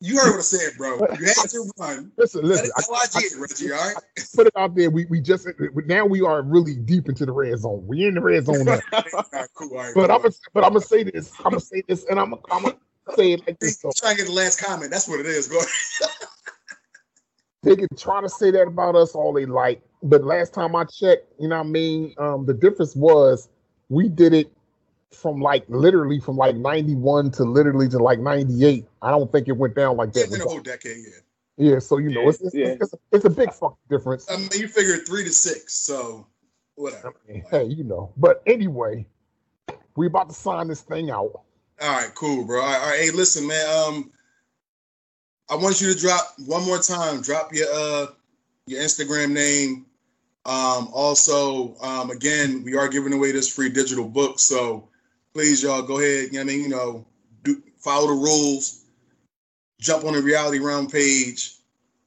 you 0.00 0.16
heard 0.16 0.30
what 0.30 0.38
I 0.38 0.42
said, 0.42 0.76
bro. 0.78 0.98
You 1.18 1.26
had 1.26 1.50
to 1.50 1.70
run. 1.78 2.12
Listen, 2.16 2.44
listen. 2.44 2.70
I, 2.76 2.82
Lig 2.90 3.24
it, 3.24 3.38
Reggie. 3.38 3.72
All 3.72 3.78
right. 3.78 3.96
put 4.34 4.46
it 4.46 4.52
out 4.56 4.76
there. 4.76 4.90
We 4.90 5.06
we 5.06 5.20
just 5.20 5.48
now 5.86 6.06
we 6.06 6.22
are 6.22 6.42
really 6.42 6.76
deep 6.76 7.08
into 7.08 7.26
the 7.26 7.32
red 7.32 7.58
zone. 7.58 7.84
We 7.86 8.06
in 8.06 8.14
the 8.14 8.20
red 8.20 8.46
zone 8.46 8.64
now. 8.64 8.78
Cool. 9.54 9.70
Right. 9.70 9.92
But. 9.94 10.10
I'm 10.10 10.22
gonna 10.22 10.34
but 10.54 10.64
I'm 10.64 10.72
gonna 10.72 10.84
say 10.84 11.02
this. 11.02 11.32
I'm 11.38 11.50
gonna 11.50 11.60
say 11.60 11.82
this, 11.88 12.04
and 12.04 12.20
I'm 12.20 12.34
I'm 12.50 12.62
gonna 12.62 12.76
say 13.16 13.32
it 13.32 13.46
like 13.46 13.58
this. 13.58 13.80
So 13.80 13.90
trying 13.96 14.16
to 14.16 14.22
get 14.22 14.28
the 14.28 14.34
last 14.34 14.62
comment. 14.62 14.90
That's 14.92 15.08
what 15.08 15.18
it 15.20 15.26
is. 15.26 15.48
Go 15.48 15.60
they 17.62 17.76
can 17.76 17.88
try 17.96 18.20
to 18.20 18.28
say 18.28 18.50
that 18.52 18.66
about 18.66 18.94
us 18.94 19.14
all 19.14 19.32
they 19.32 19.46
like, 19.46 19.82
but 20.02 20.24
last 20.24 20.54
time 20.54 20.76
I 20.76 20.84
checked, 20.84 21.32
you 21.38 21.48
know 21.48 21.56
what 21.58 21.66
I 21.66 21.68
mean. 21.68 22.14
Um, 22.18 22.46
the 22.46 22.54
difference 22.54 22.94
was 22.94 23.48
we 23.88 24.08
did 24.08 24.32
it 24.34 24.52
from 25.12 25.40
like 25.40 25.64
literally 25.68 26.20
from 26.20 26.36
like 26.36 26.54
91 26.56 27.30
to 27.32 27.44
literally 27.44 27.88
to 27.88 27.98
like 27.98 28.18
98. 28.20 28.84
I 29.02 29.10
don't 29.10 29.30
think 29.32 29.48
it 29.48 29.52
went 29.52 29.74
down 29.74 29.96
like 29.96 30.10
Yeah, 30.14 30.24
that. 30.24 30.32
been 30.32 30.40
a 30.42 30.44
whole 30.48 30.60
decade. 30.60 30.98
Yeah. 30.98 31.70
Yeah, 31.72 31.78
so 31.80 31.98
you 31.98 32.10
know, 32.10 32.28
it's 32.28 32.40
it's, 32.40 32.54
Yeah. 32.54 32.76
it's, 32.80 32.94
it's 33.10 33.24
a 33.24 33.30
big 33.30 33.52
fucking 33.52 33.76
difference. 33.90 34.30
I 34.30 34.36
mean, 34.36 34.48
you 34.54 34.68
figure 34.68 34.96
three 34.98 35.24
to 35.24 35.32
six, 35.32 35.74
so 35.74 36.26
whatever. 36.76 37.08
I 37.28 37.32
mean, 37.32 37.44
hey, 37.50 37.64
you 37.64 37.82
know. 37.82 38.12
But 38.16 38.42
anyway, 38.46 39.04
we 39.96 40.06
about 40.06 40.28
to 40.28 40.34
sign 40.36 40.68
this 40.68 40.82
thing 40.82 41.10
out. 41.10 41.32
All 41.80 41.88
right, 41.96 42.14
cool, 42.14 42.44
bro. 42.44 42.60
All 42.60 42.66
right, 42.66 42.80
all 42.80 42.88
right, 42.90 43.00
hey, 43.00 43.10
listen, 43.10 43.44
man. 43.48 43.66
Um, 43.88 44.12
I 45.50 45.56
want 45.56 45.80
you 45.80 45.92
to 45.92 45.98
drop 45.98 46.34
one 46.46 46.64
more 46.64 46.78
time. 46.78 47.22
Drop 47.22 47.52
your 47.52 47.66
uh 47.72 48.06
your 48.66 48.80
Instagram 48.80 49.32
name. 49.32 49.86
Um, 50.48 50.88
also, 50.94 51.76
um, 51.82 52.10
again, 52.10 52.62
we 52.64 52.74
are 52.74 52.88
giving 52.88 53.12
away 53.12 53.32
this 53.32 53.54
free 53.54 53.68
digital 53.68 54.08
book, 54.08 54.40
so 54.40 54.88
please, 55.34 55.62
y'all, 55.62 55.82
go 55.82 55.98
ahead. 55.98 56.30
I 56.38 56.42
mean, 56.42 56.62
you 56.62 56.70
know, 56.70 57.04
do 57.44 57.62
follow 57.76 58.06
the 58.06 58.14
rules. 58.14 58.86
Jump 59.78 60.06
on 60.06 60.14
the 60.14 60.22
reality 60.22 60.58
realm 60.58 60.88
page. 60.88 61.56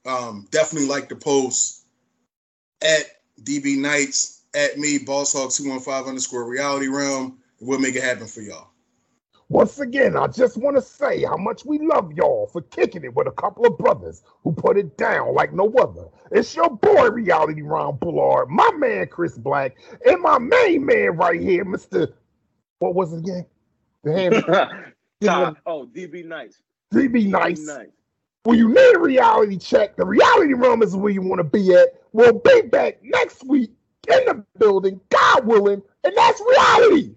Um, 0.04 0.48
definitely 0.50 0.88
like 0.88 1.08
the 1.08 1.14
post 1.14 1.84
at 2.82 3.04
DB 3.44 3.78
Knights 3.78 4.42
at 4.54 4.76
me, 4.76 4.98
Boss 4.98 5.34
one 5.60 5.78
five 5.78 6.08
underscore 6.08 6.44
reality 6.44 6.88
realm. 6.88 7.38
We'll 7.60 7.78
make 7.78 7.94
it 7.94 8.02
happen 8.02 8.26
for 8.26 8.40
y'all. 8.40 8.72
Once 9.50 9.78
again, 9.78 10.16
I 10.16 10.26
just 10.28 10.56
want 10.56 10.76
to 10.76 10.82
say 10.82 11.24
how 11.24 11.36
much 11.36 11.64
we 11.64 11.78
love 11.78 12.12
y'all 12.14 12.46
for 12.46 12.62
kicking 12.62 13.04
it 13.04 13.14
with 13.14 13.26
a 13.26 13.32
couple 13.32 13.66
of 13.66 13.76
brothers 13.78 14.22
who 14.42 14.52
put 14.52 14.78
it 14.78 14.96
down 14.96 15.34
like 15.34 15.52
no 15.52 15.70
other. 15.74 16.08
It's 16.32 16.56
your 16.56 16.70
boy, 16.70 17.10
Reality 17.10 17.60
Ron 17.60 17.96
Bullard, 17.96 18.48
my 18.48 18.70
man, 18.78 19.06
Chris 19.08 19.36
Black, 19.36 19.76
and 20.06 20.20
my 20.22 20.38
main 20.38 20.86
man 20.86 21.16
right 21.16 21.38
here, 21.38 21.64
Mr. 21.64 22.10
What 22.78 22.94
was 22.94 23.12
it 23.12 23.18
again? 23.18 23.46
The 24.02 24.12
hand. 25.22 25.56
Oh, 25.66 25.86
DB 25.86 26.24
Knights. 26.24 26.62
DB 26.92 27.28
nice. 27.28 27.60
nice. 27.60 27.88
When 28.44 28.58
you 28.58 28.68
need 28.68 28.96
a 28.96 28.98
reality 28.98 29.58
check, 29.58 29.96
the 29.96 30.06
reality 30.06 30.54
realm 30.54 30.82
is 30.82 30.96
where 30.96 31.12
you 31.12 31.22
want 31.22 31.38
to 31.38 31.44
be 31.44 31.74
at. 31.74 32.00
We'll 32.12 32.40
be 32.40 32.62
back 32.62 32.98
next 33.02 33.46
week 33.46 33.70
in 34.08 34.24
the 34.24 34.44
building, 34.58 35.00
God 35.10 35.46
willing, 35.46 35.82
and 36.02 36.16
that's 36.16 36.40
reality. 36.40 37.14